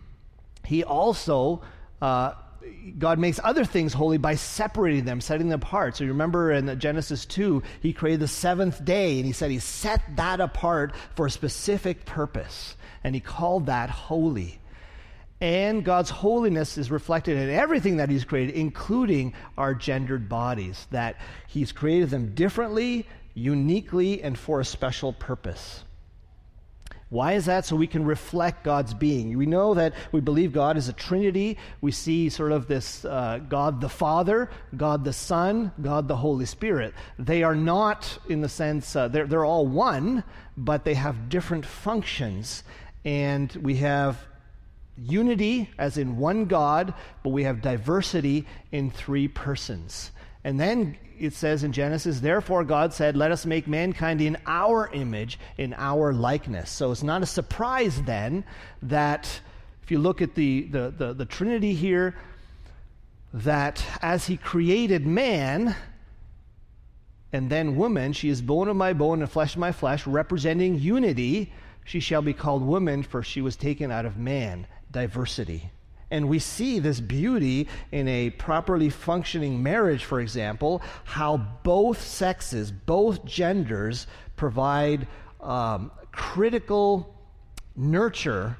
he 0.63 0.83
also 0.83 1.61
uh, 2.01 2.33
God 2.97 3.19
makes 3.19 3.39
other 3.43 3.63
things 3.65 3.93
holy 3.93 4.17
by 4.17 4.35
separating 4.35 5.05
them, 5.05 5.21
setting 5.21 5.49
them 5.49 5.61
apart. 5.61 5.95
So 5.95 6.03
you 6.03 6.11
remember 6.11 6.51
in 6.51 6.79
Genesis 6.79 7.25
2, 7.25 7.61
he 7.81 7.93
created 7.93 8.21
the 8.21 8.27
seventh 8.27 8.83
day, 8.83 9.17
and 9.17 9.25
he 9.25 9.31
said 9.31 9.51
he 9.51 9.59
set 9.59 10.01
that 10.15 10.39
apart 10.39 10.93
for 11.15 11.25
a 11.27 11.31
specific 11.31 12.05
purpose, 12.05 12.75
and 13.03 13.13
he 13.13 13.21
called 13.21 13.67
that 13.67 13.89
holy. 13.89 14.59
And 15.39 15.85
God's 15.85 16.09
holiness 16.09 16.79
is 16.79 16.89
reflected 16.89 17.37
in 17.37 17.49
everything 17.51 17.97
that 17.97 18.09
he's 18.09 18.25
created, 18.25 18.55
including 18.55 19.33
our 19.57 19.75
gendered 19.75 20.27
bodies, 20.27 20.87
that 20.89 21.17
he's 21.47 21.71
created 21.71 22.09
them 22.09 22.33
differently, 22.33 23.05
uniquely, 23.35 24.23
and 24.23 24.37
for 24.37 24.59
a 24.59 24.65
special 24.65 25.13
purpose. 25.13 25.83
Why 27.09 27.33
is 27.33 27.45
that? 27.45 27.65
So 27.65 27.75
we 27.77 27.87
can 27.87 28.03
reflect 28.03 28.65
God's 28.65 28.93
being. 28.93 29.37
We 29.37 29.45
know 29.45 29.73
that 29.75 29.93
we 30.11 30.19
believe 30.19 30.51
God 30.51 30.75
is 30.75 30.89
a 30.89 30.93
Trinity. 30.93 31.57
We 31.79 31.91
see 31.93 32.29
sort 32.29 32.51
of 32.51 32.67
this 32.67 33.05
uh, 33.05 33.39
God 33.47 33.79
the 33.79 33.87
Father, 33.87 34.49
God 34.75 35.05
the 35.05 35.13
Son, 35.13 35.71
God 35.81 36.09
the 36.09 36.17
Holy 36.17 36.45
Spirit. 36.45 36.93
They 37.17 37.43
are 37.43 37.55
not, 37.55 38.17
in 38.27 38.41
the 38.41 38.49
sense, 38.49 38.93
uh, 38.93 39.07
they're, 39.07 39.25
they're 39.25 39.45
all 39.45 39.65
one, 39.65 40.23
but 40.57 40.83
they 40.83 40.95
have 40.95 41.29
different 41.29 41.65
functions. 41.65 42.63
And 43.05 43.53
we 43.55 43.77
have 43.77 44.27
unity, 44.97 45.69
as 45.77 45.97
in 45.97 46.17
one 46.17 46.45
God, 46.45 46.93
but 47.23 47.29
we 47.29 47.43
have 47.43 47.61
diversity 47.61 48.45
in 48.73 48.91
three 48.91 49.29
persons. 49.29 50.11
And 50.43 50.59
then 50.59 50.97
it 51.19 51.33
says 51.33 51.63
in 51.63 51.71
Genesis, 51.71 52.19
therefore 52.19 52.63
God 52.63 52.93
said, 52.93 53.17
Let 53.17 53.31
us 53.31 53.45
make 53.45 53.67
mankind 53.67 54.21
in 54.21 54.37
our 54.45 54.89
image, 54.93 55.39
in 55.57 55.73
our 55.77 56.13
likeness. 56.13 56.69
So 56.69 56.91
it's 56.91 57.03
not 57.03 57.23
a 57.23 57.25
surprise 57.25 58.01
then 58.03 58.43
that 58.81 59.41
if 59.83 59.91
you 59.91 59.99
look 59.99 60.21
at 60.21 60.35
the, 60.35 60.63
the, 60.63 60.93
the, 60.97 61.13
the 61.13 61.25
Trinity 61.25 61.73
here, 61.73 62.15
that 63.33 63.83
as 64.01 64.27
he 64.27 64.37
created 64.37 65.05
man, 65.05 65.75
and 67.33 67.49
then 67.49 67.75
woman, 67.75 68.13
she 68.13 68.29
is 68.29 68.41
bone 68.41 68.67
of 68.67 68.75
my 68.75 68.93
bone 68.93 69.21
and 69.21 69.29
flesh 69.29 69.53
of 69.53 69.59
my 69.59 69.71
flesh, 69.71 70.07
representing 70.07 70.79
unity. 70.79 71.51
She 71.83 71.99
shall 71.99 72.21
be 72.21 72.33
called 72.33 72.63
woman, 72.63 73.03
for 73.03 73.23
she 73.23 73.41
was 73.41 73.55
taken 73.55 73.91
out 73.91 74.05
of 74.05 74.17
man, 74.17 74.67
diversity. 74.91 75.71
And 76.09 76.29
we 76.29 76.39
see 76.39 76.79
this 76.79 76.99
beauty 76.99 77.67
in 77.91 78.07
a 78.07 78.29
properly 78.31 78.89
functioning 78.89 79.61
marriage, 79.61 80.05
for 80.05 80.21
example, 80.21 80.81
how 81.03 81.37
both 81.63 82.01
sexes, 82.01 82.71
both 82.71 83.25
genders 83.25 84.07
provide 84.35 85.07
um, 85.41 85.91
critical 86.11 87.13
nurture 87.75 88.57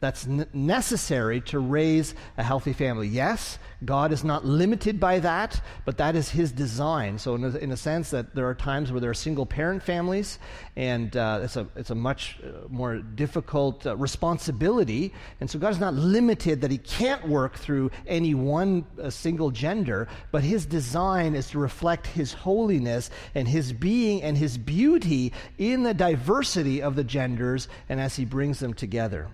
that's 0.00 0.26
necessary 0.26 1.42
to 1.42 1.58
raise 1.58 2.14
a 2.38 2.42
healthy 2.42 2.72
family. 2.72 3.08
Yes, 3.08 3.58
God 3.84 4.10
is 4.10 4.24
not 4.24 4.44
limited 4.44 4.98
by 4.98 5.18
that, 5.18 5.60
but 5.84 5.98
that 5.98 6.16
is 6.16 6.30
His 6.30 6.50
design. 6.50 7.18
So, 7.18 7.34
in 7.34 7.44
a, 7.44 7.56
in 7.58 7.72
a 7.72 7.76
sense, 7.76 8.10
that 8.10 8.34
there 8.34 8.48
are 8.48 8.54
times 8.54 8.90
where 8.90 9.00
there 9.00 9.10
are 9.10 9.14
single 9.14 9.44
parent 9.44 9.82
families, 9.82 10.38
and 10.76 11.14
uh, 11.14 11.40
it's, 11.42 11.56
a, 11.56 11.66
it's 11.76 11.90
a 11.90 11.94
much 11.94 12.38
uh, 12.42 12.68
more 12.70 12.96
difficult 12.96 13.86
uh, 13.86 13.96
responsibility. 13.96 15.12
And 15.40 15.50
so, 15.50 15.58
God 15.58 15.72
is 15.72 15.80
not 15.80 15.92
limited 15.92 16.62
that 16.62 16.70
He 16.70 16.78
can't 16.78 17.28
work 17.28 17.56
through 17.58 17.90
any 18.06 18.32
one 18.32 18.86
uh, 19.02 19.10
single 19.10 19.50
gender, 19.50 20.08
but 20.32 20.42
His 20.42 20.64
design 20.64 21.34
is 21.34 21.50
to 21.50 21.58
reflect 21.58 22.06
His 22.06 22.32
holiness 22.32 23.10
and 23.34 23.46
His 23.46 23.74
being 23.74 24.22
and 24.22 24.38
His 24.38 24.56
beauty 24.56 25.34
in 25.58 25.82
the 25.82 25.94
diversity 25.94 26.80
of 26.80 26.96
the 26.96 27.04
genders 27.04 27.68
and 27.90 28.00
as 28.00 28.16
He 28.16 28.24
brings 28.24 28.58
them 28.58 28.72
together. 28.72 29.28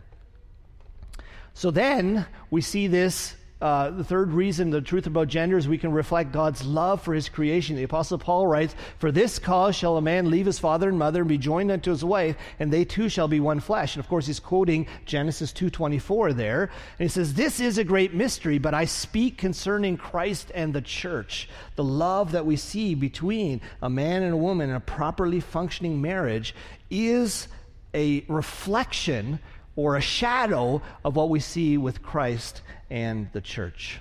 So 1.54 1.70
then 1.70 2.26
we 2.50 2.60
see 2.60 2.86
this. 2.86 3.36
Uh, 3.60 3.90
the 3.90 4.02
third 4.02 4.32
reason, 4.32 4.70
the 4.70 4.80
truth 4.80 5.06
about 5.06 5.28
gender, 5.28 5.56
is 5.56 5.68
we 5.68 5.78
can 5.78 5.92
reflect 5.92 6.32
God's 6.32 6.64
love 6.64 7.00
for 7.00 7.14
his 7.14 7.28
creation. 7.28 7.76
The 7.76 7.84
Apostle 7.84 8.18
Paul 8.18 8.48
writes, 8.48 8.74
For 8.98 9.12
this 9.12 9.38
cause 9.38 9.76
shall 9.76 9.96
a 9.96 10.02
man 10.02 10.32
leave 10.32 10.46
his 10.46 10.58
father 10.58 10.88
and 10.88 10.98
mother 10.98 11.20
and 11.20 11.28
be 11.28 11.38
joined 11.38 11.70
unto 11.70 11.92
his 11.92 12.04
wife, 12.04 12.36
and 12.58 12.72
they 12.72 12.84
two 12.84 13.08
shall 13.08 13.28
be 13.28 13.38
one 13.38 13.60
flesh. 13.60 13.94
And 13.94 14.04
of 14.04 14.08
course, 14.08 14.26
he's 14.26 14.40
quoting 14.40 14.88
Genesis 15.06 15.52
2.24 15.52 16.34
there. 16.34 16.62
And 16.98 17.04
he 17.04 17.08
says, 17.08 17.34
This 17.34 17.60
is 17.60 17.78
a 17.78 17.84
great 17.84 18.12
mystery, 18.12 18.58
but 18.58 18.74
I 18.74 18.84
speak 18.84 19.38
concerning 19.38 19.96
Christ 19.96 20.50
and 20.56 20.74
the 20.74 20.82
church. 20.82 21.48
The 21.76 21.84
love 21.84 22.32
that 22.32 22.44
we 22.44 22.56
see 22.56 22.96
between 22.96 23.60
a 23.80 23.88
man 23.88 24.24
and 24.24 24.32
a 24.32 24.36
woman 24.36 24.70
in 24.70 24.74
a 24.74 24.80
properly 24.80 25.38
functioning 25.38 26.00
marriage 26.00 26.52
is 26.90 27.46
a 27.94 28.24
reflection 28.26 29.38
or 29.76 29.96
a 29.96 30.00
shadow 30.00 30.82
of 31.04 31.16
what 31.16 31.30
we 31.30 31.40
see 31.40 31.78
with 31.78 32.02
Christ 32.02 32.62
and 32.90 33.28
the 33.32 33.40
church. 33.40 34.00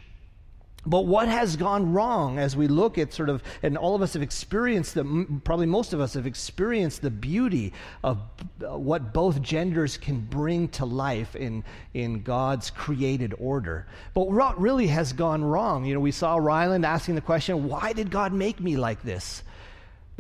But 0.84 1.06
what 1.06 1.28
has 1.28 1.58
gone 1.58 1.94
wrong 1.94 2.40
as 2.40 2.56
we 2.56 2.68
look 2.68 2.98
at 2.98 3.14
sort 3.14 3.30
of, 3.30 3.44
and 3.62 3.78
all 3.78 3.94
of 3.94 4.02
us 4.02 4.14
have 4.14 4.24
experienced 4.24 4.96
the, 4.96 5.28
probably 5.44 5.68
most 5.68 5.94
of 5.94 6.02
us 6.02 6.16
have 6.16 6.26
experienced 6.26 7.04
the 7.04 7.12
beauty 7.12 7.72
of 8.04 8.20
uh, 8.66 8.80
what 8.80 9.14
both 9.14 9.44
genders 9.44 9.96
can 9.98 10.22
bring 10.22 10.68
to 10.70 10.86
life 10.86 11.36
in, 11.36 11.64
in 11.94 12.24
God's 12.24 12.72
created 12.72 13.36
order. 13.38 13.86
But 14.16 14.32
what 14.32 14.60
really 14.60 14.88
has 14.88 15.14
gone 15.14 15.44
wrong? 15.44 15.86
You 15.86 15.94
know, 15.94 16.00
we 16.00 16.12
saw 16.12 16.38
Ryland 16.38 16.84
asking 16.84 17.14
the 17.14 17.22
question, 17.22 17.68
why 17.68 17.94
did 17.94 18.10
God 18.10 18.34
make 18.34 18.60
me 18.60 18.76
like 18.76 19.04
this? 19.04 19.44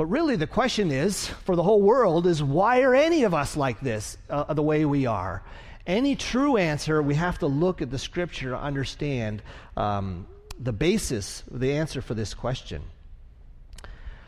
But 0.01 0.07
really, 0.07 0.35
the 0.35 0.47
question 0.47 0.89
is, 0.89 1.27
for 1.27 1.55
the 1.55 1.61
whole 1.61 1.79
world, 1.79 2.25
is 2.25 2.41
why 2.41 2.81
are 2.81 2.95
any 2.95 3.21
of 3.21 3.35
us 3.35 3.55
like 3.55 3.79
this, 3.81 4.17
uh, 4.31 4.51
the 4.51 4.63
way 4.63 4.83
we 4.83 5.05
are? 5.05 5.43
Any 5.85 6.15
true 6.15 6.57
answer, 6.57 7.03
we 7.03 7.13
have 7.13 7.37
to 7.37 7.45
look 7.45 7.83
at 7.83 7.91
the 7.91 7.99
scripture 7.99 8.49
to 8.49 8.57
understand 8.57 9.43
um, 9.77 10.25
the 10.59 10.73
basis, 10.73 11.43
the 11.51 11.73
answer 11.73 12.01
for 12.01 12.15
this 12.15 12.33
question. 12.33 12.81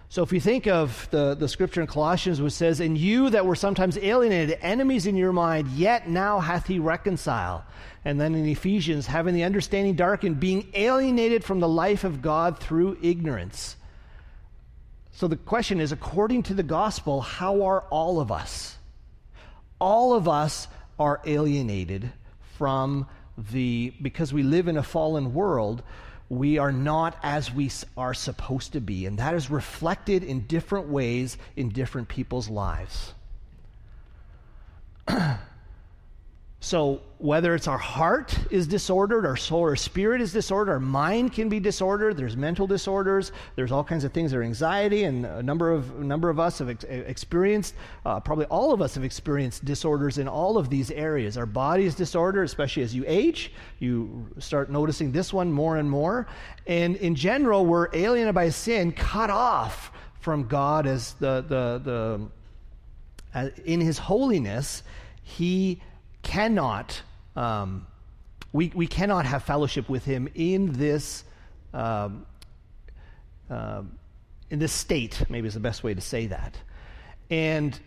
So 0.10 0.22
if 0.22 0.32
you 0.32 0.40
think 0.40 0.68
of 0.68 1.08
the, 1.10 1.34
the 1.34 1.48
scripture 1.48 1.82
in 1.82 1.88
Colossians, 1.88 2.40
which 2.40 2.54
says, 2.54 2.80
And 2.80 2.96
you 2.96 3.32
that 3.32 3.44
were 3.44 3.56
sometimes 3.56 3.98
alienated, 3.98 4.60
enemies 4.62 5.08
in 5.08 5.18
your 5.18 5.34
mind, 5.34 5.70
yet 5.70 6.08
now 6.08 6.40
hath 6.40 6.68
he 6.68 6.78
reconciled. 6.78 7.64
And 8.06 8.22
then 8.22 8.36
in 8.36 8.46
Ephesians, 8.46 9.08
having 9.08 9.34
the 9.34 9.44
understanding 9.44 9.96
darkened, 9.96 10.40
being 10.40 10.68
alienated 10.76 11.44
from 11.44 11.60
the 11.60 11.68
life 11.68 12.04
of 12.04 12.22
God 12.22 12.60
through 12.60 13.00
ignorance. 13.02 13.76
So 15.14 15.28
the 15.28 15.38
question 15.38 15.80
is 15.80 15.92
according 15.92 16.44
to 16.44 16.54
the 16.54 16.64
gospel, 16.64 17.22
how 17.22 17.64
are 17.64 17.82
all 17.90 18.20
of 18.20 18.32
us? 18.32 18.78
All 19.80 20.14
of 20.14 20.28
us 20.28 20.68
are 20.98 21.22
alienated 21.26 22.12
from 22.58 23.08
the, 23.52 23.94
because 24.02 24.34
we 24.34 24.44
live 24.44 24.68
in 24.68 24.78
a 24.78 24.84
fallen 24.84 25.34
world, 25.34 25.84
we 26.30 26.58
are 26.58 26.72
not 26.72 27.18
as 27.22 27.54
we 27.54 27.70
are 27.96 28.14
supposed 28.14 28.74
to 28.74 28.82
be. 28.82 29.06
And 29.06 29.20
that 29.20 29.36
is 29.36 29.52
reflected 29.52 30.24
in 30.24 30.42
different 30.42 30.88
ways 30.88 31.38
in 31.56 31.70
different 31.70 32.08
people's 32.08 32.50
lives. 32.50 33.14
So, 36.64 37.02
whether 37.18 37.56
it's 37.56 37.68
our 37.68 37.78
heart 37.78 38.38
is 38.50 38.68
disordered, 38.68 39.26
our 39.26 39.36
soul 39.36 39.60
or 39.60 39.76
spirit 39.76 40.22
is 40.22 40.32
disordered, 40.32 40.72
our 40.72 40.80
mind 40.80 41.34
can 41.34 41.50
be 41.50 41.60
disordered, 41.60 42.16
there's 42.16 42.38
mental 42.38 42.68
disorders, 42.68 43.34
there's 43.58 43.74
all 43.74 43.84
kinds 43.84 44.06
of 44.06 44.14
things, 44.14 44.32
there's 44.32 44.46
anxiety, 44.46 45.04
and 45.04 45.26
a 45.26 45.44
number 45.44 45.74
of, 45.74 46.00
a 46.00 46.04
number 46.06 46.30
of 46.30 46.40
us 46.40 46.60
have 46.60 46.70
ex- 46.70 46.86
experienced, 46.86 47.76
uh, 48.06 48.18
probably 48.22 48.46
all 48.46 48.72
of 48.72 48.82
us 48.82 48.96
have 48.96 49.04
experienced 49.04 49.66
disorders 49.66 50.20
in 50.20 50.30
all 50.30 50.58
of 50.58 50.70
these 50.70 50.90
areas. 50.92 51.38
Our 51.38 51.46
body 51.46 51.84
is 51.84 51.96
disordered, 51.96 52.46
especially 52.46 52.84
as 52.84 52.96
you 52.96 53.04
age, 53.08 53.52
you 53.80 54.26
start 54.40 54.72
noticing 54.72 55.12
this 55.12 55.34
one 55.34 55.52
more 55.52 55.76
and 55.76 55.92
more. 55.92 56.28
And 56.66 56.96
in 56.96 57.14
general, 57.14 57.66
we're 57.66 57.90
alienated 57.92 58.36
by 58.36 58.48
sin, 58.48 58.94
cut 58.94 59.30
off 59.30 59.92
from 60.22 60.48
God 60.48 60.88
as 60.88 61.12
the, 61.16 61.44
the, 61.46 61.82
the, 61.84 63.38
uh, 63.38 63.50
in 63.66 63.82
His 63.82 63.98
holiness, 63.98 64.84
He 65.24 65.82
cannot, 66.24 67.02
um, 67.36 67.86
we, 68.52 68.72
we 68.74 68.88
cannot 68.88 69.26
have 69.26 69.44
fellowship 69.44 69.88
with 69.90 70.06
him 70.06 70.28
in 70.34 70.74
this, 70.74 71.24
um, 71.74 72.26
uh, 73.50 73.84
in 74.50 74.60
this 74.60 74.72
state, 74.72 75.24
maybe 75.30 75.48
is 75.48 75.54
the 75.54 75.60
best 75.60 75.84
way 75.84 75.94
to 75.94 76.02
say 76.02 76.28
that. 76.28 76.58
And 77.30 77.80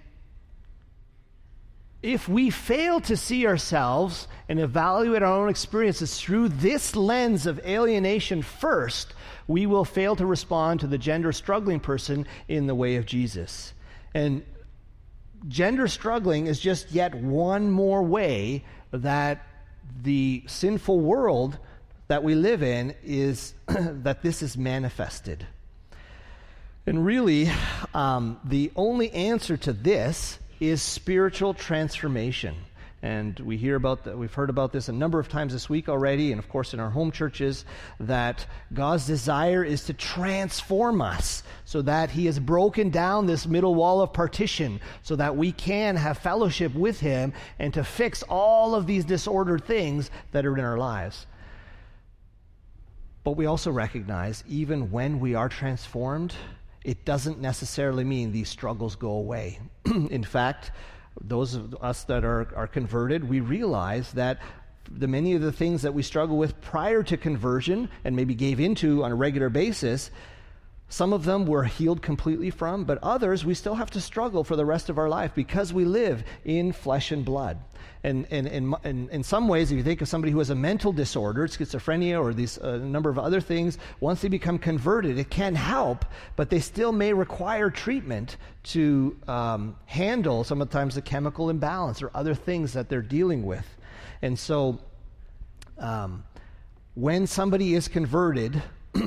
if 2.03 2.29
we 2.29 2.51
fail 2.51 3.01
to 3.01 3.17
see 3.17 3.47
ourselves 3.47 4.29
and 4.49 4.61
evaluate 4.61 5.23
our 5.23 5.43
own 5.43 5.49
experiences 5.49 6.21
through 6.21 6.51
this 6.51 6.95
lens 6.95 7.47
of 7.47 7.59
alienation 7.67 8.43
first, 8.43 9.15
we 9.49 9.67
will 9.67 9.85
fail 9.85 10.15
to 10.17 10.27
respond 10.27 10.81
to 10.81 10.87
the 10.87 10.99
gender 10.99 11.33
struggling 11.33 11.81
person 11.81 12.27
in 12.49 12.67
the 12.67 12.75
way 12.75 12.97
of 12.97 13.07
Jesus. 13.07 13.73
And 14.15 14.45
gender 15.49 15.89
struggling 15.89 16.47
is 16.47 16.61
just 16.61 16.93
yet 16.93 17.15
one 17.15 17.71
more 17.71 18.03
way 18.03 18.65
that 18.91 19.47
the 20.03 20.43
sinful 20.47 21.01
world 21.01 21.59
that 22.09 22.23
we 22.23 22.35
live 22.35 22.63
in 22.63 22.95
is 23.03 23.55
that 23.67 24.23
this 24.23 24.43
is 24.43 24.57
manifested. 24.57 25.47
And 26.87 27.05
really, 27.05 27.51
um, 27.95 28.39
the 28.45 28.71
only 28.77 29.11
answer 29.11 29.57
to 29.57 29.73
this 29.73 30.39
is 30.61 30.83
spiritual 30.83 31.53
transformation. 31.53 32.55
And 33.07 33.39
we 33.39 33.57
hear 33.57 33.77
about 33.77 34.03
that, 34.03 34.19
we've 34.19 34.35
heard 34.35 34.51
about 34.51 34.73
this 34.73 34.89
a 34.89 34.93
number 34.93 35.21
of 35.21 35.29
times 35.29 35.53
this 35.53 35.69
week 35.69 35.89
already, 35.89 36.33
and 36.33 36.41
of 36.41 36.49
course 36.49 36.75
in 36.75 36.81
our 36.81 36.91
home 36.91 37.13
churches, 37.13 37.65
that 38.01 38.45
God's 38.75 39.07
desire 39.07 39.63
is 39.63 39.85
to 39.85 39.93
transform 39.93 41.01
us 41.01 41.45
so 41.65 41.83
that 41.83 42.11
He 42.11 42.27
has 42.27 42.41
broken 42.41 42.91
down 42.91 43.27
this 43.27 43.47
middle 43.47 43.77
wall 43.77 44.01
of 44.01 44.13
partition 44.13 44.81
so 45.05 45.15
that 45.15 45.37
we 45.37 45.53
can 45.53 45.95
have 45.95 46.19
fellowship 46.19 46.75
with 46.75 46.99
Him 46.99 47.33
and 47.61 47.73
to 47.75 47.85
fix 47.85 48.25
all 48.25 48.75
of 48.75 48.89
these 48.89 49.05
disordered 49.05 49.65
things 49.65 50.11
that 50.33 50.45
are 50.45 50.59
in 50.59 50.65
our 50.65 50.77
lives. 50.77 51.27
But 53.23 53.37
we 53.37 53.47
also 53.47 53.71
recognize, 53.71 54.43
even 54.49 54.91
when 54.91 55.21
we 55.21 55.37
are 55.37 55.49
transformed, 55.49 56.35
it 56.85 57.05
doesn't 57.05 57.41
necessarily 57.41 58.03
mean 58.03 58.33
these 58.33 58.49
struggles 58.49 58.97
go 58.97 59.13
away. 59.13 59.61
in 59.85 60.25
fact, 60.25 60.73
those 61.21 61.55
of 61.55 61.77
us 61.81 62.05
that 62.05 62.25
are, 62.25 62.49
are 62.55 62.67
converted, 62.67 63.29
we 63.29 63.41
realize 63.41 64.13
that 64.13 64.39
the 64.91 65.09
many 65.09 65.35
of 65.35 65.43
the 65.43 65.53
things 65.53 65.83
that 65.83 65.95
we 65.95 66.03
struggle 66.03 66.37
with 66.37 66.61
prior 66.61 67.03
to 67.03 67.17
conversion 67.17 67.89
and 68.05 68.15
maybe 68.15 68.35
gave 68.35 68.61
into 68.61 69.05
on 69.05 69.13
a 69.13 69.15
regular 69.15 69.49
basis, 69.49 70.11
some 70.89 71.13
of 71.13 71.25
them 71.25 71.47
we're 71.47 71.65
healed 71.65 72.01
completely 72.01 72.51
from, 72.51 72.85
but 72.85 72.99
others 73.03 73.45
we 73.45 73.55
still 73.55 73.75
have 73.75 73.91
to 73.91 74.01
struggle 74.01 74.45
for 74.45 74.55
the 74.55 74.65
rest 74.65 74.89
of 74.89 74.99
our 74.99 75.09
life 75.09 75.33
because 75.35 75.73
we 75.73 75.85
live 75.85 76.23
in 76.45 76.73
flesh 76.73 77.11
and 77.11 77.25
blood. 77.25 77.59
And, 78.05 78.25
and, 78.31 78.47
and, 78.47 78.75
and 78.85 79.11
in 79.11 79.25
some 79.25 79.49
ways, 79.49 79.73
if 79.73 79.77
you 79.77 79.83
think 79.83 80.01
of 80.01 80.07
somebody 80.07 80.31
who 80.31 80.39
has 80.39 80.51
a 80.51 80.55
mental 80.55 80.93
disorder, 80.93 81.49
schizophrenia, 81.49 82.23
or 82.23 82.33
these 82.33 82.57
a 82.59 82.75
uh, 82.75 82.77
number 82.77 83.11
of 83.11 83.19
other 83.19 83.41
things, 83.41 83.79
once 83.99 84.21
they 84.21 84.29
become 84.29 84.59
converted, 84.59 85.19
it 85.19 85.29
can 85.29 85.57
help, 85.57 86.05
but 86.37 86.49
they 86.49 86.61
still 86.61 86.93
may 86.93 87.13
require 87.13 87.69
treatment 87.69 88.37
to 88.63 89.17
um, 89.27 89.77
handle 89.87 90.45
sometimes 90.45 90.95
the 90.95 91.03
chemical 91.03 91.51
imbalance 91.51 92.01
or 92.01 92.13
other 92.15 92.35
things 92.35 92.73
that 92.75 92.89
they're 92.89 93.03
dealing 93.03 93.45
with. 93.45 93.67
And 94.23 94.39
so, 94.39 94.79
um, 95.79 96.23
when 96.95 97.27
somebody 97.27 97.75
is 97.75 97.89
converted, 97.89 98.63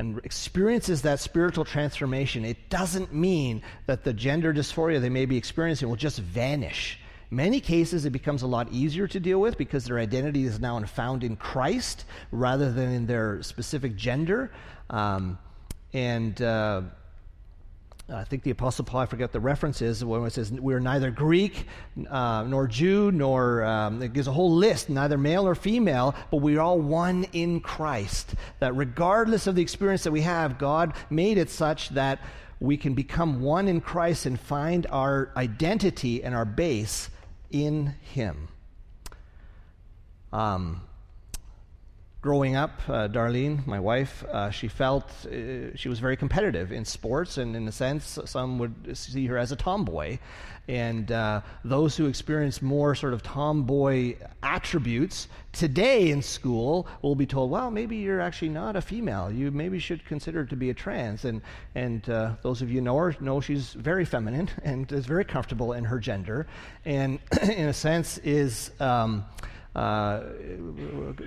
and 0.00 0.18
experiences 0.24 1.02
that 1.02 1.20
spiritual 1.20 1.64
transformation, 1.64 2.42
it 2.42 2.70
doesn't 2.70 3.12
mean 3.12 3.62
that 3.86 4.02
the 4.02 4.14
gender 4.14 4.52
dysphoria 4.52 4.98
they 4.98 5.10
may 5.10 5.26
be 5.26 5.36
experiencing 5.36 5.90
will 5.90 5.96
just 5.96 6.18
vanish. 6.18 6.98
In 7.30 7.36
many 7.36 7.60
cases, 7.60 8.06
it 8.06 8.10
becomes 8.10 8.40
a 8.40 8.46
lot 8.46 8.72
easier 8.72 9.06
to 9.06 9.20
deal 9.20 9.38
with 9.40 9.58
because 9.58 9.84
their 9.84 9.98
identity 9.98 10.44
is 10.44 10.58
now 10.58 10.80
found 10.84 11.22
in 11.22 11.36
Christ 11.36 12.06
rather 12.32 12.72
than 12.72 12.90
in 12.90 13.06
their 13.06 13.42
specific 13.42 13.94
gender. 13.94 14.50
Um, 14.88 15.38
and 15.92 16.40
uh, 16.40 16.82
I 18.12 18.24
think 18.24 18.42
the 18.42 18.50
Apostle 18.50 18.84
Paul, 18.84 19.00
I 19.00 19.06
forget 19.06 19.30
the 19.30 19.40
reference 19.40 19.80
is, 19.82 20.04
when 20.04 20.24
it 20.24 20.32
says, 20.32 20.50
We're 20.50 20.80
neither 20.80 21.10
Greek 21.10 21.66
uh, 22.08 22.44
nor 22.46 22.66
Jew, 22.66 23.12
nor, 23.12 23.62
um, 23.64 24.02
it 24.02 24.12
gives 24.12 24.26
a 24.26 24.32
whole 24.32 24.52
list, 24.52 24.90
neither 24.90 25.16
male 25.16 25.44
nor 25.44 25.54
female, 25.54 26.14
but 26.30 26.38
we're 26.38 26.60
all 26.60 26.80
one 26.80 27.24
in 27.32 27.60
Christ. 27.60 28.34
That 28.58 28.74
regardless 28.74 29.46
of 29.46 29.54
the 29.54 29.62
experience 29.62 30.02
that 30.04 30.10
we 30.12 30.22
have, 30.22 30.58
God 30.58 30.94
made 31.08 31.38
it 31.38 31.50
such 31.50 31.90
that 31.90 32.20
we 32.58 32.76
can 32.76 32.94
become 32.94 33.40
one 33.40 33.68
in 33.68 33.80
Christ 33.80 34.26
and 34.26 34.38
find 34.38 34.86
our 34.90 35.30
identity 35.36 36.22
and 36.24 36.34
our 36.34 36.44
base 36.44 37.10
in 37.50 37.94
Him. 38.00 38.48
Um, 40.32 40.82
growing 42.22 42.54
up, 42.54 42.80
uh, 42.86 43.08
Darlene, 43.08 43.66
my 43.66 43.80
wife, 43.80 44.24
uh, 44.24 44.50
she 44.50 44.68
felt 44.68 45.10
uh, 45.26 45.74
she 45.74 45.88
was 45.88 45.98
very 45.98 46.16
competitive 46.16 46.70
in 46.70 46.84
sports, 46.84 47.38
and 47.38 47.56
in 47.56 47.66
a 47.66 47.72
sense, 47.72 48.18
some 48.26 48.58
would 48.58 48.96
see 48.96 49.26
her 49.26 49.38
as 49.38 49.52
a 49.52 49.56
tomboy. 49.56 50.18
And 50.68 51.10
uh, 51.10 51.40
those 51.64 51.96
who 51.96 52.06
experience 52.06 52.62
more 52.62 52.94
sort 52.94 53.12
of 53.12 53.22
tomboy 53.22 54.16
attributes 54.42 55.26
today 55.52 56.10
in 56.10 56.22
school 56.22 56.86
will 57.02 57.16
be 57.16 57.26
told, 57.26 57.50
well, 57.50 57.70
maybe 57.70 57.96
you're 57.96 58.20
actually 58.20 58.50
not 58.50 58.76
a 58.76 58.80
female. 58.80 59.32
You 59.32 59.50
maybe 59.50 59.78
should 59.80 60.04
consider 60.04 60.44
to 60.44 60.54
be 60.54 60.70
a 60.70 60.74
trans. 60.74 61.24
And, 61.24 61.40
and 61.74 62.08
uh, 62.08 62.34
those 62.42 62.62
of 62.62 62.70
you 62.70 62.82
know 62.82 62.96
her 62.98 63.16
know 63.20 63.40
she's 63.40 63.72
very 63.72 64.04
feminine 64.04 64.48
and 64.62 64.92
is 64.92 65.06
very 65.06 65.24
comfortable 65.24 65.72
in 65.72 65.84
her 65.84 65.98
gender, 65.98 66.46
and 66.84 67.18
in 67.42 67.68
a 67.68 67.74
sense 67.74 68.18
is. 68.18 68.70
Um, 68.78 69.24
uh, 69.74 70.22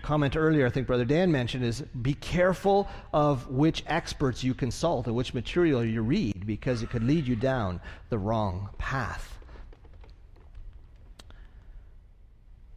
comment 0.01 0.35
earlier, 0.35 0.65
I 0.65 0.69
think 0.69 0.87
Brother 0.87 1.05
Dan 1.05 1.31
mentioned, 1.31 1.63
is 1.63 1.81
be 2.01 2.13
careful 2.13 2.89
of 3.13 3.47
which 3.47 3.83
experts 3.87 4.43
you 4.43 4.53
consult 4.53 5.07
and 5.07 5.15
which 5.15 5.33
material 5.33 5.83
you 5.83 6.01
read 6.01 6.45
because 6.45 6.83
it 6.83 6.89
could 6.89 7.03
lead 7.03 7.25
you 7.27 7.35
down 7.35 7.79
the 8.09 8.17
wrong 8.17 8.69
path. 8.77 9.37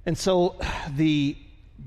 And 0.04 0.16
so 0.16 0.56
the 0.96 1.36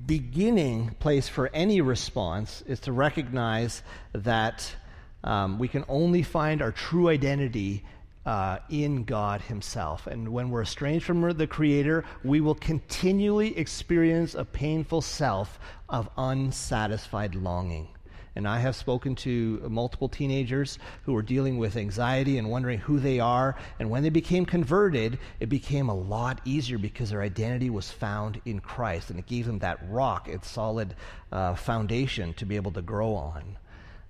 beginning 0.06 0.96
place 1.00 1.28
for 1.30 1.50
any 1.54 1.82
response 1.82 2.62
is 2.68 2.80
to 2.82 2.92
recognize 2.92 3.82
that 4.14 4.76
um, 5.24 5.58
we 5.58 5.68
can 5.68 5.86
only 5.88 6.24
find 6.24 6.62
our 6.62 6.72
true 6.72 7.10
identity 7.10 7.84
uh, 8.30 8.60
in 8.70 9.06
God 9.06 9.42
Himself. 9.42 10.06
And 10.06 10.30
when 10.30 10.52
we're 10.52 10.62
estranged 10.62 11.04
from 11.04 11.36
the 11.36 11.48
Creator, 11.48 12.06
we 12.24 12.42
will 12.42 12.54
continually 12.54 13.58
experience 13.58 14.36
a 14.36 14.46
painful 14.46 15.02
self 15.02 15.60
of 15.90 16.08
unsatisfied 16.16 17.34
longing. 17.34 17.88
And 18.36 18.48
I 18.48 18.60
have 18.60 18.76
spoken 18.76 19.16
to 19.16 19.66
multiple 19.68 20.08
teenagers 20.08 20.78
who 21.06 21.14
were 21.14 21.24
dealing 21.24 21.58
with 21.58 21.76
anxiety 21.76 22.38
and 22.38 22.52
wondering 22.52 22.78
who 22.78 23.00
they 23.00 23.20
are. 23.20 23.56
And 23.80 23.90
when 23.90 24.04
they 24.04 24.12
became 24.12 24.46
converted, 24.46 25.18
it 25.40 25.50
became 25.50 25.90
a 25.90 25.96
lot 25.96 26.40
easier 26.46 26.78
because 26.78 27.10
their 27.10 27.24
identity 27.24 27.72
was 27.72 27.90
found 27.90 28.40
in 28.46 28.60
Christ. 28.60 29.10
And 29.10 29.18
it 29.18 29.26
gave 29.26 29.48
them 29.48 29.58
that 29.60 29.80
rock, 29.90 30.28
its 30.28 30.48
solid 30.48 30.94
uh, 31.32 31.56
foundation 31.56 32.36
to 32.36 32.46
be 32.46 32.58
able 32.58 32.74
to 32.74 32.84
grow 32.84 33.16
on. 33.16 33.58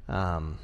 Um, 0.09 0.57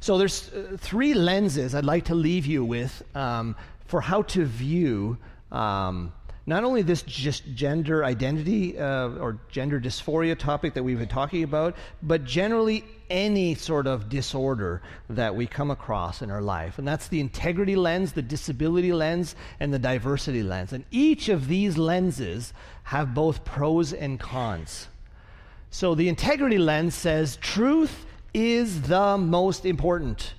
so 0.00 0.18
there's 0.18 0.52
uh, 0.52 0.76
three 0.78 1.14
lenses 1.14 1.74
I'd 1.74 1.84
like 1.84 2.04
to 2.06 2.14
leave 2.14 2.46
you 2.46 2.64
with 2.64 3.02
um, 3.14 3.56
for 3.86 4.00
how 4.00 4.22
to 4.22 4.44
view 4.44 5.18
um, 5.52 6.12
not 6.46 6.64
only 6.64 6.82
this 6.82 7.02
just 7.02 7.54
gender 7.54 8.04
identity 8.04 8.78
uh, 8.78 9.08
or 9.08 9.38
gender 9.48 9.80
dysphoria 9.80 10.38
topic 10.38 10.74
that 10.74 10.82
we've 10.82 10.98
been 10.98 11.08
talking 11.08 11.42
about, 11.42 11.74
but 12.02 12.24
generally 12.24 12.84
any 13.08 13.54
sort 13.54 13.86
of 13.86 14.08
disorder 14.08 14.82
that 15.08 15.34
we 15.34 15.46
come 15.46 15.70
across 15.70 16.20
in 16.20 16.30
our 16.30 16.42
life. 16.42 16.78
And 16.78 16.86
that's 16.86 17.08
the 17.08 17.20
integrity 17.20 17.76
lens, 17.76 18.12
the 18.12 18.22
disability 18.22 18.92
lens, 18.92 19.36
and 19.58 19.72
the 19.72 19.78
diversity 19.78 20.42
lens. 20.42 20.72
And 20.72 20.84
each 20.90 21.28
of 21.28 21.48
these 21.48 21.78
lenses 21.78 22.52
have 22.84 23.14
both 23.14 23.44
pros 23.44 23.92
and 23.92 24.20
cons. 24.20 24.88
So 25.70 25.94
the 25.94 26.08
integrity 26.08 26.58
lens 26.58 26.94
says 26.94 27.36
truth 27.36 28.04
is 28.34 28.82
the 28.82 29.16
most 29.16 29.64
important. 29.64 30.34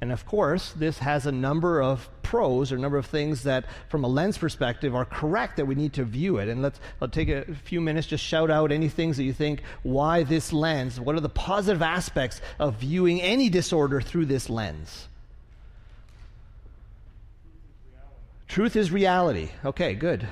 And 0.00 0.12
of 0.12 0.24
course, 0.26 0.72
this 0.72 0.98
has 0.98 1.26
a 1.26 1.32
number 1.32 1.82
of 1.82 2.08
pros 2.22 2.70
or 2.70 2.76
a 2.76 2.78
number 2.78 2.98
of 2.98 3.06
things 3.06 3.42
that, 3.44 3.64
from 3.88 4.04
a 4.04 4.06
lens 4.06 4.38
perspective, 4.38 4.94
are 4.94 5.04
correct 5.04 5.56
that 5.56 5.66
we 5.66 5.74
need 5.74 5.94
to 5.94 6.04
view 6.04 6.36
it. 6.36 6.48
And 6.48 6.62
let's 6.62 6.78
I'll 7.00 7.08
take 7.08 7.28
a 7.28 7.52
few 7.64 7.80
minutes, 7.80 8.06
just 8.06 8.22
shout 8.22 8.50
out 8.50 8.70
any 8.70 8.88
things 8.88 9.16
that 9.16 9.24
you 9.24 9.32
think 9.32 9.62
why 9.82 10.22
this 10.22 10.52
lens, 10.52 11.00
what 11.00 11.16
are 11.16 11.20
the 11.20 11.28
positive 11.28 11.82
aspects 11.82 12.40
of 12.58 12.74
viewing 12.76 13.20
any 13.20 13.48
disorder 13.48 14.00
through 14.00 14.26
this 14.26 14.48
lens? 14.48 15.08
Truth 18.46 18.76
is 18.76 18.92
reality. 18.92 19.50
Okay, 19.64 19.94
good. 19.94 20.26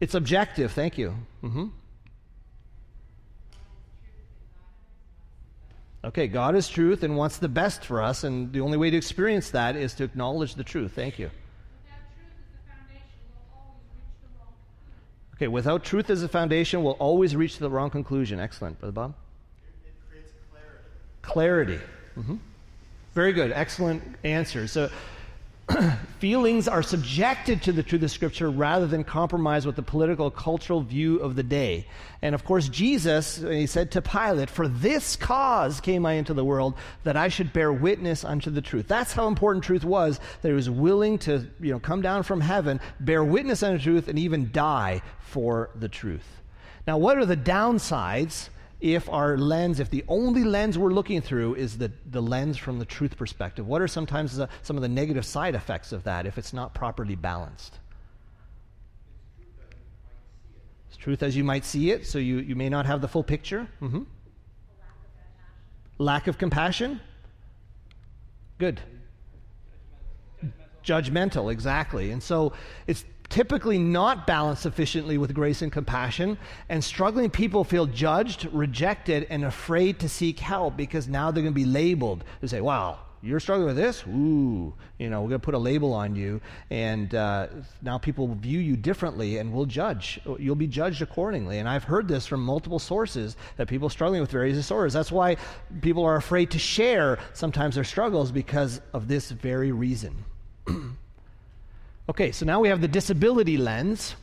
It's 0.00 0.14
objective. 0.14 0.72
Thank 0.72 0.96
you. 0.96 1.14
Mm-hmm. 1.42 1.66
Okay, 6.04 6.28
God 6.28 6.54
is 6.54 6.68
truth 6.68 7.02
and 7.02 7.16
wants 7.16 7.38
the 7.38 7.48
best 7.48 7.84
for 7.84 8.02
us, 8.02 8.24
and 8.24 8.52
the 8.52 8.60
only 8.60 8.76
way 8.76 8.90
to 8.90 8.96
experience 8.96 9.50
that 9.50 9.74
is 9.74 9.94
to 9.94 10.04
acknowledge 10.04 10.54
the 10.54 10.64
truth. 10.64 10.92
Thank 10.94 11.18
you. 11.18 11.30
Okay, 15.36 15.48
without 15.48 15.82
truth 15.82 16.10
as 16.10 16.22
a 16.22 16.28
foundation, 16.28 16.84
we'll 16.84 16.92
always 16.94 17.34
reach 17.34 17.58
the 17.58 17.70
wrong 17.70 17.90
conclusion. 17.90 18.38
Excellent, 18.38 18.78
Brother 18.78 18.92
Bob. 18.92 19.14
It, 19.84 19.92
creates 20.08 20.32
clarity. 20.52 20.78
Clarity. 21.22 21.80
Mm-hmm. 22.16 22.36
Very 23.14 23.32
good. 23.32 23.50
Excellent 23.52 24.02
answer. 24.22 24.68
So, 24.68 24.90
feelings 26.18 26.68
are 26.68 26.82
subjected 26.82 27.62
to 27.62 27.72
the 27.72 27.82
truth 27.82 28.02
of 28.02 28.10
Scripture 28.10 28.50
rather 28.50 28.86
than 28.86 29.04
compromise 29.04 29.66
with 29.66 29.76
the 29.76 29.82
political, 29.82 30.30
cultural 30.30 30.82
view 30.82 31.18
of 31.18 31.36
the 31.36 31.42
day. 31.42 31.86
And 32.22 32.34
of 32.34 32.44
course, 32.44 32.68
Jesus, 32.68 33.38
he 33.38 33.66
said 33.66 33.90
to 33.92 34.02
Pilate, 34.02 34.50
For 34.50 34.68
this 34.68 35.16
cause 35.16 35.80
came 35.80 36.04
I 36.04 36.14
into 36.14 36.34
the 36.34 36.44
world, 36.44 36.74
that 37.04 37.16
I 37.16 37.28
should 37.28 37.52
bear 37.52 37.72
witness 37.72 38.24
unto 38.24 38.50
the 38.50 38.62
truth. 38.62 38.88
That's 38.88 39.12
how 39.12 39.26
important 39.26 39.64
truth 39.64 39.84
was, 39.84 40.20
that 40.42 40.48
he 40.48 40.54
was 40.54 40.68
willing 40.68 41.18
to 41.20 41.46
you 41.60 41.72
know, 41.72 41.80
come 41.80 42.02
down 42.02 42.22
from 42.22 42.40
heaven, 42.40 42.80
bear 43.00 43.24
witness 43.24 43.62
unto 43.62 43.82
truth, 43.82 44.08
and 44.08 44.18
even 44.18 44.50
die 44.52 45.02
for 45.20 45.70
the 45.74 45.88
truth. 45.88 46.42
Now, 46.86 46.98
what 46.98 47.16
are 47.16 47.26
the 47.26 47.36
downsides 47.36 48.50
if 48.84 49.08
our 49.08 49.38
lens, 49.38 49.80
if 49.80 49.88
the 49.88 50.04
only 50.08 50.44
lens 50.44 50.76
we're 50.76 50.92
looking 50.92 51.22
through 51.22 51.54
is 51.54 51.78
the, 51.78 51.90
the 52.10 52.20
lens 52.20 52.58
from 52.58 52.78
the 52.78 52.84
truth 52.84 53.16
perspective? 53.16 53.66
What 53.66 53.80
are 53.80 53.88
sometimes 53.88 54.36
the, 54.36 54.46
some 54.60 54.76
of 54.76 54.82
the 54.82 54.90
negative 54.90 55.24
side 55.24 55.54
effects 55.54 55.90
of 55.90 56.04
that 56.04 56.26
if 56.26 56.36
it's 56.36 56.52
not 56.52 56.74
properly 56.74 57.14
balanced? 57.14 57.78
It's 60.88 60.98
truth 60.98 61.22
as 61.22 61.34
you 61.34 61.44
might 61.44 61.64
see 61.64 61.92
it, 61.92 62.06
so 62.06 62.18
you, 62.18 62.40
you 62.40 62.54
may 62.54 62.68
not 62.68 62.84
have 62.84 63.00
the 63.00 63.08
full 63.08 63.24
picture. 63.24 63.66
Mm-hmm. 63.80 64.02
Lack 65.96 66.26
of 66.26 66.36
compassion? 66.36 67.00
Good. 68.58 68.82
Judgmental, 70.84 71.50
exactly. 71.50 72.10
And 72.10 72.22
so 72.22 72.52
it's 72.86 73.06
typically 73.34 73.78
not 73.78 74.28
balanced 74.28 74.62
sufficiently 74.62 75.18
with 75.18 75.34
grace 75.34 75.60
and 75.60 75.72
compassion, 75.72 76.38
and 76.68 76.84
struggling 76.84 77.28
people 77.28 77.64
feel 77.64 77.84
judged, 77.84 78.48
rejected, 78.52 79.26
and 79.28 79.44
afraid 79.44 79.98
to 79.98 80.08
seek 80.08 80.38
help 80.38 80.76
because 80.76 81.08
now 81.08 81.32
they're 81.32 81.42
going 81.42 81.52
to 81.52 81.60
be 81.60 81.64
labeled. 81.64 82.22
They 82.40 82.46
say, 82.46 82.60
wow, 82.60 83.00
you're 83.22 83.40
struggling 83.40 83.66
with 83.66 83.76
this? 83.76 84.04
Ooh, 84.06 84.72
you 85.00 85.10
know, 85.10 85.20
we're 85.20 85.30
going 85.30 85.40
to 85.40 85.44
put 85.44 85.54
a 85.54 85.58
label 85.58 85.92
on 85.92 86.14
you, 86.14 86.40
and 86.70 87.12
uh, 87.12 87.48
now 87.82 87.98
people 87.98 88.28
will 88.28 88.36
view 88.36 88.60
you 88.60 88.76
differently 88.76 89.38
and 89.38 89.52
will 89.52 89.66
judge. 89.66 90.20
You'll 90.38 90.54
be 90.54 90.68
judged 90.68 91.02
accordingly. 91.02 91.58
And 91.58 91.68
I've 91.68 91.82
heard 91.82 92.06
this 92.06 92.28
from 92.28 92.40
multiple 92.40 92.78
sources 92.78 93.36
that 93.56 93.66
people 93.66 93.88
struggling 93.88 94.20
with 94.20 94.30
various 94.30 94.56
disorders. 94.56 94.92
That's 94.92 95.10
why 95.10 95.38
people 95.80 96.04
are 96.04 96.14
afraid 96.14 96.52
to 96.52 96.60
share 96.60 97.18
sometimes 97.32 97.74
their 97.74 97.82
struggles 97.82 98.30
because 98.30 98.80
of 98.92 99.08
this 99.08 99.32
very 99.32 99.72
reason. 99.72 100.24
Okay, 102.08 102.32
so 102.32 102.44
now 102.44 102.60
we 102.60 102.68
have 102.68 102.80
the 102.80 102.88
disability 102.88 103.56
lens. 103.56 104.14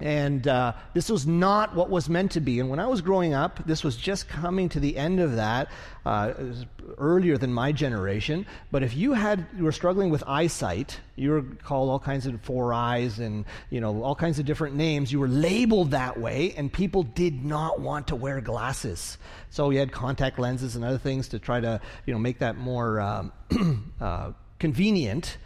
And 0.00 0.46
uh, 0.46 0.74
this 0.94 1.08
was 1.08 1.26
not 1.26 1.74
what 1.74 1.90
was 1.90 2.08
meant 2.08 2.32
to 2.32 2.40
be. 2.40 2.60
And 2.60 2.70
when 2.70 2.78
I 2.78 2.86
was 2.86 3.00
growing 3.00 3.34
up, 3.34 3.60
this 3.66 3.82
was 3.82 3.96
just 3.96 4.28
coming 4.28 4.68
to 4.68 4.78
the 4.78 4.96
end 4.96 5.18
of 5.18 5.34
that, 5.36 5.70
uh, 6.06 6.34
earlier 6.98 7.36
than 7.36 7.52
my 7.52 7.72
generation. 7.72 8.46
But 8.70 8.84
if 8.84 8.94
you 8.94 9.12
had 9.12 9.44
you 9.56 9.64
were 9.64 9.72
struggling 9.72 10.10
with 10.10 10.22
eyesight, 10.24 11.00
you 11.16 11.30
were 11.30 11.42
called 11.64 11.90
all 11.90 11.98
kinds 11.98 12.26
of 12.26 12.40
four 12.42 12.72
eyes 12.72 13.18
and 13.18 13.44
you 13.70 13.80
know 13.80 14.02
all 14.02 14.14
kinds 14.14 14.38
of 14.38 14.46
different 14.46 14.76
names. 14.76 15.10
You 15.10 15.18
were 15.18 15.28
labeled 15.28 15.90
that 15.90 16.18
way, 16.18 16.54
and 16.56 16.72
people 16.72 17.02
did 17.02 17.44
not 17.44 17.80
want 17.80 18.06
to 18.08 18.16
wear 18.16 18.40
glasses. 18.40 19.18
So 19.50 19.70
you 19.70 19.80
had 19.80 19.90
contact 19.90 20.38
lenses 20.38 20.76
and 20.76 20.84
other 20.84 20.98
things 20.98 21.26
to 21.28 21.40
try 21.40 21.60
to 21.60 21.80
you 22.06 22.12
know 22.12 22.20
make 22.20 22.38
that 22.38 22.56
more 22.56 23.00
um, 23.00 23.32
uh, 24.00 24.30
convenient. 24.60 25.38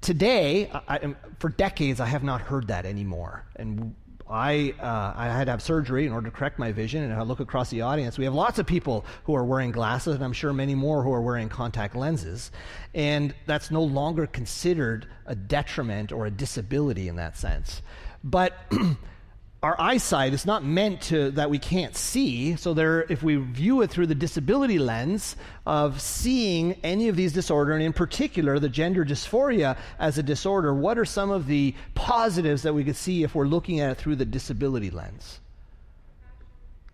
Today, 0.00 0.70
I, 0.88 1.14
for 1.38 1.50
decades, 1.50 2.00
I 2.00 2.06
have 2.06 2.22
not 2.22 2.40
heard 2.40 2.68
that 2.68 2.86
anymore. 2.86 3.44
And 3.56 3.94
I, 4.30 4.74
uh, 4.80 5.12
I 5.16 5.26
had 5.26 5.44
to 5.44 5.50
have 5.50 5.60
surgery 5.60 6.06
in 6.06 6.12
order 6.12 6.30
to 6.30 6.36
correct 6.36 6.58
my 6.58 6.70
vision, 6.70 7.02
and 7.02 7.12
I 7.12 7.22
look 7.22 7.40
across 7.40 7.68
the 7.68 7.82
audience. 7.82 8.16
We 8.16 8.24
have 8.24 8.34
lots 8.34 8.58
of 8.60 8.66
people 8.66 9.04
who 9.24 9.34
are 9.34 9.44
wearing 9.44 9.72
glasses, 9.72 10.14
and 10.14 10.24
I'm 10.24 10.32
sure 10.32 10.52
many 10.52 10.74
more 10.74 11.02
who 11.02 11.12
are 11.12 11.20
wearing 11.20 11.48
contact 11.48 11.96
lenses. 11.96 12.52
And 12.94 13.34
that's 13.46 13.70
no 13.70 13.82
longer 13.82 14.26
considered 14.26 15.08
a 15.26 15.34
detriment 15.34 16.12
or 16.12 16.26
a 16.26 16.30
disability 16.30 17.08
in 17.08 17.16
that 17.16 17.36
sense. 17.36 17.82
But 18.22 18.54
our 19.62 19.78
eyesight 19.78 20.32
is 20.32 20.46
not 20.46 20.64
meant 20.64 21.02
to 21.02 21.30
that 21.32 21.50
we 21.50 21.58
can't 21.58 21.94
see. 21.94 22.56
So 22.56 22.72
there 22.72 23.02
if 23.10 23.22
we 23.22 23.36
view 23.36 23.82
it 23.82 23.90
through 23.90 24.06
the 24.06 24.14
disability 24.14 24.78
lens 24.78 25.36
of 25.66 26.00
seeing 26.00 26.74
any 26.82 27.08
of 27.08 27.16
these 27.16 27.32
disorders 27.32 27.74
and 27.74 27.82
in 27.82 27.92
particular 27.92 28.58
the 28.58 28.70
gender 28.70 29.04
dysphoria 29.04 29.76
as 29.98 30.16
a 30.16 30.22
disorder 30.22 30.72
what 30.72 30.98
are 30.98 31.04
some 31.04 31.30
of 31.30 31.46
the 31.46 31.74
positives 31.94 32.62
that 32.62 32.72
we 32.72 32.84
could 32.84 32.96
see 32.96 33.22
if 33.22 33.34
we're 33.34 33.46
looking 33.46 33.80
at 33.80 33.90
it 33.90 33.94
through 33.98 34.16
the 34.16 34.24
disability 34.24 34.90
lens? 34.90 35.40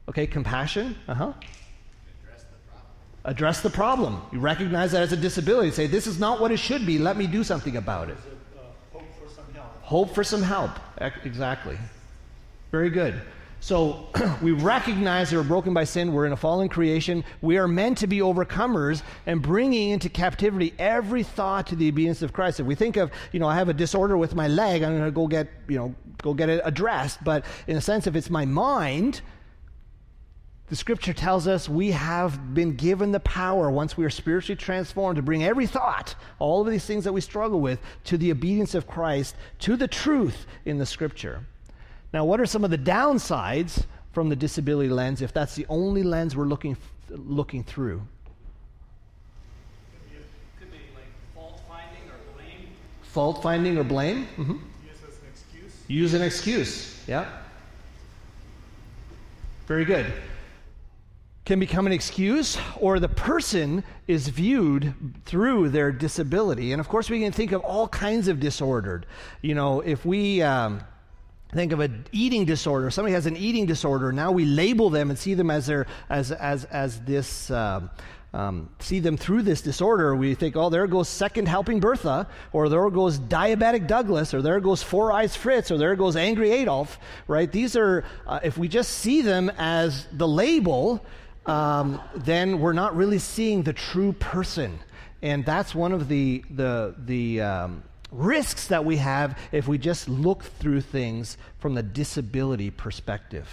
Okay 0.09 0.27
compassion 0.27 0.97
uh-huh. 1.07 1.33
Address 2.25 2.43
the 2.43 2.57
problem. 2.69 2.93
Address 3.25 3.61
the 3.61 3.71
problem. 3.71 4.23
you 4.33 4.41
recognize 4.41 4.91
that 4.91 5.03
as 5.03 5.13
a 5.13 5.17
disability. 5.17 5.71
Say 5.71 5.87
this 5.87 6.09
is 6.09 6.19
not 6.19 6.41
what 6.41 6.51
it 6.51 6.59
should 6.59 6.85
be. 6.85 6.99
Let 6.99 7.17
me 7.17 7.29
do 7.29 7.45
something 7.45 7.77
about 7.77 8.11
it. 8.11 8.17
Hope 8.93 9.05
for 9.15 9.29
some 9.29 9.55
help? 9.55 9.83
Hope 9.83 10.15
for 10.17 10.25
some 10.25 10.43
help. 10.43 10.73
Exactly 11.25 11.79
very 12.77 12.91
good. 12.91 13.19
So 13.61 14.09
we 14.43 14.53
recognize 14.53 15.31
that 15.31 15.37
we're 15.37 15.43
broken 15.43 15.73
by 15.73 15.85
sin. 15.85 16.13
We're 16.13 16.27
in 16.27 16.33
a 16.33 16.37
fallen 16.37 16.69
creation. 16.69 17.25
We 17.41 17.57
are 17.57 17.67
meant 17.67 17.97
to 17.99 18.07
be 18.07 18.19
overcomers 18.19 19.01
and 19.25 19.41
bringing 19.41 19.93
into 19.93 20.11
captivity 20.11 20.75
every 20.79 21.23
thought 21.23 21.69
to 21.69 21.75
the 21.75 21.89
obedience 21.89 22.21
of 22.21 22.35
Christ. 22.35 22.61
If 22.61 22.67
we 22.67 22.75
think 22.75 22.99
of, 22.99 23.11
you 23.33 23.41
know, 23.41 23.49
I 23.49 23.55
have 23.55 23.71
a 23.71 23.73
disorder 23.73 24.19
with 24.19 24.35
my 24.35 24.47
leg, 24.47 24.83
I'm 24.83 24.93
going 24.93 25.07
to 25.07 25.11
go 25.11 25.27
get, 25.27 25.49
you 25.69 25.79
know, 25.79 25.95
go 26.21 26.35
get 26.35 26.51
it 26.51 26.61
addressed. 26.67 27.25
But 27.25 27.47
in 27.67 27.79
a 27.79 27.81
sense, 27.81 28.07
if 28.07 28.15
it's 28.15 28.29
my 28.29 28.45
mind, 28.45 29.23
the 30.69 30.77
scripture 30.77 31.15
tells 31.15 31.49
us 31.49 31.67
we 31.67 31.93
have 31.93 32.53
been 32.53 32.75
given 32.77 33.11
the 33.11 33.21
power 33.21 33.71
once 33.71 33.97
we 33.97 34.05
are 34.05 34.11
spiritually 34.11 34.59
transformed 34.59 35.17
to 35.17 35.23
bring 35.23 35.43
every 35.43 35.67
thought, 35.67 36.15
all 36.39 36.61
of 36.61 36.71
these 36.71 36.85
things 36.85 37.05
that 37.05 37.15
we 37.15 37.23
struggle 37.23 37.63
with, 37.63 37.81
to 38.05 38.19
the 38.19 38.31
obedience 38.31 38.75
of 38.75 38.87
Christ, 38.87 39.35
to 39.61 39.77
the 39.79 39.89
truth 39.89 40.45
in 40.67 40.77
the 40.77 40.85
scripture. 40.85 41.47
Now, 42.13 42.25
what 42.25 42.41
are 42.41 42.47
some 42.47 42.65
of 42.65 42.71
the 42.71 42.79
downsides 42.79 43.85
from 44.13 44.29
the 44.29 44.37
disability 44.37 44.89
lens 44.89 45.21
if 45.21 45.33
that's 45.33 45.55
the 45.55 45.67
only 45.69 46.03
lens 46.03 46.35
we're 46.37 46.45
looking, 46.45 46.77
looking 47.11 47.63
through? 47.65 48.01
Could 50.59 50.71
be 50.71 50.79
like 50.95 51.05
fault 51.35 51.61
finding 51.69 52.03
or 52.09 52.35
blame. 52.35 52.69
Fault 53.03 53.43
finding 53.43 53.79
or 53.79 53.85
blame? 53.85 54.27
Mm-hmm. 54.37 54.53
Use 54.53 54.99
as 55.07 55.19
an 55.19 55.29
excuse. 55.31 55.73
Use 55.89 56.15
an 56.15 56.23
excuse. 56.23 57.05
Yeah. 57.07 57.27
Very 59.67 59.85
good. 59.85 60.13
Can 61.45 61.61
become 61.61 61.87
an 61.87 61.93
excuse, 61.93 62.57
or 62.81 62.99
the 62.99 63.09
person 63.09 63.85
is 64.09 64.29
viewed 64.29 64.95
through 65.25 65.69
their 65.69 65.93
disability. 65.93 66.73
And 66.73 66.81
of 66.81 66.89
course, 66.89 67.11
we 67.11 67.21
can 67.21 67.31
think 67.33 67.53
of 67.53 67.61
all 67.63 67.87
kinds 67.89 68.27
of 68.27 68.41
disordered. 68.41 69.07
You 69.43 69.55
know, 69.55 69.81
if 69.81 70.07
we. 70.07 70.41
Um, 70.43 70.81
think 71.53 71.73
of 71.73 71.81
an 71.81 72.07
eating 72.13 72.45
disorder. 72.45 72.91
Somebody 72.91 73.15
has 73.15 73.27
an 73.27 73.37
eating 73.37 73.67
disorder. 73.67 74.13
Now 74.13 74.33
we 74.33 74.45
label 74.45 74.91
them 74.91 75.11
and 75.11 75.19
see 75.19 75.35
them 75.35 75.51
as 75.51 75.67
their 75.67 75.87
as 76.09 76.33
as 76.33 76.65
as 76.65 77.01
this. 77.03 77.51
Um, 77.51 77.91
um, 78.35 78.69
see 78.81 79.01
them 79.01 79.17
through 79.17 79.43
this 79.43 79.63
disorder, 79.63 80.15
we 80.15 80.35
think, 80.35 80.57
oh, 80.57 80.69
there 80.69 80.87
goes 80.87 81.09
second 81.09 81.49
helping 81.49 81.81
Bertha, 81.81 82.29
or 82.53 82.69
there 82.69 82.91
goes 82.91 83.19
diabetic 83.19 83.87
Douglas, 83.87 84.35
or 84.35 84.43
there 84.43 84.61
goes 84.61 84.83
four 84.83 85.11
eyes 85.11 85.35
Fritz, 85.35 85.71
or 85.71 85.79
there 85.79 85.97
goes 85.97 86.17
angry 86.17 86.51
Adolf, 86.51 86.99
right? 87.29 87.51
These 87.51 87.77
are, 87.77 88.05
uh, 88.27 88.41
if 88.43 88.59
we 88.59 88.69
just 88.69 88.91
see 88.91 89.23
them 89.23 89.51
as 89.57 90.07
the 90.13 90.29
label, 90.29 91.03
um, 91.47 91.99
then 92.15 92.61
we're 92.61 92.75
not 92.75 92.95
really 92.95 93.19
seeing 93.19 93.63
the 93.63 93.73
true 93.73 94.13
person. 94.13 94.81
And 95.23 95.47
that's 95.47 95.75
one 95.75 95.93
of 95.93 96.09
the, 96.09 96.45
the, 96.51 96.95
the 96.99 97.41
um, 97.41 97.83
risks 98.11 98.69
that 98.69 98.85
we 98.85 98.97
have 98.97 99.39
if 99.53 99.69
we 99.69 99.79
just 99.79 100.09
look 100.09 100.43
through 100.43 100.81
things 100.81 101.37
from 101.59 101.75
the 101.75 101.83
disability 101.83 102.71
perspective. 102.71 103.49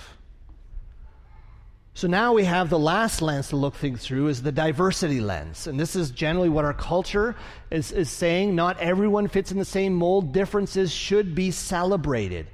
So 1.95 2.07
now 2.07 2.33
we 2.33 2.45
have 2.45 2.71
the 2.71 2.79
last 2.79 3.21
lens 3.21 3.49
to 3.49 3.55
look 3.55 3.75
things 3.75 4.03
through 4.03 4.27
is 4.27 4.41
the 4.41 4.51
diversity 4.51 5.21
lens. 5.21 5.67
And 5.67 5.79
this 5.79 5.95
is 5.95 6.09
generally 6.09 6.49
what 6.49 6.65
our 6.65 6.73
culture 6.73 7.35
is, 7.69 7.91
is 7.91 8.09
saying. 8.09 8.55
Not 8.55 8.79
everyone 8.79 9.27
fits 9.27 9.51
in 9.51 9.59
the 9.59 9.65
same 9.65 9.93
mold. 9.93 10.33
Differences 10.33 10.91
should 10.91 11.35
be 11.35 11.51
celebrated. 11.51 12.47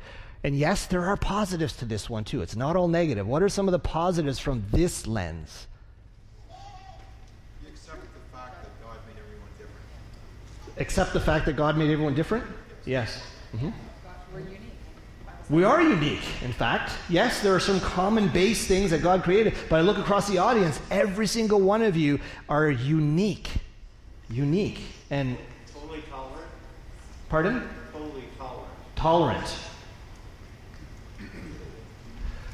And 0.44 0.58
yes, 0.58 0.88
there 0.88 1.06
are 1.06 1.16
positives 1.16 1.78
to 1.78 1.86
this 1.86 2.10
one 2.10 2.26
too. 2.26 2.42
It's 2.42 2.58
not 2.58 2.76
all 2.76 2.90
negative. 2.90 3.28
What 3.28 3.42
are 3.42 3.50
some 3.50 3.68
of 3.68 3.72
the 3.72 3.80
positives 3.80 4.40
from 4.40 4.66
this 4.72 5.08
lens? 5.08 5.68
You 7.62 7.70
accept 7.70 8.02
the 8.02 8.38
fact 8.38 8.62
that 8.62 8.72
God 8.84 8.98
made 9.08 9.22
everyone 9.22 9.50
different. 9.58 10.69
Accept 10.80 11.14
the 11.14 11.20
fact 11.20 11.46
that 11.46 11.56
God 11.56 11.78
made 11.78 11.92
everyone 11.92 12.16
different? 12.16 12.46
Yes. 12.86 13.22
Mm-hmm. 13.56 13.70
We 15.50 15.64
are 15.64 15.82
unique, 15.82 16.22
in 16.44 16.54
fact. 16.54 16.94
Yes, 17.10 17.42
there 17.42 17.56
are 17.56 17.60
some 17.60 17.80
common 17.80 18.28
base 18.30 18.68
things 18.68 18.92
that 18.92 19.02
God 19.02 19.24
created, 19.24 19.56
but 19.68 19.78
I 19.78 19.82
look 19.82 19.98
across 19.98 20.28
the 20.30 20.38
audience, 20.38 20.80
every 20.92 21.26
single 21.26 21.60
one 21.60 21.82
of 21.82 21.98
you 21.98 22.20
are 22.48 22.70
unique. 22.70 23.50
Unique. 24.30 24.80
And, 25.10 25.38
Totally 25.74 26.04
tolerant. 26.10 26.48
pardon? 27.30 27.70
Totally 27.92 28.24
tolerant. 28.38 28.68
Tolerant. 28.96 29.56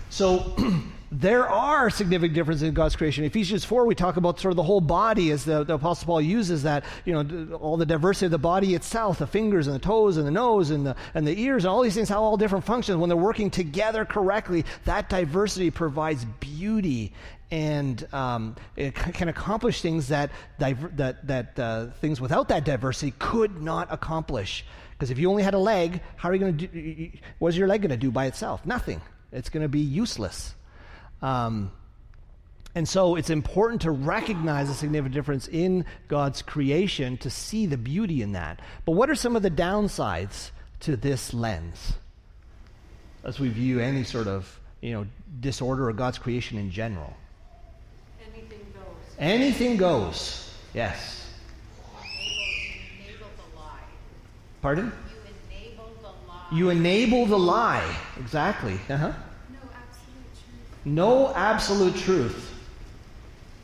So, 0.09 0.55
there 1.19 1.47
are 1.47 1.89
significant 1.89 2.33
differences 2.33 2.67
in 2.67 2.73
God's 2.73 2.95
creation. 2.97 3.23
Ephesians 3.23 3.63
4, 3.63 3.85
we 3.85 3.95
talk 3.95 4.17
about 4.17 4.37
sort 4.39 4.51
of 4.51 4.57
the 4.57 4.63
whole 4.63 4.81
body 4.81 5.31
as 5.31 5.45
the, 5.45 5.63
the 5.63 5.75
Apostle 5.75 6.07
Paul 6.07 6.21
uses 6.21 6.63
that, 6.63 6.83
you 7.05 7.13
know, 7.13 7.55
all 7.55 7.77
the 7.77 7.85
diversity 7.85 8.25
of 8.25 8.31
the 8.31 8.37
body 8.37 8.75
itself, 8.75 9.19
the 9.19 9.27
fingers 9.27 9.67
and 9.67 9.75
the 9.75 9.79
toes 9.79 10.17
and 10.17 10.27
the 10.27 10.31
nose 10.31 10.71
and 10.71 10.85
the, 10.85 10.95
and 11.13 11.25
the 11.25 11.39
ears 11.39 11.63
and 11.63 11.71
all 11.71 11.81
these 11.81 11.95
things, 11.95 12.09
how 12.09 12.21
all 12.21 12.35
different 12.35 12.65
functions, 12.65 12.97
when 12.97 13.07
they're 13.07 13.15
working 13.15 13.49
together 13.49 14.03
correctly, 14.03 14.65
that 14.83 15.07
diversity 15.07 15.71
provides 15.71 16.25
beauty 16.41 17.13
and 17.49 18.05
um, 18.13 18.55
it 18.75 18.93
can 18.95 19.29
accomplish 19.29 19.81
things 19.81 20.09
that, 20.09 20.31
diver- 20.59 20.91
that, 20.95 21.25
that 21.27 21.59
uh, 21.59 21.87
things 22.01 22.19
without 22.19 22.49
that 22.49 22.65
diversity 22.65 23.13
could 23.19 23.61
not 23.61 23.87
accomplish. 23.89 24.65
Because 24.91 25.11
if 25.11 25.19
you 25.19 25.29
only 25.29 25.43
had 25.43 25.53
a 25.53 25.59
leg, 25.59 26.01
how 26.17 26.29
are 26.29 26.33
you 26.33 26.39
going 26.39 26.57
to 26.57 26.67
do, 26.67 27.11
what's 27.39 27.55
your 27.55 27.69
leg 27.69 27.81
going 27.81 27.91
to 27.91 27.97
do 27.97 28.11
by 28.11 28.25
itself? 28.25 28.65
Nothing. 28.65 28.99
It's 29.31 29.49
going 29.49 29.63
to 29.63 29.69
be 29.69 29.79
useless. 29.79 30.55
Um, 31.21 31.71
and 32.75 32.87
so 32.87 33.15
it's 33.15 33.29
important 33.29 33.83
to 33.83 33.91
recognize 33.91 34.67
the 34.67 34.73
significant 34.73 35.15
difference 35.15 35.47
in 35.47 35.85
God's 36.09 36.41
creation 36.41 37.17
to 37.19 37.29
see 37.29 37.65
the 37.65 37.77
beauty 37.77 38.21
in 38.21 38.33
that. 38.33 38.59
But 38.83 38.91
what 38.91 39.09
are 39.09 39.15
some 39.15 39.37
of 39.37 39.41
the 39.41 39.49
downsides 39.49 40.51
to 40.81 40.97
this 40.97 41.33
lens 41.33 41.93
as 43.23 43.39
we 43.39 43.47
view 43.47 43.79
any 43.79 44.03
sort 44.03 44.27
of 44.27 44.59
you 44.81 44.91
know 44.91 45.07
disorder 45.39 45.87
or 45.87 45.93
God's 45.93 46.17
creation 46.17 46.57
in 46.57 46.69
general? 46.69 47.15
Anything 48.33 48.59
goes. 48.73 49.15
Anything 49.17 49.77
goes. 49.77 50.53
Yes. 50.73 51.31
You 52.03 53.07
enable 53.07 53.27
the 53.37 53.57
lie. 53.57 53.79
Pardon? 54.61 54.91
You 54.91 55.57
enable 55.57 55.93
the 56.01 56.09
lie. 56.27 56.45
You 56.51 56.69
enable 56.71 57.25
the 57.25 57.39
lie. 57.39 57.95
Exactly. 58.19 58.77
Uh 58.89 58.97
huh. 58.97 59.13
No 60.85 61.33
absolute 61.33 61.95
truth. 61.95 62.53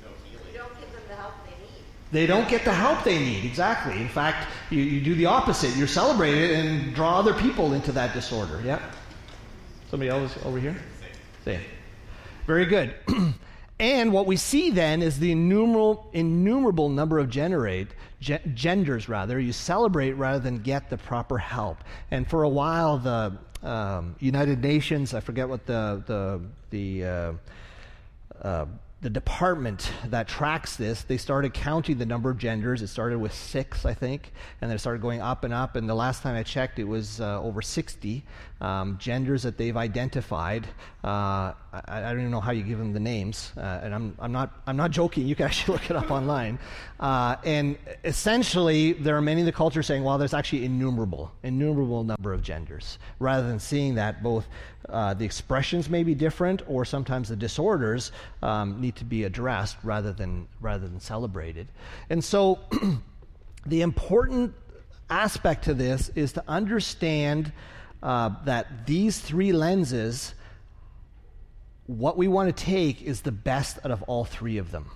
You 0.02 0.58
don't 0.58 1.08
the 1.08 1.16
help 1.16 1.34
they 1.46 1.52
need. 1.52 1.84
They 2.12 2.26
don't 2.26 2.50
get 2.50 2.66
the 2.66 2.74
help 2.74 3.04
they 3.04 3.20
need. 3.20 3.46
Exactly. 3.46 4.02
In 4.02 4.10
fact, 4.10 4.48
you, 4.72 4.82
you 4.82 5.02
do 5.02 5.14
the 5.14 5.28
opposite. 5.28 5.76
You 5.76 5.86
celebrate 5.86 6.36
it 6.36 6.52
and 6.52 6.96
draw 6.96 7.20
other 7.20 7.34
people 7.36 7.74
into 7.74 7.92
that 7.92 8.14
disorder. 8.14 8.60
Yeah? 8.66 8.82
Somebody 9.92 10.10
else 10.10 10.36
over 10.44 10.60
here? 10.60 10.76
Same. 11.46 11.62
Very 12.48 12.66
good. 12.66 12.96
and 13.80 14.12
what 14.12 14.26
we 14.26 14.36
see 14.36 14.72
then 14.72 15.04
is 15.04 15.20
the 15.20 15.32
innumerable, 15.32 16.10
innumerable 16.14 16.90
number 16.90 17.20
of 17.20 17.30
generate, 17.30 17.90
ge- 18.20 18.42
genders, 18.56 19.08
rather. 19.08 19.40
You 19.40 19.54
celebrate 19.54 20.14
rather 20.14 20.40
than 20.40 20.58
get 20.58 20.90
the 20.90 20.98
proper 20.98 21.38
help. 21.38 21.84
And 22.10 22.28
for 22.28 22.44
a 22.44 22.50
while, 22.50 22.98
the 22.98 23.38
um, 23.64 24.16
United 24.20 24.62
Nations, 24.62 25.14
I 25.14 25.20
forget 25.20 25.48
what 25.48 25.66
the, 25.68 26.04
the, 26.08 26.42
the 26.72 27.06
uh, 27.06 27.34
uh, 28.42 28.66
the 29.02 29.10
department 29.10 29.92
that 30.06 30.28
tracks 30.28 30.76
this, 30.76 31.02
they 31.02 31.18
started 31.18 31.56
counting 31.56 31.98
the 31.98 32.06
number 32.06 32.30
of 32.30 32.38
genders. 32.38 32.84
It 32.84 32.88
started 32.88 33.18
with 33.18 33.34
six, 33.34 33.84
I 33.84 33.96
think, 33.96 34.32
and 34.62 34.70
then 34.70 34.76
it 34.76 34.80
started 34.80 35.02
going 35.02 35.22
up 35.22 35.44
and 35.44 35.54
up. 35.54 35.76
And 35.76 35.90
the 35.90 35.96
last 35.96 36.22
time 36.22 36.36
I 36.36 36.44
checked, 36.44 36.78
it 36.78 36.84
was 36.84 37.20
uh, 37.20 37.42
over 37.42 37.64
60 37.64 38.24
um, 38.62 38.98
genders 39.00 39.42
that 39.44 39.58
they've 39.58 39.76
identified. 39.76 40.68
Uh, 41.04 41.54
I, 41.74 41.82
I, 41.88 42.02
don't 42.02 42.20
even 42.20 42.32
know 42.32 42.40
how 42.40 42.52
you 42.52 42.62
give 42.62 42.78
them 42.78 42.94
the 42.94 43.00
names, 43.00 43.52
uh, 43.58 43.80
and 43.82 43.94
I'm, 43.94 44.16
I'm, 44.20 44.32
not, 44.32 44.62
I'm 44.68 44.78
not 44.78 44.92
joking. 44.92 45.28
You 45.28 45.36
can 45.36 45.46
actually 45.48 45.74
look 45.74 45.90
it 45.90 45.96
up 45.96 46.12
online. 46.12 46.60
Uh, 47.00 47.38
and 47.44 47.76
essentially, 48.06 48.94
there 48.94 49.18
are 49.18 49.22
many 49.22 49.42
in 49.42 49.46
the 49.48 49.52
culture 49.52 49.82
saying, 49.82 50.04
well, 50.04 50.20
there's 50.20 50.36
actually 50.36 50.64
innumerable, 50.64 51.32
innumerable 51.42 52.04
number 52.04 52.34
of 52.34 52.44
genders, 52.44 53.00
rather 53.18 53.48
than 53.48 53.60
seeing 53.60 53.96
that 53.96 54.22
both 54.22 54.48
uh, 54.90 55.16
the 55.16 55.26
expressions 55.26 55.90
may 55.90 56.04
be 56.04 56.14
different, 56.14 56.62
or 56.68 56.86
sometimes 56.86 57.30
the 57.30 57.36
disorders 57.36 58.12
um, 58.44 58.80
need 58.80 58.96
to 58.96 59.06
be 59.06 59.24
addressed 59.24 59.78
rather 59.84 60.14
than 60.14 60.48
rather 60.60 60.88
than 60.88 61.00
celebrated. 61.00 61.68
And 62.12 62.24
so, 62.24 62.60
the 63.66 63.82
important 63.82 64.54
aspect 65.10 65.66
to 65.66 65.74
this 65.74 66.10
is 66.16 66.32
to 66.34 66.44
understand 66.48 67.52
uh, 68.04 68.32
that 68.46 68.88
these 68.88 69.20
three 69.20 69.52
lenses, 69.52 70.34
what 71.86 72.18
we 72.18 72.28
want 72.28 72.56
to 72.56 72.66
take 72.66 73.02
is 73.02 73.22
the 73.22 73.32
best 73.32 73.80
out 73.84 73.92
of 73.92 74.02
all 74.04 74.26
three 74.26 74.58
of 74.58 74.72
them. 74.72 74.92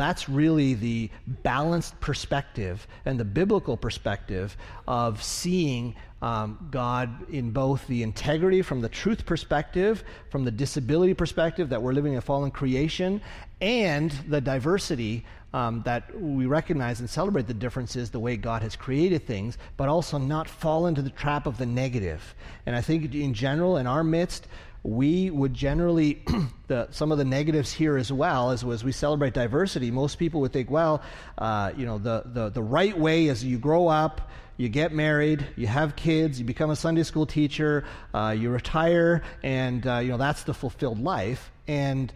That's 0.00 0.30
really 0.30 0.72
the 0.72 1.10
balanced 1.26 2.00
perspective 2.00 2.88
and 3.04 3.20
the 3.20 3.24
biblical 3.26 3.76
perspective 3.76 4.56
of 4.88 5.22
seeing 5.22 5.94
um, 6.22 6.68
God 6.70 7.30
in 7.30 7.50
both 7.50 7.86
the 7.86 8.02
integrity 8.02 8.62
from 8.62 8.80
the 8.80 8.88
truth 8.88 9.26
perspective, 9.26 10.02
from 10.30 10.46
the 10.46 10.50
disability 10.50 11.12
perspective 11.12 11.68
that 11.68 11.82
we're 11.82 11.92
living 11.92 12.12
in 12.12 12.18
a 12.18 12.22
fallen 12.22 12.50
creation, 12.50 13.20
and 13.60 14.10
the 14.26 14.40
diversity 14.40 15.22
um, 15.52 15.82
that 15.82 16.18
we 16.18 16.46
recognize 16.46 17.00
and 17.00 17.10
celebrate 17.10 17.46
the 17.46 17.52
differences, 17.52 18.08
the 18.08 18.20
way 18.20 18.38
God 18.38 18.62
has 18.62 18.76
created 18.76 19.26
things, 19.26 19.58
but 19.76 19.90
also 19.90 20.16
not 20.16 20.48
fall 20.48 20.86
into 20.86 21.02
the 21.02 21.10
trap 21.10 21.46
of 21.46 21.58
the 21.58 21.66
negative. 21.66 22.34
And 22.64 22.74
I 22.74 22.80
think 22.80 23.14
in 23.14 23.34
general, 23.34 23.76
in 23.76 23.86
our 23.86 24.02
midst, 24.02 24.46
we 24.82 25.30
would 25.30 25.52
generally, 25.52 26.22
the, 26.68 26.88
some 26.90 27.12
of 27.12 27.18
the 27.18 27.24
negatives 27.24 27.72
here 27.72 27.96
as 27.96 28.12
well, 28.12 28.50
as, 28.50 28.64
as 28.64 28.82
we 28.82 28.92
celebrate 28.92 29.34
diversity, 29.34 29.90
most 29.90 30.16
people 30.16 30.40
would 30.40 30.52
think, 30.52 30.70
well, 30.70 31.02
uh, 31.38 31.72
you 31.76 31.84
know, 31.84 31.98
the, 31.98 32.22
the, 32.26 32.48
the 32.48 32.62
right 32.62 32.98
way 32.98 33.26
is 33.26 33.44
you 33.44 33.58
grow 33.58 33.88
up, 33.88 34.30
you 34.56 34.68
get 34.68 34.92
married, 34.92 35.46
you 35.56 35.66
have 35.66 35.96
kids, 35.96 36.38
you 36.38 36.44
become 36.44 36.70
a 36.70 36.76
Sunday 36.76 37.02
school 37.02 37.26
teacher, 37.26 37.84
uh, 38.14 38.34
you 38.36 38.50
retire, 38.50 39.22
and, 39.42 39.86
uh, 39.86 39.98
you 39.98 40.10
know, 40.10 40.18
that's 40.18 40.44
the 40.44 40.54
fulfilled 40.54 41.02
life. 41.02 41.50
And 41.66 42.12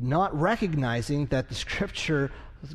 not 0.00 0.38
recognizing 0.38 1.26
that 1.26 1.48
the 1.48 1.54
scripture 1.66 2.30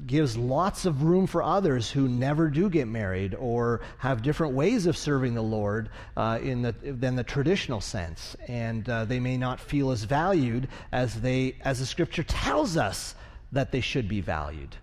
gives 0.05 0.35
lots 0.35 0.85
of 0.85 1.03
room 1.03 1.27
for 1.27 1.43
others 1.43 1.91
who 1.91 2.07
never 2.07 2.49
do 2.49 2.69
get 2.69 2.87
married 2.87 3.35
or 3.35 3.81
have 3.97 4.21
different 4.21 4.53
ways 4.53 4.85
of 4.85 4.97
serving 4.97 5.35
the 5.35 5.43
Lord 5.43 5.89
uh, 6.17 6.39
in 6.41 6.61
the, 6.61 6.71
than 6.81 7.15
the 7.15 7.23
traditional 7.23 7.81
sense, 7.81 8.35
and 8.47 8.87
uh, 8.89 9.05
they 9.05 9.19
may 9.19 9.37
not 9.37 9.59
feel 9.59 9.91
as 9.91 10.03
valued 10.03 10.67
as 10.91 11.21
they 11.21 11.55
as 11.61 11.79
the 11.79 11.85
Scripture 11.85 12.23
tells 12.23 12.77
us 12.77 13.15
that 13.51 13.71
they 13.71 13.81
should 13.81 14.07
be 14.07 14.21
valued. 14.21 14.75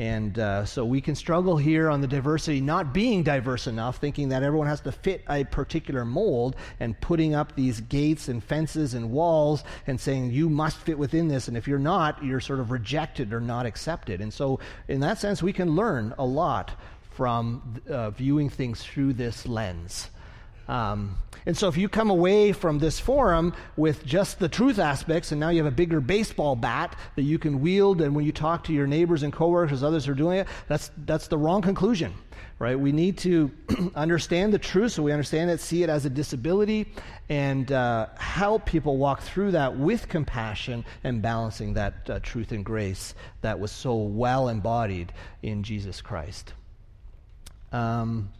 And 0.00 0.38
uh, 0.38 0.64
so 0.64 0.86
we 0.86 1.02
can 1.02 1.14
struggle 1.14 1.58
here 1.58 1.90
on 1.90 2.00
the 2.00 2.06
diversity 2.06 2.62
not 2.62 2.94
being 2.94 3.22
diverse 3.22 3.66
enough, 3.66 3.98
thinking 3.98 4.30
that 4.30 4.42
everyone 4.42 4.66
has 4.66 4.80
to 4.80 4.92
fit 4.92 5.22
a 5.28 5.44
particular 5.44 6.06
mold 6.06 6.56
and 6.80 6.98
putting 7.02 7.34
up 7.34 7.54
these 7.54 7.82
gates 7.82 8.28
and 8.28 8.42
fences 8.42 8.94
and 8.94 9.10
walls 9.10 9.62
and 9.86 10.00
saying 10.00 10.30
you 10.30 10.48
must 10.48 10.78
fit 10.78 10.96
within 10.96 11.28
this. 11.28 11.48
And 11.48 11.56
if 11.56 11.68
you're 11.68 11.78
not, 11.78 12.24
you're 12.24 12.40
sort 12.40 12.60
of 12.60 12.70
rejected 12.70 13.34
or 13.34 13.42
not 13.42 13.66
accepted. 13.66 14.22
And 14.22 14.32
so, 14.32 14.58
in 14.88 15.00
that 15.00 15.18
sense, 15.18 15.42
we 15.42 15.52
can 15.52 15.76
learn 15.76 16.14
a 16.18 16.24
lot 16.24 16.70
from 17.10 17.82
uh, 17.86 18.08
viewing 18.08 18.48
things 18.48 18.82
through 18.82 19.12
this 19.12 19.46
lens. 19.46 20.08
Um, 20.70 21.16
and 21.46 21.56
so, 21.56 21.66
if 21.66 21.76
you 21.76 21.88
come 21.88 22.10
away 22.10 22.52
from 22.52 22.78
this 22.78 23.00
forum 23.00 23.54
with 23.76 24.06
just 24.06 24.38
the 24.38 24.48
truth 24.48 24.78
aspects, 24.78 25.32
and 25.32 25.40
now 25.40 25.48
you 25.48 25.56
have 25.58 25.72
a 25.72 25.74
bigger 25.74 26.00
baseball 26.00 26.54
bat 26.54 26.94
that 27.16 27.22
you 27.22 27.40
can 27.40 27.60
wield, 27.60 28.00
and 28.00 28.14
when 28.14 28.24
you 28.24 28.30
talk 28.30 28.62
to 28.64 28.72
your 28.72 28.86
neighbors 28.86 29.24
and 29.24 29.32
coworkers, 29.32 29.82
others 29.82 30.06
are 30.06 30.14
doing 30.14 30.38
it, 30.38 30.46
that's, 30.68 30.92
that's 31.06 31.26
the 31.26 31.36
wrong 31.36 31.60
conclusion, 31.60 32.14
right? 32.60 32.78
We 32.78 32.92
need 32.92 33.18
to 33.18 33.50
understand 33.96 34.52
the 34.52 34.60
truth 34.60 34.92
so 34.92 35.02
we 35.02 35.10
understand 35.10 35.50
it, 35.50 35.58
see 35.58 35.82
it 35.82 35.90
as 35.90 36.04
a 36.04 36.10
disability, 36.10 36.92
and 37.28 37.72
uh, 37.72 38.06
help 38.16 38.64
people 38.64 38.96
walk 38.96 39.22
through 39.22 39.50
that 39.52 39.76
with 39.76 40.08
compassion 40.08 40.84
and 41.02 41.20
balancing 41.20 41.74
that 41.74 42.08
uh, 42.08 42.20
truth 42.20 42.52
and 42.52 42.64
grace 42.64 43.14
that 43.40 43.58
was 43.58 43.72
so 43.72 43.96
well 43.96 44.48
embodied 44.48 45.12
in 45.42 45.64
Jesus 45.64 46.00
Christ. 46.00 46.52
Um, 47.72 48.30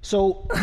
so, 0.00 0.48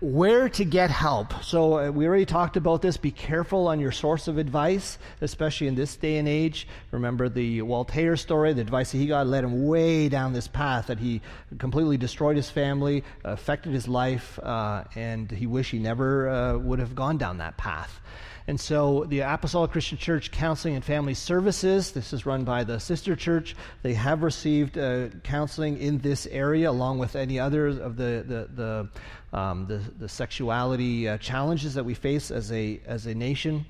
where 0.00 0.48
to 0.48 0.64
get 0.64 0.90
help. 0.90 1.42
So, 1.42 1.78
uh, 1.78 1.90
we 1.90 2.06
already 2.06 2.26
talked 2.26 2.56
about 2.56 2.82
this. 2.82 2.96
Be 2.96 3.10
careful 3.10 3.66
on 3.68 3.80
your 3.80 3.92
source 3.92 4.28
of 4.28 4.38
advice, 4.38 4.98
especially 5.20 5.66
in 5.66 5.74
this 5.74 5.96
day 5.96 6.18
and 6.18 6.28
age. 6.28 6.68
Remember 6.90 7.28
the 7.28 7.62
Walt 7.62 7.88
Heyer 7.88 8.18
story, 8.18 8.52
the 8.52 8.60
advice 8.60 8.92
that 8.92 8.98
he 8.98 9.06
got 9.06 9.26
led 9.26 9.44
him 9.44 9.66
way 9.66 10.08
down 10.08 10.32
this 10.32 10.48
path 10.48 10.86
that 10.86 10.98
he 10.98 11.20
completely 11.58 11.96
destroyed 11.96 12.36
his 12.36 12.50
family, 12.50 13.02
affected 13.24 13.72
his 13.72 13.88
life, 13.88 14.38
uh, 14.42 14.84
and 14.94 15.30
he 15.30 15.46
wished 15.46 15.72
he 15.72 15.78
never 15.78 16.28
uh, 16.28 16.58
would 16.58 16.78
have 16.78 16.94
gone 16.94 17.18
down 17.18 17.38
that 17.38 17.56
path. 17.56 18.00
And 18.48 18.58
so 18.58 19.04
the 19.04 19.20
Apostolic 19.20 19.72
Christian 19.72 19.98
Church 19.98 20.30
Counseling 20.30 20.74
and 20.74 20.82
Family 20.82 21.12
Services, 21.12 21.90
this 21.92 22.14
is 22.14 22.24
run 22.24 22.44
by 22.44 22.64
the 22.64 22.80
sister 22.80 23.14
church, 23.14 23.54
they 23.82 23.92
have 23.92 24.22
received 24.22 24.78
uh, 24.78 25.10
counseling 25.22 25.78
in 25.78 25.98
this 25.98 26.26
area 26.28 26.70
along 26.70 26.98
with 26.98 27.14
any 27.14 27.38
others 27.38 27.76
of 27.76 27.98
the, 27.98 28.24
the, 28.26 28.88
the, 29.32 29.38
um, 29.38 29.66
the, 29.66 29.82
the, 29.98 30.08
sexuality 30.08 31.06
uh, 31.06 31.18
challenges 31.18 31.74
that 31.74 31.84
we 31.84 31.92
face 31.92 32.30
as 32.30 32.50
a, 32.50 32.80
as 32.86 33.04
a 33.04 33.14
nation. 33.14 33.66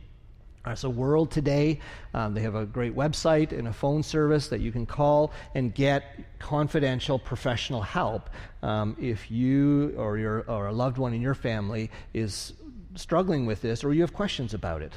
Uh, 0.65 0.77
so, 0.77 0.89
World 0.89 1.33
Today, 1.33 1.81
um, 2.15 2.35
they 2.35 2.43
have 2.43 2.55
a 2.55 2.65
great 2.65 2.95
website 2.95 3.51
and 3.51 3.67
a 3.67 3.73
phone 3.73 4.05
service 4.05 4.47
that 4.47 4.61
you 4.61 4.71
can 4.71 4.87
call 4.87 5.33
and 5.57 5.75
get 5.75 6.05
confidential 6.39 7.19
professional 7.19 7.83
help 7.83 8.31
um, 8.63 8.97
if 9.01 9.29
you 9.29 9.95
or, 9.97 10.19
your, 10.19 10.43
or 10.43 10.69
a 10.69 10.73
loved 10.73 10.99
one 10.99 11.15
in 11.15 11.21
your 11.21 11.35
family 11.35 11.91
is 12.15 12.53
struggling 12.95 13.47
with 13.47 13.63
this 13.63 13.85
or 13.85 13.93
you 13.93 14.03
have 14.03 14.13
questions 14.13 14.55
about 14.55 14.83
it. 14.83 14.93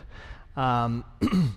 Um, 0.55 1.03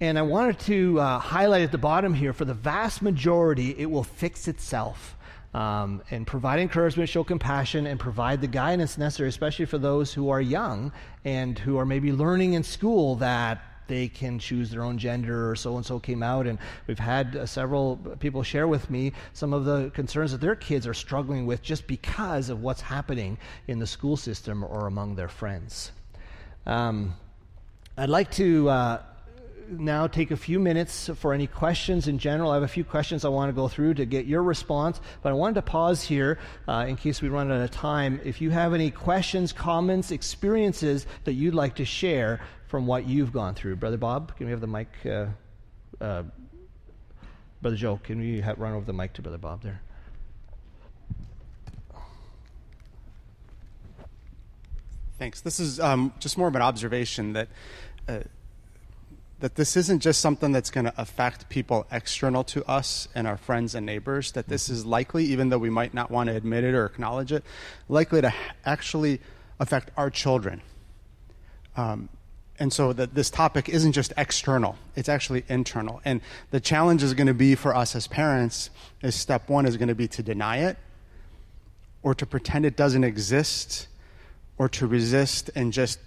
and 0.00 0.18
I 0.18 0.22
wanted 0.22 0.58
to 0.60 1.00
uh, 1.00 1.18
highlight 1.18 1.62
at 1.62 1.72
the 1.72 1.78
bottom 1.78 2.14
here 2.14 2.32
for 2.32 2.44
the 2.44 2.54
vast 2.54 3.02
majority, 3.02 3.74
it 3.78 3.90
will 3.90 4.04
fix 4.04 4.48
itself. 4.48 5.16
Um, 5.52 6.00
and 6.12 6.24
provide 6.28 6.60
encouragement, 6.60 7.08
show 7.08 7.24
compassion, 7.24 7.84
and 7.84 7.98
provide 7.98 8.40
the 8.40 8.46
guidance 8.46 8.96
necessary, 8.96 9.28
especially 9.28 9.64
for 9.64 9.78
those 9.78 10.14
who 10.14 10.30
are 10.30 10.40
young 10.40 10.92
and 11.24 11.58
who 11.58 11.76
are 11.76 11.84
maybe 11.84 12.12
learning 12.12 12.52
in 12.52 12.62
school 12.62 13.16
that 13.16 13.60
they 13.90 14.06
can 14.06 14.38
choose 14.38 14.70
their 14.70 14.84
own 14.84 14.96
gender 14.98 15.50
or 15.50 15.56
so 15.56 15.76
and 15.76 15.84
so 15.84 15.98
came 15.98 16.22
out. 16.22 16.46
And 16.46 16.58
we've 16.86 16.98
had 16.98 17.34
uh, 17.34 17.44
several 17.44 17.96
people 18.20 18.44
share 18.44 18.68
with 18.68 18.88
me 18.88 19.12
some 19.32 19.52
of 19.52 19.64
the 19.64 19.90
concerns 19.90 20.30
that 20.30 20.40
their 20.40 20.54
kids 20.54 20.86
are 20.86 20.94
struggling 20.94 21.44
with 21.44 21.60
just 21.60 21.88
because 21.88 22.50
of 22.50 22.62
what's 22.62 22.80
happening 22.80 23.36
in 23.66 23.80
the 23.80 23.86
school 23.86 24.16
system 24.16 24.62
or 24.62 24.86
among 24.86 25.16
their 25.16 25.28
friends. 25.28 25.90
Um, 26.66 27.14
I'd 27.98 28.08
like 28.08 28.30
to 28.32 28.68
uh, 28.68 29.02
now 29.68 30.06
take 30.06 30.30
a 30.30 30.36
few 30.36 30.60
minutes 30.60 31.10
for 31.16 31.34
any 31.34 31.48
questions 31.48 32.06
in 32.06 32.18
general. 32.18 32.52
I 32.52 32.54
have 32.54 32.62
a 32.62 32.68
few 32.68 32.84
questions 32.84 33.24
I 33.24 33.28
want 33.28 33.48
to 33.48 33.52
go 33.52 33.66
through 33.66 33.94
to 33.94 34.04
get 34.04 34.24
your 34.24 34.44
response, 34.44 35.00
but 35.20 35.30
I 35.30 35.32
wanted 35.32 35.54
to 35.54 35.62
pause 35.62 36.04
here 36.04 36.38
uh, 36.68 36.86
in 36.88 36.94
case 36.94 37.20
we 37.20 37.28
run 37.28 37.50
out 37.50 37.60
of 37.60 37.72
time. 37.72 38.20
If 38.24 38.40
you 38.40 38.50
have 38.50 38.72
any 38.72 38.92
questions, 38.92 39.52
comments, 39.52 40.12
experiences 40.12 41.06
that 41.24 41.32
you'd 41.32 41.54
like 41.54 41.74
to 41.74 41.84
share 41.84 42.40
from 42.70 42.86
what 42.86 43.04
you've 43.04 43.32
gone 43.32 43.52
through, 43.52 43.74
Brother 43.74 43.96
Bob, 43.96 44.36
can 44.36 44.46
we 44.46 44.52
have 44.52 44.60
the 44.60 44.66
mic? 44.68 44.86
Uh, 45.04 45.26
uh, 46.00 46.22
Brother 47.60 47.76
Joe, 47.76 48.00
can 48.02 48.20
we 48.20 48.40
run 48.40 48.74
over 48.74 48.84
the 48.84 48.92
mic 48.92 49.12
to 49.14 49.22
Brother 49.22 49.38
Bob 49.38 49.64
there? 49.64 49.82
Thanks. 55.18 55.40
This 55.40 55.58
is 55.58 55.80
um, 55.80 56.12
just 56.20 56.38
more 56.38 56.46
of 56.46 56.54
an 56.54 56.62
observation 56.62 57.32
that 57.32 57.48
uh, 58.08 58.20
that 59.40 59.56
this 59.56 59.76
isn't 59.76 59.98
just 59.98 60.20
something 60.20 60.52
that's 60.52 60.70
going 60.70 60.84
to 60.84 60.94
affect 60.96 61.48
people 61.48 61.86
external 61.90 62.44
to 62.44 62.64
us 62.70 63.08
and 63.16 63.26
our 63.26 63.36
friends 63.36 63.74
and 63.74 63.84
neighbors. 63.84 64.30
That 64.32 64.46
this 64.46 64.68
is 64.68 64.86
likely, 64.86 65.24
even 65.24 65.48
though 65.48 65.58
we 65.58 65.70
might 65.70 65.92
not 65.92 66.10
want 66.10 66.28
to 66.28 66.36
admit 66.36 66.62
it 66.62 66.74
or 66.74 66.86
acknowledge 66.86 67.32
it, 67.32 67.42
likely 67.88 68.20
to 68.20 68.32
actually 68.64 69.20
affect 69.58 69.90
our 69.96 70.08
children. 70.08 70.62
Um, 71.76 72.08
and 72.60 72.72
so 72.72 72.92
that 72.92 73.14
this 73.14 73.30
topic 73.30 73.68
isn't 73.68 73.92
just 73.92 74.12
external 74.16 74.76
it's 74.94 75.08
actually 75.08 75.44
internal 75.48 76.00
and 76.04 76.20
the 76.50 76.60
challenge 76.60 77.02
is 77.02 77.14
going 77.14 77.26
to 77.26 77.34
be 77.34 77.54
for 77.54 77.74
us 77.74 77.96
as 77.96 78.06
parents 78.06 78.70
is 79.02 79.14
step 79.14 79.48
one 79.48 79.66
is 79.66 79.76
going 79.76 79.88
to 79.88 79.94
be 79.94 80.06
to 80.06 80.22
deny 80.22 80.58
it 80.58 80.76
or 82.02 82.14
to 82.14 82.26
pretend 82.26 82.64
it 82.64 82.76
doesn't 82.76 83.04
exist 83.04 83.88
or 84.58 84.68
to 84.68 84.86
resist 84.86 85.50
and 85.54 85.72
just 85.72 85.98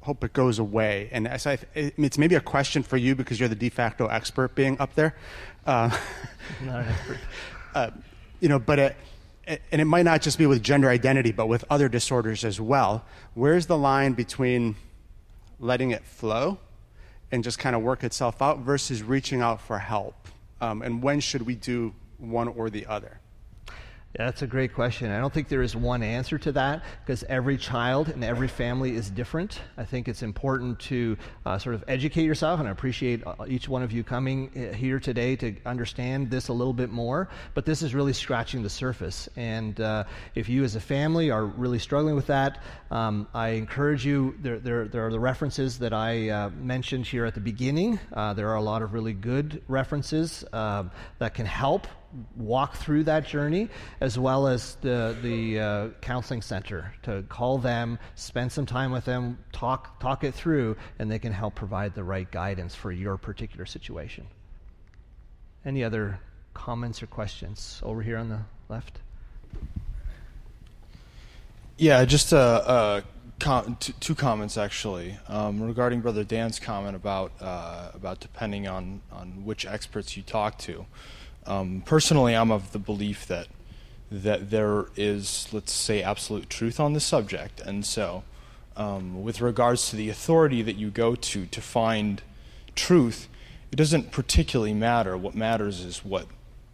hope 0.00 0.22
it 0.24 0.32
goes 0.32 0.58
away. 0.58 1.08
And 1.12 1.26
I, 1.28 1.58
it's 1.74 2.18
maybe 2.18 2.34
a 2.34 2.40
question 2.40 2.82
for 2.82 2.96
you 2.96 3.14
because 3.14 3.40
you're 3.40 3.48
the 3.48 3.54
de 3.54 3.68
facto 3.68 4.06
expert 4.06 4.54
being 4.54 4.78
up 4.78 4.94
there. 4.94 5.16
Uh, 5.66 5.96
not 6.62 6.80
an 6.80 6.88
expert. 6.90 7.18
Uh, 7.74 7.90
you 8.40 8.48
know, 8.48 8.58
but 8.58 8.78
it, 8.78 8.96
and 9.46 9.80
it 9.80 9.84
might 9.84 10.04
not 10.04 10.22
just 10.22 10.38
be 10.38 10.46
with 10.46 10.62
gender 10.62 10.88
identity, 10.88 11.32
but 11.32 11.46
with 11.46 11.64
other 11.68 11.88
disorders 11.88 12.44
as 12.44 12.60
well. 12.60 13.04
Where's 13.34 13.66
the 13.66 13.76
line 13.76 14.12
between 14.12 14.76
letting 15.58 15.90
it 15.90 16.04
flow 16.04 16.58
and 17.32 17.42
just 17.42 17.58
kind 17.58 17.74
of 17.74 17.82
work 17.82 18.04
itself 18.04 18.40
out 18.40 18.58
versus 18.58 19.02
reaching 19.02 19.40
out 19.40 19.60
for 19.60 19.78
help? 19.78 20.28
Um, 20.60 20.82
and 20.82 21.02
when 21.02 21.20
should 21.20 21.42
we 21.42 21.54
do 21.54 21.94
one 22.18 22.48
or 22.48 22.70
the 22.70 22.86
other? 22.86 23.20
That's 24.16 24.42
a 24.42 24.46
great 24.46 24.74
question. 24.74 25.10
I 25.10 25.18
don't 25.18 25.34
think 25.34 25.48
there 25.48 25.62
is 25.62 25.74
one 25.74 26.04
answer 26.04 26.38
to 26.38 26.52
that 26.52 26.84
because 27.04 27.24
every 27.24 27.56
child 27.56 28.10
and 28.10 28.22
every 28.22 28.46
family 28.46 28.94
is 28.94 29.10
different. 29.10 29.60
I 29.76 29.84
think 29.84 30.06
it's 30.06 30.22
important 30.22 30.78
to 30.80 31.16
uh, 31.44 31.58
sort 31.58 31.74
of 31.74 31.82
educate 31.88 32.22
yourself, 32.22 32.60
and 32.60 32.68
I 32.68 32.70
appreciate 32.72 33.26
uh, 33.26 33.34
each 33.48 33.68
one 33.68 33.82
of 33.82 33.90
you 33.90 34.04
coming 34.04 34.50
uh, 34.54 34.72
here 34.72 35.00
today 35.00 35.34
to 35.36 35.56
understand 35.66 36.30
this 36.30 36.46
a 36.46 36.52
little 36.52 36.72
bit 36.72 36.90
more. 36.90 37.28
But 37.54 37.64
this 37.66 37.82
is 37.82 37.92
really 37.92 38.12
scratching 38.12 38.62
the 38.62 38.70
surface. 38.70 39.28
And 39.34 39.80
uh, 39.80 40.04
if 40.36 40.48
you 40.48 40.62
as 40.62 40.76
a 40.76 40.80
family 40.80 41.32
are 41.32 41.44
really 41.44 41.80
struggling 41.80 42.14
with 42.14 42.28
that, 42.28 42.62
um, 42.92 43.26
I 43.34 43.48
encourage 43.48 44.06
you. 44.06 44.36
There, 44.40 44.60
there, 44.60 44.86
there, 44.86 45.04
are 45.04 45.10
the 45.10 45.18
references 45.18 45.80
that 45.80 45.92
I 45.92 46.28
uh, 46.28 46.50
mentioned 46.50 47.04
here 47.04 47.24
at 47.24 47.34
the 47.34 47.40
beginning. 47.40 47.98
Uh, 48.12 48.32
there 48.32 48.48
are 48.50 48.56
a 48.56 48.62
lot 48.62 48.80
of 48.82 48.92
really 48.92 49.12
good 49.12 49.60
references 49.66 50.44
that 50.52 51.34
can 51.34 51.46
help 51.46 51.88
walk 52.36 52.76
through 52.76 53.04
that 53.04 53.26
journey, 53.26 53.68
as 54.00 54.18
well 54.18 54.46
as 54.46 54.76
the, 54.80 55.16
the 55.22 55.60
uh, 55.60 55.88
counseling 56.00 56.42
center 56.42 56.94
to 57.02 57.24
call 57.28 57.58
them, 57.58 57.98
spend 58.14 58.50
some 58.52 58.66
time 58.66 58.92
with 58.92 59.04
them, 59.04 59.38
talk, 59.52 60.00
talk 60.00 60.24
it 60.24 60.34
through, 60.34 60.76
and 60.98 61.10
they 61.10 61.18
can 61.18 61.32
help 61.32 61.54
provide 61.54 61.94
the 61.94 62.04
right 62.04 62.30
guidance 62.30 62.74
for 62.74 62.92
your 62.92 63.16
particular 63.16 63.66
situation. 63.66 64.26
Any 65.64 65.82
other 65.82 66.20
comments 66.52 67.02
or 67.02 67.06
questions 67.06 67.80
over 67.82 68.02
here 68.02 68.18
on 68.18 68.28
the 68.28 68.40
left? 68.68 69.00
Yeah, 71.76 72.04
just 72.04 72.32
uh, 72.32 72.36
uh, 72.36 73.00
com- 73.40 73.76
t- 73.80 73.94
two 73.98 74.14
comments 74.14 74.56
actually 74.56 75.18
um, 75.28 75.60
regarding 75.60 76.00
Brother 76.00 76.22
Dan's 76.22 76.60
comment 76.60 76.94
about 76.94 77.32
uh, 77.40 77.90
about 77.94 78.20
depending 78.20 78.68
on 78.68 79.00
on 79.10 79.44
which 79.44 79.66
experts 79.66 80.16
you 80.16 80.22
talk 80.22 80.58
to. 80.58 80.86
Um, 81.46 81.82
personally, 81.84 82.34
I'm 82.34 82.50
of 82.50 82.72
the 82.72 82.78
belief 82.78 83.26
that 83.26 83.48
that 84.10 84.50
there 84.50 84.86
is, 84.96 85.48
let's 85.50 85.72
say, 85.72 86.02
absolute 86.02 86.48
truth 86.48 86.78
on 86.78 86.92
this 86.92 87.04
subject, 87.04 87.60
and 87.60 87.84
so 87.84 88.22
um, 88.76 89.22
with 89.22 89.40
regards 89.40 89.90
to 89.90 89.96
the 89.96 90.08
authority 90.08 90.62
that 90.62 90.76
you 90.76 90.90
go 90.90 91.14
to 91.14 91.46
to 91.46 91.60
find 91.60 92.22
truth, 92.74 93.28
it 93.72 93.76
doesn't 93.76 94.10
particularly 94.12 94.74
matter. 94.74 95.16
What 95.16 95.34
matters 95.34 95.80
is 95.80 96.04
what 96.04 96.26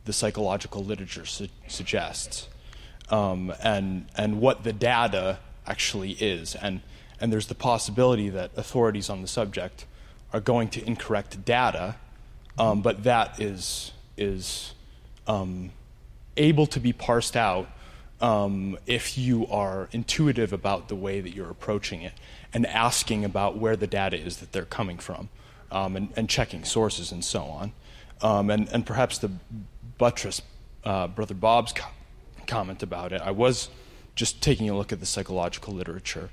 the 0.05 0.13
psychological 0.13 0.85
literature 0.85 1.27
su- 1.27 1.49
suggests, 1.67 2.49
um, 3.11 3.53
and 3.63 4.07
and 4.17 4.41
what 4.41 4.65
the 4.65 4.73
data 4.73 5.39
actually 5.67 6.13
is, 6.13 6.55
and 6.55 6.81
and 7.21 7.33
there's 7.33 7.47
the 7.47 7.55
possibility 7.55 8.29
that 8.31 8.51
authorities 8.57 9.11
on 9.11 9.23
the 9.23 9.29
subject 9.29 9.85
are 10.33 10.41
going 10.41 10.69
to 10.69 10.87
incorrect 10.87 11.45
data, 11.45 11.97
um, 12.59 12.83
but 12.83 13.05
that 13.05 13.41
is 13.41 13.93
is 14.21 14.75
um, 15.27 15.71
able 16.37 16.67
to 16.67 16.79
be 16.79 16.93
parsed 16.93 17.37
out 17.37 17.69
um, 18.21 18.79
if 18.87 19.17
you 19.17 19.47
are 19.49 19.89
intuitive 19.93 20.53
about 20.53 20.89
the 20.89 20.95
way 20.95 21.21
that 21.21 21.31
you're 21.35 21.51
approaching 21.51 22.03
it 22.03 22.13
and 22.53 22.67
asking 22.67 23.25
about 23.25 23.57
where 23.57 23.77
the 23.77 23.87
data 23.87 24.19
is 24.19 24.39
that 24.39 24.53
they're 24.53 24.65
coming 24.65 24.99
from 24.99 25.31
um, 25.73 25.97
and, 25.97 26.13
and, 26.17 26.29
checking 26.29 26.65
sources 26.65 27.13
and 27.13 27.25
so 27.25 27.45
on. 27.45 27.73
Um, 28.21 28.51
and, 28.51 28.69
and, 28.71 28.85
perhaps 28.85 29.19
the 29.19 29.31
buttress 29.97 30.43
uh, 30.85 31.07
Brother 31.07 31.35
Bob's 31.35 31.73
co- 31.73 31.89
comment 32.47 32.83
about 32.83 33.13
it. 33.13 33.23
I 33.23 33.31
was 33.31 33.71
just 34.15 34.43
taking 34.43 34.69
a 34.69 34.77
look 34.77 34.93
at 34.93 35.01
the 35.01 35.07
psychological 35.07 35.73
literature, 35.73 36.29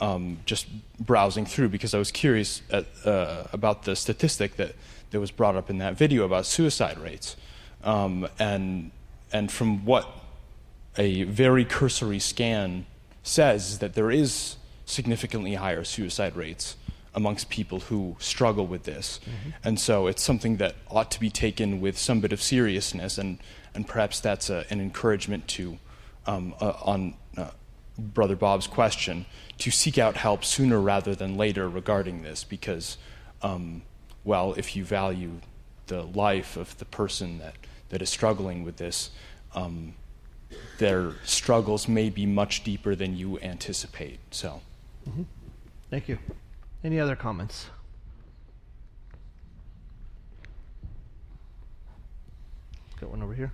um, 0.00 0.38
just 0.44 0.66
browsing 0.98 1.46
through 1.46 1.70
because 1.70 1.94
I 1.94 1.98
was 1.98 2.10
curious 2.10 2.60
at, 2.70 2.86
uh, 3.06 3.44
about 3.52 3.84
the 3.84 3.96
statistic 3.96 4.56
that, 4.56 4.74
that 5.10 5.20
was 5.20 5.30
brought 5.30 5.56
up 5.56 5.70
in 5.70 5.78
that 5.78 5.96
video 5.96 6.24
about 6.24 6.46
suicide 6.46 6.98
rates. 6.98 7.36
Um, 7.82 8.28
and, 8.38 8.90
and 9.32 9.50
from 9.50 9.84
what 9.84 10.08
a 10.96 11.24
very 11.24 11.64
cursory 11.64 12.18
scan 12.18 12.86
says 13.22 13.78
that 13.78 13.94
there 13.94 14.10
is 14.10 14.56
significantly 14.84 15.54
higher 15.54 15.84
suicide 15.84 16.36
rates 16.36 16.76
amongst 17.14 17.50
people 17.50 17.80
who 17.80 18.16
struggle 18.18 18.66
with 18.66 18.84
this. 18.84 19.18
Mm-hmm. 19.24 19.50
And 19.64 19.80
so 19.80 20.06
it's 20.06 20.22
something 20.22 20.56
that 20.58 20.74
ought 20.90 21.10
to 21.10 21.20
be 21.20 21.30
taken 21.30 21.80
with 21.80 21.98
some 21.98 22.20
bit 22.20 22.32
of 22.32 22.40
seriousness, 22.40 23.18
and, 23.18 23.38
and 23.74 23.86
perhaps 23.86 24.20
that's 24.20 24.48
a, 24.50 24.64
an 24.70 24.80
encouragement 24.80 25.48
to, 25.48 25.78
um, 26.26 26.54
uh, 26.60 26.72
on 26.82 27.14
uh, 27.36 27.50
Brother 27.98 28.36
Bob's 28.36 28.66
question, 28.66 29.26
to 29.58 29.70
seek 29.70 29.98
out 29.98 30.16
help 30.16 30.44
sooner 30.44 30.80
rather 30.80 31.14
than 31.14 31.36
later 31.36 31.68
regarding 31.68 32.22
this, 32.22 32.44
because, 32.44 32.96
um, 33.42 33.82
well, 34.24 34.54
if 34.56 34.76
you 34.76 34.84
value 34.84 35.40
the 35.86 36.02
life 36.02 36.56
of 36.56 36.76
the 36.78 36.84
person 36.84 37.38
that, 37.38 37.54
that 37.88 38.02
is 38.02 38.10
struggling 38.10 38.64
with 38.64 38.76
this, 38.76 39.10
um, 39.54 39.94
their 40.78 41.12
struggles 41.24 41.88
may 41.88 42.10
be 42.10 42.26
much 42.26 42.64
deeper 42.64 42.94
than 42.94 43.16
you 43.16 43.38
anticipate. 43.40 44.18
So. 44.30 44.60
Mm-hmm. 45.08 45.22
Thank 45.90 46.08
you. 46.08 46.18
Any 46.84 47.00
other 47.00 47.16
comments? 47.16 47.66
Got 53.00 53.10
one 53.10 53.22
over 53.22 53.34
here. 53.34 53.52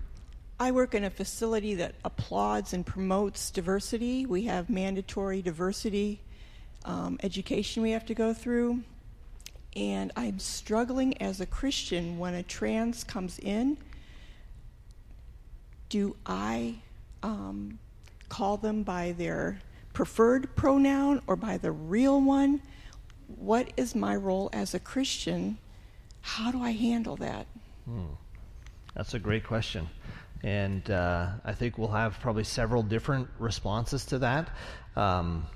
I 0.58 0.72
work 0.72 0.94
in 0.94 1.04
a 1.04 1.10
facility 1.10 1.74
that 1.74 1.94
applauds 2.04 2.72
and 2.72 2.84
promotes 2.84 3.50
diversity. 3.50 4.26
We 4.26 4.44
have 4.44 4.70
mandatory 4.70 5.42
diversity 5.42 6.20
um, 6.84 7.18
education 7.22 7.82
we 7.82 7.90
have 7.90 8.06
to 8.06 8.14
go 8.14 8.32
through. 8.32 8.82
And 9.76 10.10
I'm 10.16 10.38
struggling 10.38 11.20
as 11.20 11.40
a 11.40 11.46
Christian 11.46 12.18
when 12.18 12.34
a 12.34 12.42
trans 12.42 13.04
comes 13.04 13.38
in. 13.38 13.76
Do 15.90 16.16
I 16.24 16.76
um, 17.22 17.78
call 18.30 18.56
them 18.56 18.82
by 18.82 19.12
their 19.12 19.60
preferred 19.92 20.56
pronoun 20.56 21.20
or 21.26 21.36
by 21.36 21.58
the 21.58 21.72
real 21.72 22.20
one? 22.22 22.62
What 23.36 23.70
is 23.76 23.94
my 23.94 24.16
role 24.16 24.48
as 24.52 24.72
a 24.72 24.80
Christian? 24.80 25.58
How 26.22 26.50
do 26.50 26.62
I 26.62 26.70
handle 26.70 27.16
that? 27.16 27.46
Hmm. 27.84 28.14
That's 28.94 29.12
a 29.12 29.18
great 29.18 29.44
question. 29.44 29.88
And 30.42 30.90
uh, 30.90 31.28
I 31.44 31.52
think 31.52 31.76
we'll 31.76 31.88
have 31.88 32.18
probably 32.20 32.44
several 32.44 32.82
different 32.82 33.28
responses 33.38 34.06
to 34.06 34.18
that. 34.20 34.48
Um, 34.96 35.46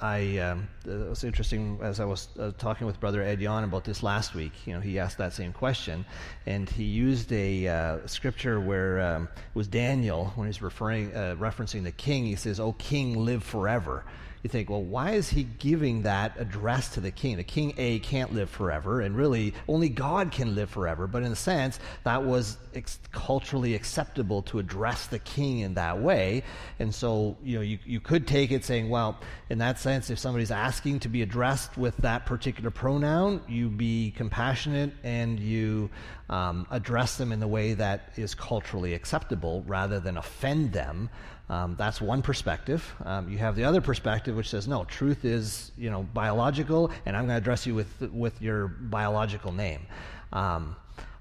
I 0.00 0.38
um, 0.38 0.68
it 0.84 1.08
was 1.08 1.24
interesting 1.24 1.78
as 1.82 2.00
I 2.00 2.04
was 2.04 2.28
uh, 2.38 2.52
talking 2.58 2.86
with 2.86 3.00
Brother 3.00 3.22
Ed 3.22 3.40
Yon 3.40 3.64
about 3.64 3.84
this 3.84 4.02
last 4.02 4.34
week. 4.34 4.52
You 4.66 4.74
know, 4.74 4.80
he 4.80 4.98
asked 4.98 5.18
that 5.18 5.32
same 5.32 5.52
question, 5.52 6.04
and 6.44 6.68
he 6.68 6.84
used 6.84 7.32
a 7.32 7.66
uh, 7.66 8.06
scripture 8.06 8.60
where 8.60 9.00
um, 9.00 9.28
it 9.34 9.54
was 9.54 9.68
Daniel 9.68 10.32
when 10.36 10.48
he's 10.48 10.60
referring 10.60 11.14
uh, 11.14 11.36
referencing 11.38 11.82
the 11.82 11.92
king. 11.92 12.26
He 12.26 12.36
says, 12.36 12.60
"O 12.60 12.72
King, 12.74 13.24
live 13.24 13.42
forever." 13.42 14.04
You 14.46 14.48
think, 14.48 14.70
well, 14.70 14.82
why 14.82 15.10
is 15.10 15.28
he 15.28 15.42
giving 15.42 16.02
that 16.02 16.38
address 16.38 16.90
to 16.90 17.00
the 17.00 17.10
king? 17.10 17.36
The 17.36 17.42
king, 17.42 17.74
A, 17.78 17.98
can't 17.98 18.32
live 18.32 18.48
forever, 18.48 19.00
and 19.00 19.16
really 19.16 19.52
only 19.66 19.88
God 19.88 20.30
can 20.30 20.54
live 20.54 20.70
forever. 20.70 21.08
But 21.08 21.24
in 21.24 21.32
a 21.32 21.36
sense, 21.36 21.80
that 22.04 22.24
was 22.24 22.56
ex- 22.72 23.00
culturally 23.10 23.74
acceptable 23.74 24.42
to 24.42 24.60
address 24.60 25.08
the 25.08 25.18
king 25.18 25.60
in 25.60 25.74
that 25.74 26.00
way. 26.00 26.44
And 26.78 26.94
so, 26.94 27.36
you 27.42 27.56
know, 27.56 27.62
you, 27.62 27.80
you 27.84 27.98
could 27.98 28.28
take 28.28 28.52
it 28.52 28.64
saying, 28.64 28.88
well, 28.88 29.18
in 29.50 29.58
that 29.58 29.80
sense, 29.80 30.10
if 30.10 30.18
somebody's 30.20 30.52
asking 30.52 31.00
to 31.00 31.08
be 31.08 31.22
addressed 31.22 31.76
with 31.76 31.96
that 31.98 32.24
particular 32.24 32.70
pronoun, 32.70 33.40
you 33.48 33.68
be 33.68 34.12
compassionate 34.16 34.92
and 35.02 35.40
you 35.40 35.90
um, 36.30 36.66
address 36.70 37.16
them 37.16 37.32
in 37.32 37.40
the 37.40 37.48
way 37.48 37.74
that 37.74 38.12
is 38.16 38.34
culturally 38.34 38.94
acceptable 38.94 39.64
rather 39.66 39.98
than 39.98 40.16
offend 40.16 40.72
them. 40.72 41.10
Um, 41.48 41.76
that's 41.78 42.00
one 42.00 42.22
perspective. 42.22 42.94
Um, 43.04 43.28
you 43.28 43.38
have 43.38 43.54
the 43.54 43.64
other 43.64 43.80
perspective, 43.80 44.34
which 44.36 44.48
says, 44.48 44.66
no, 44.66 44.84
truth 44.84 45.24
is, 45.24 45.70
you 45.78 45.90
know, 45.90 46.02
biological, 46.12 46.90
and 47.06 47.16
I'm 47.16 47.26
going 47.26 47.34
to 47.34 47.42
address 47.42 47.66
you 47.66 47.74
with 47.74 48.00
with 48.12 48.42
your 48.42 48.66
biological 48.68 49.52
name. 49.52 49.86
Um, 50.32 50.76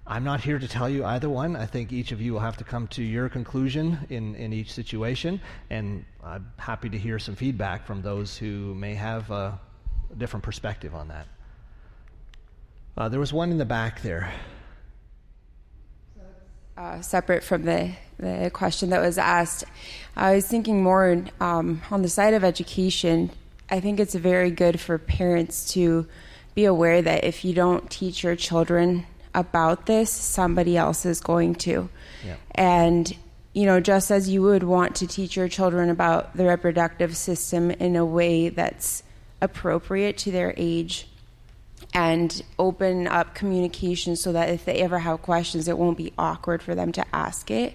I'm 0.07 0.23
not 0.23 0.39
here 0.41 0.59
to 0.59 0.67
tell 0.67 0.87
you 0.87 1.03
either 1.03 1.29
one. 1.29 1.55
I 1.55 1.65
think 1.65 1.91
each 1.91 2.11
of 2.11 2.21
you 2.21 2.33
will 2.33 2.39
have 2.39 2.57
to 2.57 2.63
come 2.63 2.87
to 2.89 3.01
your 3.01 3.27
conclusion 3.27 3.97
in, 4.11 4.35
in 4.35 4.53
each 4.53 4.71
situation, 4.71 5.41
and 5.71 6.05
I'm 6.23 6.51
happy 6.57 6.89
to 6.89 6.97
hear 6.97 7.17
some 7.17 7.35
feedback 7.35 7.87
from 7.87 8.03
those 8.03 8.37
who 8.37 8.75
may 8.75 8.93
have 8.93 9.31
a, 9.31 9.59
different 10.17 10.43
perspective 10.43 10.95
on 10.95 11.07
that. 11.09 11.27
Uh, 12.95 13.09
there 13.09 13.19
was 13.19 13.33
one 13.33 13.51
in 13.51 13.57
the 13.57 13.65
back 13.65 14.01
there. 14.01 14.31
Uh, 16.77 17.01
separate 17.01 17.43
from 17.43 17.63
the, 17.63 17.91
the 18.17 18.49
question 18.53 18.89
that 18.91 19.01
was 19.01 19.17
asked, 19.17 19.65
I 20.15 20.35
was 20.35 20.47
thinking 20.47 20.81
more 20.81 21.23
um, 21.39 21.81
on 21.91 22.01
the 22.01 22.09
side 22.09 22.33
of 22.33 22.43
education. 22.43 23.31
I 23.69 23.79
think 23.79 23.99
it's 23.99 24.15
very 24.15 24.51
good 24.51 24.79
for 24.79 24.97
parents 24.97 25.73
to 25.73 26.07
be 26.53 26.65
aware 26.65 27.01
that 27.01 27.23
if 27.23 27.43
you 27.43 27.53
don't 27.53 27.89
teach 27.89 28.23
your 28.23 28.35
children 28.35 29.05
about 29.33 29.85
this, 29.85 30.09
somebody 30.09 30.77
else 30.77 31.05
is 31.05 31.19
going 31.19 31.55
to. 31.55 31.89
Yeah. 32.25 32.35
And, 32.51 33.15
you 33.53 33.65
know, 33.65 33.81
just 33.81 34.09
as 34.11 34.29
you 34.29 34.41
would 34.43 34.63
want 34.63 34.95
to 34.97 35.07
teach 35.07 35.35
your 35.35 35.49
children 35.49 35.89
about 35.89 36.37
the 36.37 36.45
reproductive 36.45 37.17
system 37.17 37.71
in 37.71 37.95
a 37.95 38.05
way 38.05 38.49
that's 38.49 39.03
appropriate 39.41 40.17
to 40.19 40.31
their 40.31 40.53
age 40.55 41.07
and 41.93 42.41
open 42.57 43.07
up 43.07 43.35
communication 43.35 44.15
so 44.15 44.31
that 44.31 44.49
if 44.49 44.65
they 44.65 44.81
ever 44.81 44.99
have 44.99 45.21
questions, 45.21 45.67
it 45.67 45.77
won't 45.77 45.97
be 45.97 46.13
awkward 46.17 46.63
for 46.63 46.73
them 46.73 46.91
to 46.93 47.05
ask 47.13 47.51
it. 47.51 47.73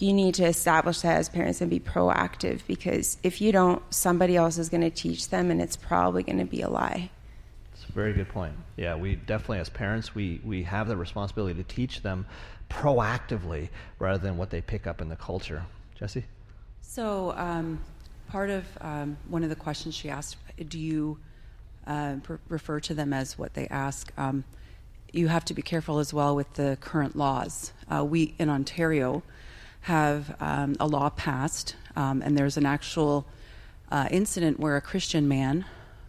You 0.00 0.12
need 0.12 0.34
to 0.36 0.44
establish 0.44 1.00
that 1.00 1.16
as 1.16 1.28
parents 1.28 1.60
and 1.60 1.70
be 1.70 1.80
proactive 1.80 2.60
because 2.66 3.16
if 3.22 3.40
you 3.40 3.52
don't, 3.52 3.82
somebody 3.92 4.36
else 4.36 4.58
is 4.58 4.68
going 4.68 4.80
to 4.82 4.90
teach 4.90 5.28
them 5.28 5.50
and 5.50 5.60
it's 5.60 5.76
probably 5.76 6.22
going 6.22 6.38
to 6.38 6.44
be 6.44 6.62
a 6.62 6.68
lie. 6.68 7.10
It's 7.72 7.88
a 7.88 7.92
very 7.92 8.12
good 8.12 8.28
point. 8.28 8.54
Yeah, 8.76 8.96
we 8.96 9.16
definitely, 9.16 9.58
as 9.58 9.68
parents, 9.68 10.14
we, 10.14 10.40
we 10.44 10.62
have 10.64 10.88
the 10.88 10.96
responsibility 10.96 11.62
to 11.62 11.68
teach 11.68 12.02
them 12.02 12.26
proactively 12.70 13.68
rather 13.98 14.18
than 14.18 14.36
what 14.36 14.50
they 14.50 14.60
pick 14.60 14.86
up 14.86 15.00
in 15.00 15.08
the 15.08 15.16
culture. 15.16 15.64
Jesse? 15.98 16.24
So, 16.80 17.34
um, 17.36 17.80
part 18.28 18.50
of 18.50 18.64
um, 18.80 19.16
one 19.28 19.42
of 19.42 19.48
the 19.48 19.56
questions 19.56 19.94
she 19.94 20.10
asked, 20.10 20.36
do 20.68 20.78
you 20.78 21.18
uh, 21.86 22.16
refer 22.48 22.80
to 22.80 22.94
them 22.94 23.12
as 23.12 23.38
what 23.38 23.54
they 23.54 23.66
ask. 23.68 24.12
Um, 24.16 24.44
you 25.12 25.28
have 25.28 25.44
to 25.46 25.54
be 25.54 25.62
careful 25.62 25.98
as 25.98 26.12
well 26.12 26.34
with 26.34 26.52
the 26.54 26.76
current 26.80 27.14
laws. 27.16 27.72
Uh, 27.92 28.04
we 28.04 28.34
in 28.38 28.48
Ontario 28.48 29.22
have 29.84 30.34
um, 30.40 30.76
a 30.80 30.86
law 30.86 31.10
passed, 31.10 31.76
um, 31.94 32.22
and 32.22 32.36
there's 32.36 32.56
an 32.56 32.66
actual 32.66 33.26
uh, 33.90 34.08
incident 34.10 34.58
where 34.58 34.76
a 34.76 34.80
Christian 34.80 35.28
man 35.28 35.64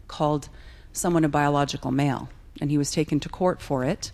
called 0.08 0.48
someone 0.94 1.26
a 1.26 1.30
biological 1.30 1.92
male, 1.92 2.30
and 2.62 2.72
he 2.72 2.78
was 2.78 2.92
taken 2.92 3.20
to 3.20 3.30
court 3.30 3.62
for 3.62 3.84
it 3.84 4.12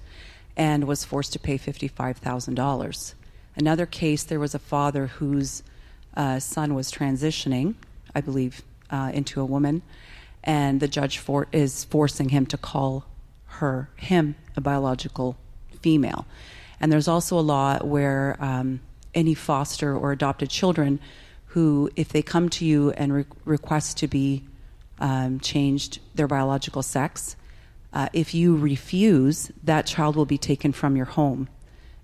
and 0.57 0.86
was 0.86 1.05
forced 1.05 1.34
to 1.34 1.39
pay 1.39 1.57
$55,000. 1.57 3.14
Another 3.55 3.86
case, 3.86 4.24
there 4.24 4.39
was 4.39 4.55
a 4.55 4.59
father 4.59 5.07
whose 5.07 5.62
uh, 6.16 6.39
son 6.39 6.74
was 6.74 6.91
transitioning, 6.91 7.76
I 8.16 8.22
believe, 8.22 8.64
uh, 8.89 9.12
into 9.14 9.41
a 9.41 9.45
woman 9.45 9.84
and 10.43 10.80
the 10.80 10.88
judge 10.88 11.20
for, 11.20 11.47
is 11.51 11.84
forcing 11.84 12.30
him 12.30 12.45
to 12.47 12.57
call 12.57 13.05
her 13.45 13.89
him 13.95 14.36
a 14.55 14.62
biological 14.62 15.38
female. 15.82 16.26
And 16.80 16.91
there's 16.91 17.07
also 17.07 17.38
a 17.38 17.41
law 17.41 17.78
where 17.80 18.38
um, 18.39 18.80
any 19.14 19.34
foster 19.34 19.95
or 19.95 20.12
adopted 20.12 20.49
children 20.49 20.99
who, 21.47 21.89
if 21.95 22.09
they 22.09 22.22
come 22.22 22.49
to 22.49 22.66
you 22.66 22.91
and 22.91 23.14
re- 23.14 23.26
request 23.45 23.97
to 23.97 24.07
be 24.07 24.43
um, 24.99 25.39
changed 25.39 25.99
their 26.16 26.28
biological 26.28 26.84
sex, 26.84 27.36
Uh, 27.93 28.07
if 28.14 28.34
you 28.34 28.55
refuse, 28.55 29.51
that 29.66 29.86
child 29.86 30.16
will 30.16 30.26
be 30.26 30.38
taken 30.38 30.74
from 30.74 30.95
your 30.95 31.07
home 31.07 31.47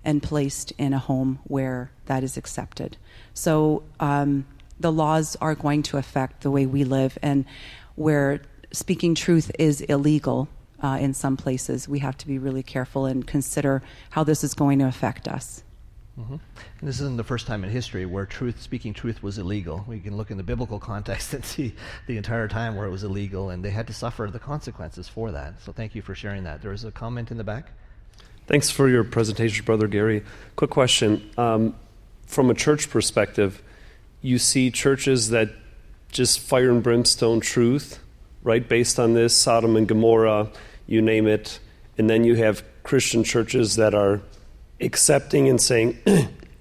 and 0.04 0.22
placed 0.22 0.72
in 0.76 0.92
a 0.92 0.98
home 0.98 1.38
where 1.44 1.88
that 2.04 2.22
is 2.22 2.36
accepted. 2.36 2.96
So 3.32 3.82
um, 3.98 4.44
the 4.80 4.92
laws 4.92 5.36
are 5.40 5.54
going 5.54 5.82
to 5.84 5.96
affect 5.96 6.42
the 6.42 6.50
way 6.50 6.66
we 6.66 6.84
live, 6.84 7.18
and 7.22 7.44
where 7.96 8.40
speaking 8.70 9.16
truth 9.16 9.50
is 9.58 9.80
illegal 9.80 10.48
uh, 10.82 10.98
in 11.00 11.14
some 11.14 11.36
places, 11.36 11.88
we 11.88 12.00
have 12.00 12.16
to 12.18 12.26
be 12.26 12.38
really 12.38 12.62
careful 12.62 13.06
and 13.06 13.26
consider 13.26 13.80
how 14.10 14.24
this 14.24 14.44
is 14.44 14.54
going 14.54 14.80
to 14.80 14.86
affect 14.86 15.26
us. 15.26 15.64
Mm-hmm. 16.18 16.34
And 16.80 16.88
this 16.88 17.00
isn't 17.00 17.16
the 17.16 17.24
first 17.24 17.46
time 17.46 17.62
in 17.62 17.70
history 17.70 18.04
where 18.04 18.26
truth, 18.26 18.60
speaking 18.60 18.92
truth, 18.92 19.22
was 19.22 19.38
illegal. 19.38 19.84
We 19.86 20.00
can 20.00 20.16
look 20.16 20.30
in 20.30 20.36
the 20.36 20.42
biblical 20.42 20.80
context 20.80 21.32
and 21.34 21.44
see 21.44 21.74
the 22.06 22.16
entire 22.16 22.48
time 22.48 22.74
where 22.76 22.86
it 22.86 22.90
was 22.90 23.04
illegal, 23.04 23.50
and 23.50 23.64
they 23.64 23.70
had 23.70 23.86
to 23.86 23.92
suffer 23.92 24.28
the 24.32 24.38
consequences 24.38 25.08
for 25.08 25.30
that. 25.32 25.62
So 25.62 25.72
thank 25.72 25.94
you 25.94 26.02
for 26.02 26.14
sharing 26.14 26.44
that. 26.44 26.60
There 26.62 26.72
was 26.72 26.84
a 26.84 26.90
comment 26.90 27.30
in 27.30 27.36
the 27.36 27.44
back. 27.44 27.70
Thanks 28.46 28.70
for 28.70 28.88
your 28.88 29.04
presentation, 29.04 29.64
Brother 29.64 29.86
Gary. 29.86 30.24
Quick 30.56 30.70
question. 30.70 31.30
Um, 31.36 31.76
from 32.26 32.50
a 32.50 32.54
church 32.54 32.90
perspective, 32.90 33.62
you 34.22 34.38
see 34.38 34.70
churches 34.70 35.30
that 35.30 35.50
just 36.10 36.40
fire 36.40 36.70
and 36.70 36.82
brimstone 36.82 37.40
truth, 37.40 38.00
right, 38.42 38.66
based 38.66 38.98
on 38.98 39.14
this, 39.14 39.36
Sodom 39.36 39.76
and 39.76 39.86
Gomorrah, 39.86 40.50
you 40.86 41.02
name 41.02 41.26
it. 41.26 41.60
And 41.96 42.08
then 42.08 42.24
you 42.24 42.36
have 42.36 42.64
Christian 42.82 43.22
churches 43.22 43.76
that 43.76 43.94
are 43.94 44.22
accepting 44.80 45.48
and 45.48 45.60
saying, 45.60 45.98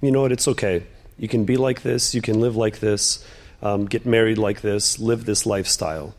you 0.01 0.11
know 0.11 0.21
what, 0.21 0.31
it's 0.31 0.47
okay. 0.47 0.83
You 1.17 1.27
can 1.27 1.45
be 1.45 1.57
like 1.57 1.81
this, 1.81 2.13
you 2.13 2.21
can 2.21 2.39
live 2.39 2.55
like 2.55 2.79
this, 2.79 3.25
um, 3.61 3.85
get 3.85 4.05
married 4.05 4.37
like 4.37 4.61
this, 4.61 4.99
live 4.99 5.25
this 5.25 5.45
lifestyle. 5.45 6.15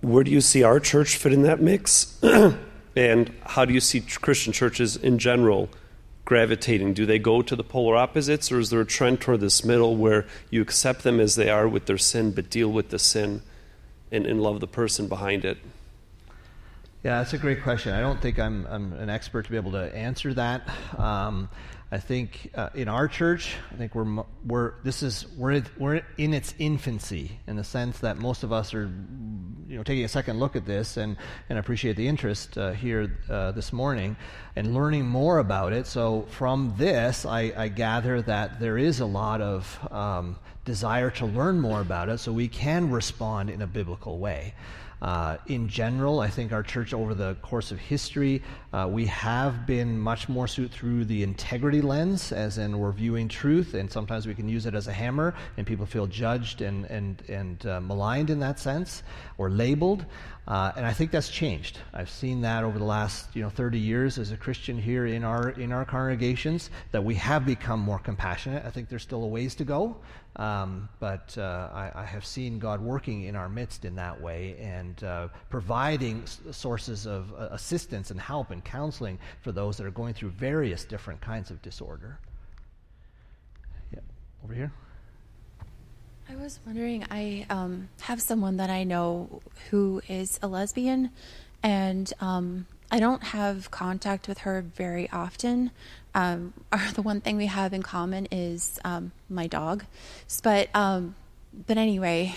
Where 0.00 0.24
do 0.24 0.30
you 0.30 0.40
see 0.40 0.62
our 0.62 0.80
church 0.80 1.16
fit 1.16 1.32
in 1.32 1.42
that 1.42 1.60
mix? 1.60 2.18
and 2.96 3.32
how 3.46 3.64
do 3.64 3.72
you 3.72 3.80
see 3.80 4.00
Christian 4.00 4.52
churches 4.52 4.96
in 4.96 5.18
general 5.18 5.70
gravitating? 6.24 6.94
Do 6.94 7.06
they 7.06 7.18
go 7.18 7.40
to 7.42 7.56
the 7.56 7.64
polar 7.64 7.96
opposites, 7.96 8.52
or 8.52 8.58
is 8.58 8.70
there 8.70 8.80
a 8.80 8.86
trend 8.86 9.20
toward 9.20 9.40
this 9.40 9.64
middle 9.64 9.96
where 9.96 10.26
you 10.50 10.60
accept 10.60 11.02
them 11.02 11.20
as 11.20 11.36
they 11.36 11.48
are 11.48 11.68
with 11.68 11.86
their 11.86 11.98
sin, 11.98 12.32
but 12.32 12.50
deal 12.50 12.70
with 12.70 12.90
the 12.90 12.98
sin 12.98 13.42
and, 14.10 14.26
and 14.26 14.42
love 14.42 14.60
the 14.60 14.66
person 14.66 15.08
behind 15.08 15.44
it? 15.44 15.58
Yeah, 17.04 17.18
that's 17.18 17.32
a 17.32 17.38
great 17.38 17.64
question. 17.64 17.92
I 17.94 18.00
don't 18.00 18.20
think 18.20 18.38
I'm, 18.38 18.64
I'm 18.66 18.92
an 18.92 19.10
expert 19.10 19.46
to 19.46 19.50
be 19.50 19.56
able 19.56 19.72
to 19.72 19.92
answer 19.92 20.32
that. 20.34 20.68
Um, 20.96 21.48
I 21.90 21.98
think 21.98 22.52
uh, 22.54 22.68
in 22.76 22.86
our 22.88 23.08
church, 23.08 23.56
I 23.72 23.74
think 23.74 23.96
we're 23.96 24.22
we're 24.46 24.74
this 24.84 25.02
is 25.02 25.26
we're 25.36 25.64
we're 25.76 26.02
in 26.16 26.32
its 26.32 26.54
infancy 26.60 27.40
in 27.48 27.56
the 27.56 27.64
sense 27.64 27.98
that 27.98 28.18
most 28.18 28.44
of 28.44 28.52
us 28.52 28.72
are, 28.72 28.84
you 29.66 29.76
know, 29.76 29.82
taking 29.82 30.04
a 30.04 30.08
second 30.08 30.38
look 30.38 30.54
at 30.54 30.64
this 30.64 30.96
and 30.96 31.16
and 31.50 31.58
appreciate 31.58 31.96
the 31.96 32.06
interest 32.06 32.56
uh, 32.56 32.70
here 32.70 33.18
uh, 33.28 33.50
this 33.50 33.72
morning 33.72 34.16
and 34.54 34.72
learning 34.72 35.04
more 35.04 35.38
about 35.38 35.72
it. 35.72 35.88
So 35.88 36.22
from 36.30 36.72
this, 36.78 37.26
I, 37.26 37.52
I 37.56 37.66
gather 37.66 38.22
that 38.22 38.60
there 38.60 38.78
is 38.78 39.00
a 39.00 39.06
lot 39.06 39.40
of 39.40 39.92
um, 39.92 40.36
desire 40.64 41.10
to 41.10 41.26
learn 41.26 41.60
more 41.60 41.80
about 41.80 42.08
it, 42.08 42.18
so 42.18 42.32
we 42.32 42.46
can 42.46 42.90
respond 42.90 43.50
in 43.50 43.60
a 43.60 43.66
biblical 43.66 44.18
way. 44.20 44.54
Uh, 45.02 45.36
in 45.48 45.68
general, 45.68 46.20
I 46.20 46.28
think 46.28 46.52
our 46.52 46.62
church, 46.62 46.94
over 46.94 47.12
the 47.12 47.34
course 47.42 47.72
of 47.72 47.78
history, 47.80 48.40
uh, 48.72 48.88
we 48.88 49.04
have 49.06 49.66
been 49.66 49.98
much 49.98 50.28
more 50.28 50.46
suit 50.46 50.70
through 50.70 51.06
the 51.06 51.24
integrity 51.24 51.80
lens, 51.80 52.30
as 52.30 52.56
in 52.56 52.78
we're 52.78 52.92
viewing 52.92 53.26
truth, 53.26 53.74
and 53.74 53.90
sometimes 53.90 54.28
we 54.28 54.34
can 54.34 54.48
use 54.48 54.64
it 54.64 54.76
as 54.76 54.86
a 54.86 54.92
hammer, 54.92 55.34
and 55.56 55.66
people 55.66 55.86
feel 55.86 56.06
judged 56.06 56.62
and 56.62 56.84
and 56.84 57.20
and 57.28 57.66
uh, 57.66 57.80
maligned 57.80 58.30
in 58.30 58.38
that 58.38 58.60
sense, 58.60 59.02
or 59.38 59.50
labeled. 59.50 60.06
Uh, 60.46 60.72
and 60.76 60.86
I 60.86 60.92
think 60.92 61.10
that's 61.10 61.28
changed. 61.28 61.78
I've 61.92 62.10
seen 62.10 62.40
that 62.42 62.62
over 62.62 62.78
the 62.78 62.84
last 62.84 63.34
you 63.34 63.42
know 63.42 63.50
30 63.50 63.80
years 63.80 64.18
as 64.18 64.30
a 64.30 64.36
Christian 64.36 64.78
here 64.78 65.06
in 65.06 65.24
our 65.24 65.50
in 65.50 65.72
our 65.72 65.84
congregations 65.84 66.70
that 66.92 67.02
we 67.02 67.16
have 67.16 67.44
become 67.44 67.80
more 67.80 67.98
compassionate. 67.98 68.64
I 68.64 68.70
think 68.70 68.88
there's 68.88 69.02
still 69.02 69.24
a 69.24 69.28
ways 69.28 69.56
to 69.56 69.64
go, 69.64 69.96
um, 70.36 70.88
but 70.98 71.36
uh, 71.36 71.68
I, 71.72 71.90
I, 71.94 72.04
have 72.04 72.24
seen 72.24 72.58
God 72.58 72.80
working 72.80 73.24
in 73.24 73.36
our 73.36 73.50
midst 73.50 73.84
in 73.84 73.96
that 73.96 74.18
way 74.18 74.56
and 74.58 75.02
uh, 75.04 75.28
providing 75.50 76.22
s- 76.22 76.40
sources 76.52 77.06
of 77.06 77.34
uh, 77.34 77.48
assistance 77.50 78.10
and 78.10 78.18
help 78.18 78.50
and 78.50 78.64
counseling 78.64 79.18
for 79.42 79.52
those 79.52 79.76
that 79.76 79.86
are 79.86 79.90
going 79.90 80.14
through 80.14 80.30
various 80.30 80.84
different 80.84 81.20
kinds 81.20 81.50
of 81.50 81.60
disorder. 81.60 82.18
Yeah, 83.92 84.00
over 84.42 84.54
here. 84.54 84.72
I 86.30 86.36
was 86.36 86.60
wondering, 86.64 87.04
I 87.10 87.44
um, 87.50 87.90
have 88.00 88.22
someone 88.22 88.56
that 88.56 88.70
I 88.70 88.84
know 88.84 89.42
who 89.68 90.00
is 90.08 90.38
a 90.42 90.48
lesbian, 90.48 91.10
and 91.62 92.10
um, 92.20 92.66
I 92.90 93.00
don't 93.00 93.22
have 93.22 93.70
contact 93.70 94.28
with 94.28 94.38
her 94.38 94.62
very 94.62 95.10
often. 95.10 95.72
Um, 96.14 96.52
our, 96.72 96.92
the 96.92 97.02
one 97.02 97.20
thing 97.20 97.36
we 97.36 97.46
have 97.46 97.72
in 97.72 97.82
common 97.82 98.26
is 98.30 98.78
um, 98.84 99.12
my 99.28 99.46
dog, 99.46 99.84
but 100.42 100.68
um, 100.74 101.14
but 101.66 101.78
anyway, 101.78 102.34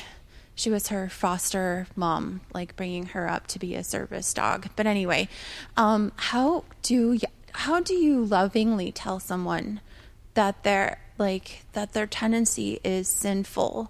she 0.55 0.69
was 0.69 0.89
her 0.89 1.09
foster 1.09 1.87
mom, 1.95 2.41
like 2.53 2.75
bringing 2.75 3.07
her 3.07 3.29
up 3.29 3.47
to 3.47 3.59
be 3.59 3.75
a 3.75 3.83
service 3.83 4.33
dog. 4.33 4.69
But 4.75 4.87
anyway, 4.87 5.29
um, 5.77 6.11
how 6.15 6.65
do 6.81 7.19
how 7.51 7.79
do 7.79 7.93
you 7.93 8.23
lovingly 8.23 8.91
tell 8.91 9.19
someone 9.19 9.81
that 10.33 10.63
they're 10.63 10.99
like 11.17 11.63
that 11.73 11.93
their 11.93 12.07
tendency 12.07 12.79
is 12.83 13.07
sinful 13.07 13.89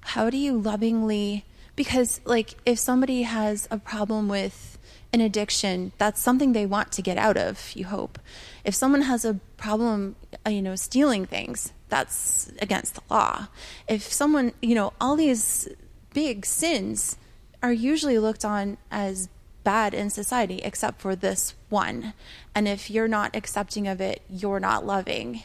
how 0.00 0.30
do 0.30 0.36
you 0.36 0.58
lovingly 0.58 1.44
because 1.76 2.20
like 2.24 2.54
if 2.64 2.78
somebody 2.78 3.22
has 3.22 3.68
a 3.70 3.78
problem 3.78 4.28
with 4.28 4.69
an 5.12 5.20
addiction 5.20 5.92
that's 5.98 6.20
something 6.20 6.52
they 6.52 6.66
want 6.66 6.92
to 6.92 7.02
get 7.02 7.18
out 7.18 7.36
of 7.36 7.72
you 7.74 7.86
hope. 7.86 8.18
If 8.64 8.74
someone 8.74 9.02
has 9.02 9.24
a 9.24 9.40
problem 9.56 10.16
uh, 10.46 10.50
you 10.50 10.62
know 10.62 10.76
stealing 10.76 11.26
things 11.26 11.72
that's 11.88 12.52
against 12.60 12.94
the 12.94 13.02
law. 13.10 13.48
If 13.88 14.02
someone 14.02 14.52
you 14.62 14.74
know 14.74 14.92
all 15.00 15.16
these 15.16 15.68
big 16.14 16.46
sins 16.46 17.16
are 17.62 17.72
usually 17.72 18.18
looked 18.18 18.44
on 18.44 18.78
as 18.90 19.28
bad 19.64 19.92
in 19.92 20.08
society 20.08 20.58
except 20.58 21.00
for 21.00 21.14
this 21.14 21.54
one. 21.68 22.14
And 22.54 22.66
if 22.66 22.90
you're 22.90 23.08
not 23.08 23.36
accepting 23.36 23.86
of 23.86 24.00
it 24.00 24.22
you're 24.28 24.60
not 24.60 24.86
loving. 24.86 25.42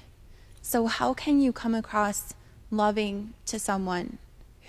So, 0.62 0.88
how 0.88 1.14
can 1.14 1.40
you 1.42 1.54
come 1.54 1.76
across 1.76 2.34
loving 2.72 3.36
to 3.46 3.60
someone 3.60 4.18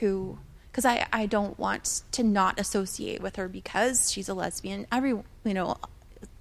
who, 0.01 0.39
because 0.77 0.85
I, 0.85 1.07
I 1.11 1.25
don't 1.25 1.59
want 1.59 2.03
to 2.13 2.23
not 2.23 2.61
associate 2.61 3.23
with 3.23 3.37
her 3.37 3.49
because 3.49 4.13
she's 4.13 4.29
a 4.29 4.35
lesbian. 4.35 4.87
Every, 4.93 5.09
you 5.09 5.55
know, 5.55 5.77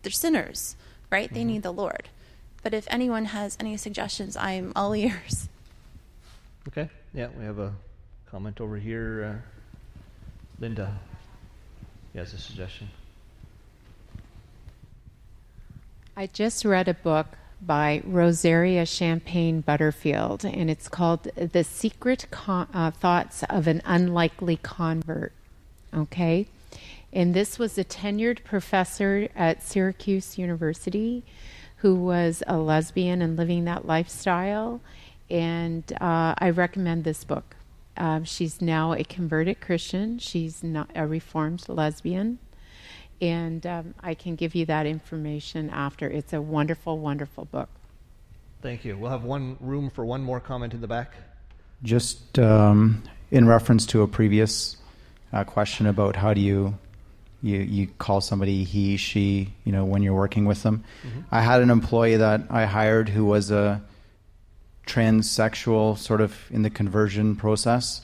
they're 0.02 0.12
sinners, 0.12 0.76
right? 1.10 1.28
Mm-hmm. 1.28 1.36
They 1.36 1.44
need 1.46 1.64
the 1.64 1.72
Lord. 1.72 2.10
But 2.62 2.74
if 2.74 2.86
anyone 2.90 3.24
has 3.26 3.56
any 3.62 3.78
suggestions, 3.78 4.36
I'm 4.36 4.74
all 4.76 4.94
ears. 4.96 5.48
Okay. 6.68 6.90
Yeah, 7.14 7.30
we 7.40 7.46
have 7.46 7.60
a 7.60 7.76
comment 8.30 8.60
over 8.60 8.76
here. 8.76 9.24
Uh, 9.24 10.02
Linda 10.60 11.00
has 12.14 12.34
a 12.34 12.38
suggestion. 12.38 12.90
I 16.18 16.28
just 16.28 16.66
read 16.66 16.90
a 16.90 16.94
book 16.94 17.28
by 17.66 18.01
Rosaria 18.05 18.86
Champagne 18.86 19.61
Butterfield, 19.61 20.45
and 20.45 20.70
it's 20.70 20.88
called 20.88 21.24
The 21.36 21.63
Secret 21.63 22.28
Con- 22.32 22.68
uh, 22.74 22.91
Thoughts 22.91 23.43
of 23.49 23.68
an 23.68 23.82
Unlikely 23.86 24.57
Convert. 24.57 25.34
Okay? 25.93 26.47
And 27.13 27.33
this 27.33 27.58
was 27.58 27.78
a 27.78 27.83
tenured 27.83 28.43
professor 28.43 29.29
at 29.36 29.63
Syracuse 29.63 30.37
University 30.37 31.24
who 31.78 31.96
was 31.96 32.43
a 32.47 32.58
lesbian 32.58 33.21
and 33.21 33.37
living 33.37 33.66
that 33.66 33.86
lifestyle. 33.86 34.82
And 35.29 35.83
uh, 36.01 36.36
I 36.37 36.50
recommend 36.50 37.04
this 37.04 37.24
book. 37.24 37.55
Uh, 37.96 38.24
she's 38.24 38.62
now 38.62 38.93
a 38.93 39.04
converted 39.04 39.62
Christian, 39.62 40.20
she's 40.20 40.62
not 40.62 40.89
a 40.96 41.08
reformed 41.08 41.63
lesbian 41.70 42.39
and 43.21 43.66
um, 43.66 43.93
I 44.01 44.13
can 44.13 44.36
give 44.36 44.55
you 44.55 44.66
that 44.66 44.86
information 44.86 45.70
after. 45.70 46.09
It's 46.09 46.33
a 46.33 46.42
wonderful, 46.42 47.00
wonderful 47.00 47.46
book. 47.46 47.70
Thank 48.62 48.83
you. 48.83 48.97
We'll 48.97 49.12
have 49.12 49.24
one 49.24 49.58
room 49.59 49.89
for 49.89 50.05
one 50.05 50.24
more 50.24 50.39
comment 50.39 50.74
in 50.74 50.82
the 50.82 50.87
back. 50.87 51.13
Just 51.83 52.39
um, 52.39 53.04
in 53.32 53.47
reference 53.47 53.86
to 53.87 54.01
a 54.01 54.08
previous 54.08 54.78
uh, 55.32 55.43
question 55.43 55.86
about 55.87 56.16
how 56.16 56.33
do 56.33 56.42
you, 56.42 56.78
you 57.42 57.59
you 57.59 57.87
call 58.00 58.21
somebody 58.21 58.63
he, 58.63 58.97
she, 58.97 59.54
you 59.66 59.71
know, 59.71 59.86
when 59.86 60.01
you're 60.01 60.16
working 60.16 60.46
with 60.46 60.63
them. 60.63 60.83
Mm-hmm. 61.05 61.21
I 61.32 61.42
had 61.42 61.62
an 61.62 61.70
employee 61.70 62.17
that 62.17 62.42
I 62.50 62.66
hired 62.66 63.09
who 63.09 63.25
was 63.25 63.51
a 63.51 63.82
transsexual, 64.87 65.97
sort 65.97 66.21
of 66.21 66.36
in 66.50 66.62
the 66.63 66.70
conversion 66.70 67.36
process, 67.36 68.01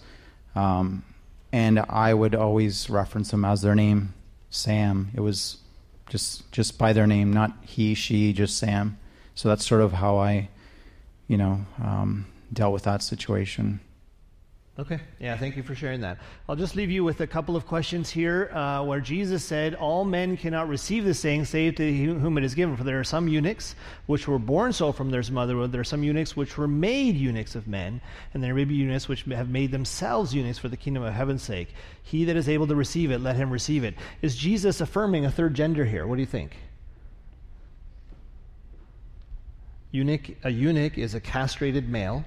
um, 0.55 1.03
and 1.51 1.79
I 1.79 2.13
would 2.13 2.35
always 2.35 2.89
reference 2.89 3.31
them 3.31 3.45
as 3.45 3.61
their 3.61 3.75
name 3.75 4.13
Sam. 4.51 5.09
It 5.15 5.21
was 5.21 5.57
just 6.09 6.51
just 6.51 6.77
by 6.77 6.93
their 6.93 7.07
name, 7.07 7.33
not 7.33 7.53
he, 7.61 7.95
she, 7.95 8.33
just 8.33 8.57
Sam. 8.57 8.99
So 9.33 9.49
that's 9.49 9.65
sort 9.65 9.81
of 9.81 9.93
how 9.93 10.17
I, 10.17 10.49
you 11.27 11.37
know, 11.37 11.65
um, 11.81 12.27
dealt 12.53 12.73
with 12.73 12.83
that 12.83 13.01
situation. 13.01 13.79
Okay. 14.79 15.01
Yeah, 15.19 15.35
thank 15.35 15.57
you 15.57 15.63
for 15.63 15.75
sharing 15.75 15.99
that. 15.99 16.17
I'll 16.47 16.55
just 16.55 16.77
leave 16.77 16.89
you 16.89 17.03
with 17.03 17.19
a 17.19 17.27
couple 17.27 17.57
of 17.57 17.67
questions 17.67 18.09
here 18.09 18.49
uh, 18.53 18.81
where 18.83 19.01
Jesus 19.01 19.43
said, 19.43 19.75
All 19.75 20.05
men 20.05 20.37
cannot 20.37 20.69
receive 20.69 21.03
this 21.03 21.19
saying 21.19 21.43
save 21.43 21.75
to 21.75 21.93
whom 21.93 22.37
it 22.37 22.45
is 22.45 22.55
given. 22.55 22.77
For 22.77 22.85
there 22.85 22.97
are 22.97 23.03
some 23.03 23.27
eunuchs 23.27 23.75
which 24.05 24.29
were 24.29 24.39
born 24.39 24.71
so 24.71 24.93
from 24.93 25.11
their 25.11 25.23
motherhood. 25.29 25.73
There 25.73 25.81
are 25.81 25.83
some 25.83 26.03
eunuchs 26.03 26.37
which 26.37 26.57
were 26.57 26.69
made 26.69 27.17
eunuchs 27.17 27.53
of 27.55 27.67
men. 27.67 27.99
And 28.33 28.41
there 28.41 28.55
may 28.55 28.63
be 28.63 28.75
eunuchs 28.75 29.09
which 29.09 29.23
have 29.23 29.49
made 29.49 29.71
themselves 29.71 30.33
eunuchs 30.33 30.57
for 30.57 30.69
the 30.69 30.77
kingdom 30.77 31.03
of 31.03 31.13
heaven's 31.13 31.43
sake. 31.43 31.73
He 32.01 32.23
that 32.25 32.37
is 32.37 32.47
able 32.47 32.67
to 32.67 32.75
receive 32.75 33.11
it, 33.11 33.19
let 33.19 33.35
him 33.35 33.51
receive 33.51 33.83
it. 33.83 33.95
Is 34.21 34.37
Jesus 34.37 34.79
affirming 34.79 35.25
a 35.25 35.31
third 35.31 35.53
gender 35.53 35.83
here? 35.83 36.07
What 36.07 36.15
do 36.15 36.21
you 36.21 36.27
think? 36.27 36.55
Eunuch, 39.91 40.29
a 40.45 40.49
eunuch 40.49 40.97
is 40.97 41.13
a 41.13 41.19
castrated 41.19 41.89
male 41.89 42.23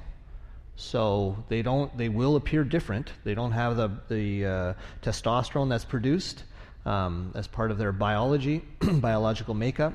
so 0.76 1.36
they 1.48 1.62
don't. 1.62 1.96
They 1.96 2.08
will 2.08 2.36
appear 2.36 2.64
different. 2.64 3.12
They 3.24 3.34
don't 3.34 3.52
have 3.52 3.76
the 3.76 3.90
the 4.08 4.46
uh, 4.46 4.74
testosterone 5.02 5.68
that's 5.68 5.84
produced 5.84 6.44
um, 6.84 7.32
as 7.34 7.46
part 7.46 7.70
of 7.70 7.78
their 7.78 7.92
biology, 7.92 8.62
biological 8.80 9.54
makeup. 9.54 9.94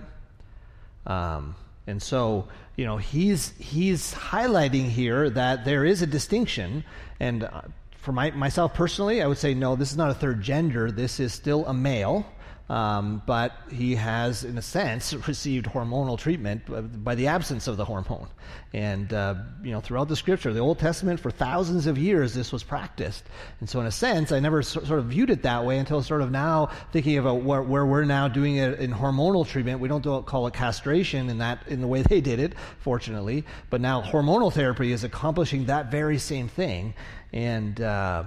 Um, 1.05 1.55
and 1.87 2.01
so, 2.01 2.47
you 2.75 2.85
know, 2.85 2.97
he's 2.97 3.53
he's 3.57 4.13
highlighting 4.13 4.89
here 4.89 5.29
that 5.31 5.65
there 5.65 5.85
is 5.85 6.01
a 6.01 6.07
distinction. 6.07 6.83
And 7.19 7.43
uh, 7.43 7.61
for 7.97 8.11
my, 8.11 8.31
myself 8.31 8.73
personally, 8.73 9.21
I 9.21 9.27
would 9.27 9.37
say 9.37 9.53
no. 9.53 9.75
This 9.75 9.91
is 9.91 9.97
not 9.97 10.11
a 10.11 10.13
third 10.13 10.41
gender. 10.41 10.91
This 10.91 11.19
is 11.19 11.33
still 11.33 11.65
a 11.65 11.73
male. 11.73 12.25
Um, 12.69 13.23
but 13.25 13.53
he 13.71 13.95
has, 13.95 14.43
in 14.43 14.57
a 14.59 14.61
sense, 14.61 15.13
received 15.27 15.65
hormonal 15.65 16.19
treatment 16.19 17.03
by 17.03 17.15
the 17.15 17.27
absence 17.27 17.67
of 17.67 17.77
the 17.77 17.85
hormone. 17.85 18.27
And, 18.73 19.11
uh, 19.11 19.35
you 19.63 19.71
know, 19.71 19.81
throughout 19.81 20.07
the 20.07 20.15
scripture, 20.15 20.53
the 20.53 20.59
Old 20.59 20.77
Testament, 20.77 21.19
for 21.19 21.31
thousands 21.31 21.87
of 21.87 21.97
years, 21.97 22.35
this 22.35 22.51
was 22.51 22.61
practiced. 22.61 23.23
And 23.59 23.67
so, 23.67 23.79
in 23.79 23.87
a 23.87 23.91
sense, 23.91 24.31
I 24.31 24.39
never 24.39 24.61
so, 24.61 24.83
sort 24.83 24.99
of 24.99 25.05
viewed 25.05 25.31
it 25.31 25.41
that 25.41 25.65
way 25.65 25.79
until 25.79 26.03
sort 26.03 26.21
of 26.21 26.29
now 26.29 26.69
thinking 26.91 27.17
about 27.17 27.41
where, 27.41 27.63
where 27.63 27.87
we're 27.87 28.05
now 28.05 28.27
doing 28.27 28.57
it 28.57 28.79
in 28.79 28.93
hormonal 28.93 29.47
treatment. 29.47 29.79
We 29.79 29.87
don't 29.87 30.03
do, 30.03 30.21
call 30.21 30.45
it 30.45 30.53
castration 30.53 31.29
in 31.29 31.39
that, 31.39 31.67
in 31.67 31.81
the 31.81 31.87
way 31.87 32.03
they 32.03 32.21
did 32.21 32.39
it, 32.39 32.53
fortunately. 32.79 33.45
But 33.71 33.81
now 33.81 34.03
hormonal 34.03 34.53
therapy 34.53 34.91
is 34.91 35.03
accomplishing 35.03 35.65
that 35.65 35.89
very 35.89 36.19
same 36.19 36.47
thing. 36.47 36.93
And, 37.33 37.81
uh, 37.81 38.25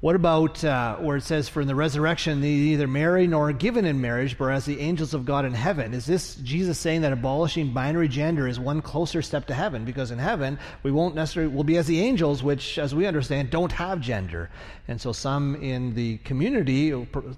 what 0.00 0.16
about 0.16 0.64
uh, 0.64 0.96
where 0.96 1.18
it 1.18 1.24
says, 1.24 1.50
For 1.50 1.60
in 1.60 1.68
the 1.68 1.74
resurrection, 1.74 2.40
they 2.40 2.48
neither 2.48 2.88
marry 2.88 3.26
nor 3.26 3.50
are 3.50 3.52
given 3.52 3.84
in 3.84 4.00
marriage, 4.00 4.38
but 4.38 4.46
as 4.46 4.64
the 4.64 4.80
angels 4.80 5.12
of 5.12 5.26
God 5.26 5.44
in 5.44 5.52
heaven? 5.52 5.92
Is 5.92 6.06
this 6.06 6.36
Jesus 6.36 6.78
saying 6.78 7.02
that 7.02 7.12
abolishing 7.12 7.74
binary 7.74 8.08
gender 8.08 8.48
is 8.48 8.58
one 8.58 8.80
closer 8.80 9.20
step 9.20 9.46
to 9.48 9.54
heaven? 9.54 9.84
Because 9.84 10.10
in 10.10 10.18
heaven, 10.18 10.58
we 10.82 10.90
won't 10.90 11.14
necessarily, 11.14 11.52
we'll 11.52 11.64
be 11.64 11.76
as 11.76 11.86
the 11.86 12.00
angels, 12.00 12.42
which, 12.42 12.78
as 12.78 12.94
we 12.94 13.04
understand, 13.04 13.50
don't 13.50 13.72
have 13.72 14.00
gender. 14.00 14.48
And 14.88 14.98
so 14.98 15.12
some 15.12 15.54
in 15.56 15.94
the 15.94 16.16
community 16.18 16.92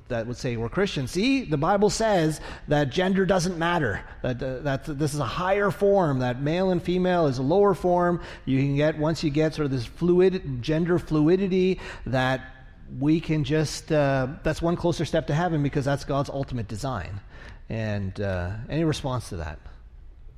that 0.06 0.28
would 0.28 0.36
say 0.36 0.56
we're 0.56 0.68
Christians, 0.68 1.10
see, 1.10 1.42
the 1.44 1.58
Bible 1.58 1.90
says 1.90 2.40
that 2.68 2.90
gender 2.90 3.26
doesn't 3.26 3.58
matter, 3.58 4.04
that, 4.22 4.40
uh, 4.40 4.60
that 4.60 4.84
this 4.84 5.14
is 5.14 5.20
a 5.20 5.24
higher 5.24 5.72
form, 5.72 6.20
that 6.20 6.40
male 6.40 6.70
and 6.70 6.80
female 6.80 7.26
is 7.26 7.38
a 7.38 7.42
lower 7.42 7.74
form. 7.74 8.22
You 8.44 8.58
can 8.58 8.76
get, 8.76 8.96
once 8.98 9.24
you 9.24 9.30
get 9.30 9.52
sort 9.52 9.66
of 9.66 9.72
this 9.72 9.84
fluid, 9.84 10.62
gender 10.62 11.00
fluidity, 11.00 11.80
that 12.06 12.51
we 12.98 13.20
can 13.20 13.44
just, 13.44 13.90
uh, 13.90 14.28
that's 14.42 14.60
one 14.60 14.76
closer 14.76 15.04
step 15.04 15.26
to 15.28 15.34
heaven 15.34 15.62
because 15.62 15.84
that's 15.84 16.04
God's 16.04 16.30
ultimate 16.30 16.68
design. 16.68 17.20
And 17.68 18.20
uh, 18.20 18.50
any 18.68 18.84
response 18.84 19.28
to 19.30 19.36
that? 19.36 19.58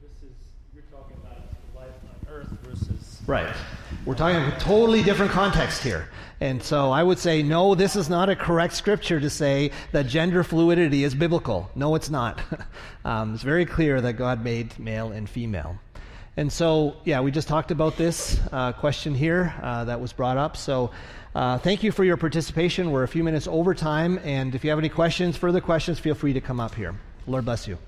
This 0.00 0.10
is, 0.22 0.36
you're 0.74 0.84
talking 0.84 1.16
about 1.22 1.38
life 1.74 1.94
on 2.04 2.34
earth 2.34 2.48
versus. 2.62 3.20
Right. 3.26 3.52
We're 4.04 4.14
talking 4.14 4.36
a 4.36 4.58
totally 4.60 5.02
different 5.02 5.32
context 5.32 5.82
here. 5.82 6.08
And 6.40 6.62
so 6.62 6.90
I 6.90 7.02
would 7.02 7.18
say, 7.18 7.42
no, 7.42 7.74
this 7.74 7.96
is 7.96 8.10
not 8.10 8.28
a 8.28 8.36
correct 8.36 8.74
scripture 8.74 9.18
to 9.18 9.30
say 9.30 9.70
that 9.92 10.06
gender 10.06 10.44
fluidity 10.44 11.04
is 11.04 11.14
biblical. 11.14 11.70
No, 11.74 11.94
it's 11.94 12.10
not. 12.10 12.40
um, 13.04 13.34
it's 13.34 13.42
very 13.42 13.64
clear 13.64 14.00
that 14.00 14.14
God 14.14 14.44
made 14.44 14.78
male 14.78 15.10
and 15.10 15.28
female. 15.28 15.78
And 16.36 16.52
so, 16.52 16.96
yeah, 17.04 17.20
we 17.20 17.30
just 17.30 17.46
talked 17.46 17.70
about 17.70 17.96
this 17.96 18.40
uh, 18.50 18.72
question 18.72 19.14
here 19.14 19.54
uh, 19.62 19.84
that 19.84 20.00
was 20.00 20.12
brought 20.12 20.36
up. 20.36 20.56
So, 20.56 20.90
uh, 21.34 21.58
thank 21.58 21.82
you 21.82 21.92
for 21.92 22.04
your 22.04 22.16
participation. 22.16 22.90
We're 22.90 23.02
a 23.02 23.08
few 23.08 23.24
minutes 23.24 23.46
over 23.48 23.74
time, 23.74 24.20
and 24.24 24.54
if 24.54 24.64
you 24.64 24.70
have 24.70 24.78
any 24.78 24.88
questions, 24.88 25.36
further 25.36 25.60
questions, 25.60 25.98
feel 25.98 26.14
free 26.14 26.32
to 26.32 26.40
come 26.40 26.60
up 26.60 26.74
here. 26.74 26.94
Lord 27.26 27.44
bless 27.44 27.66
you. 27.66 27.78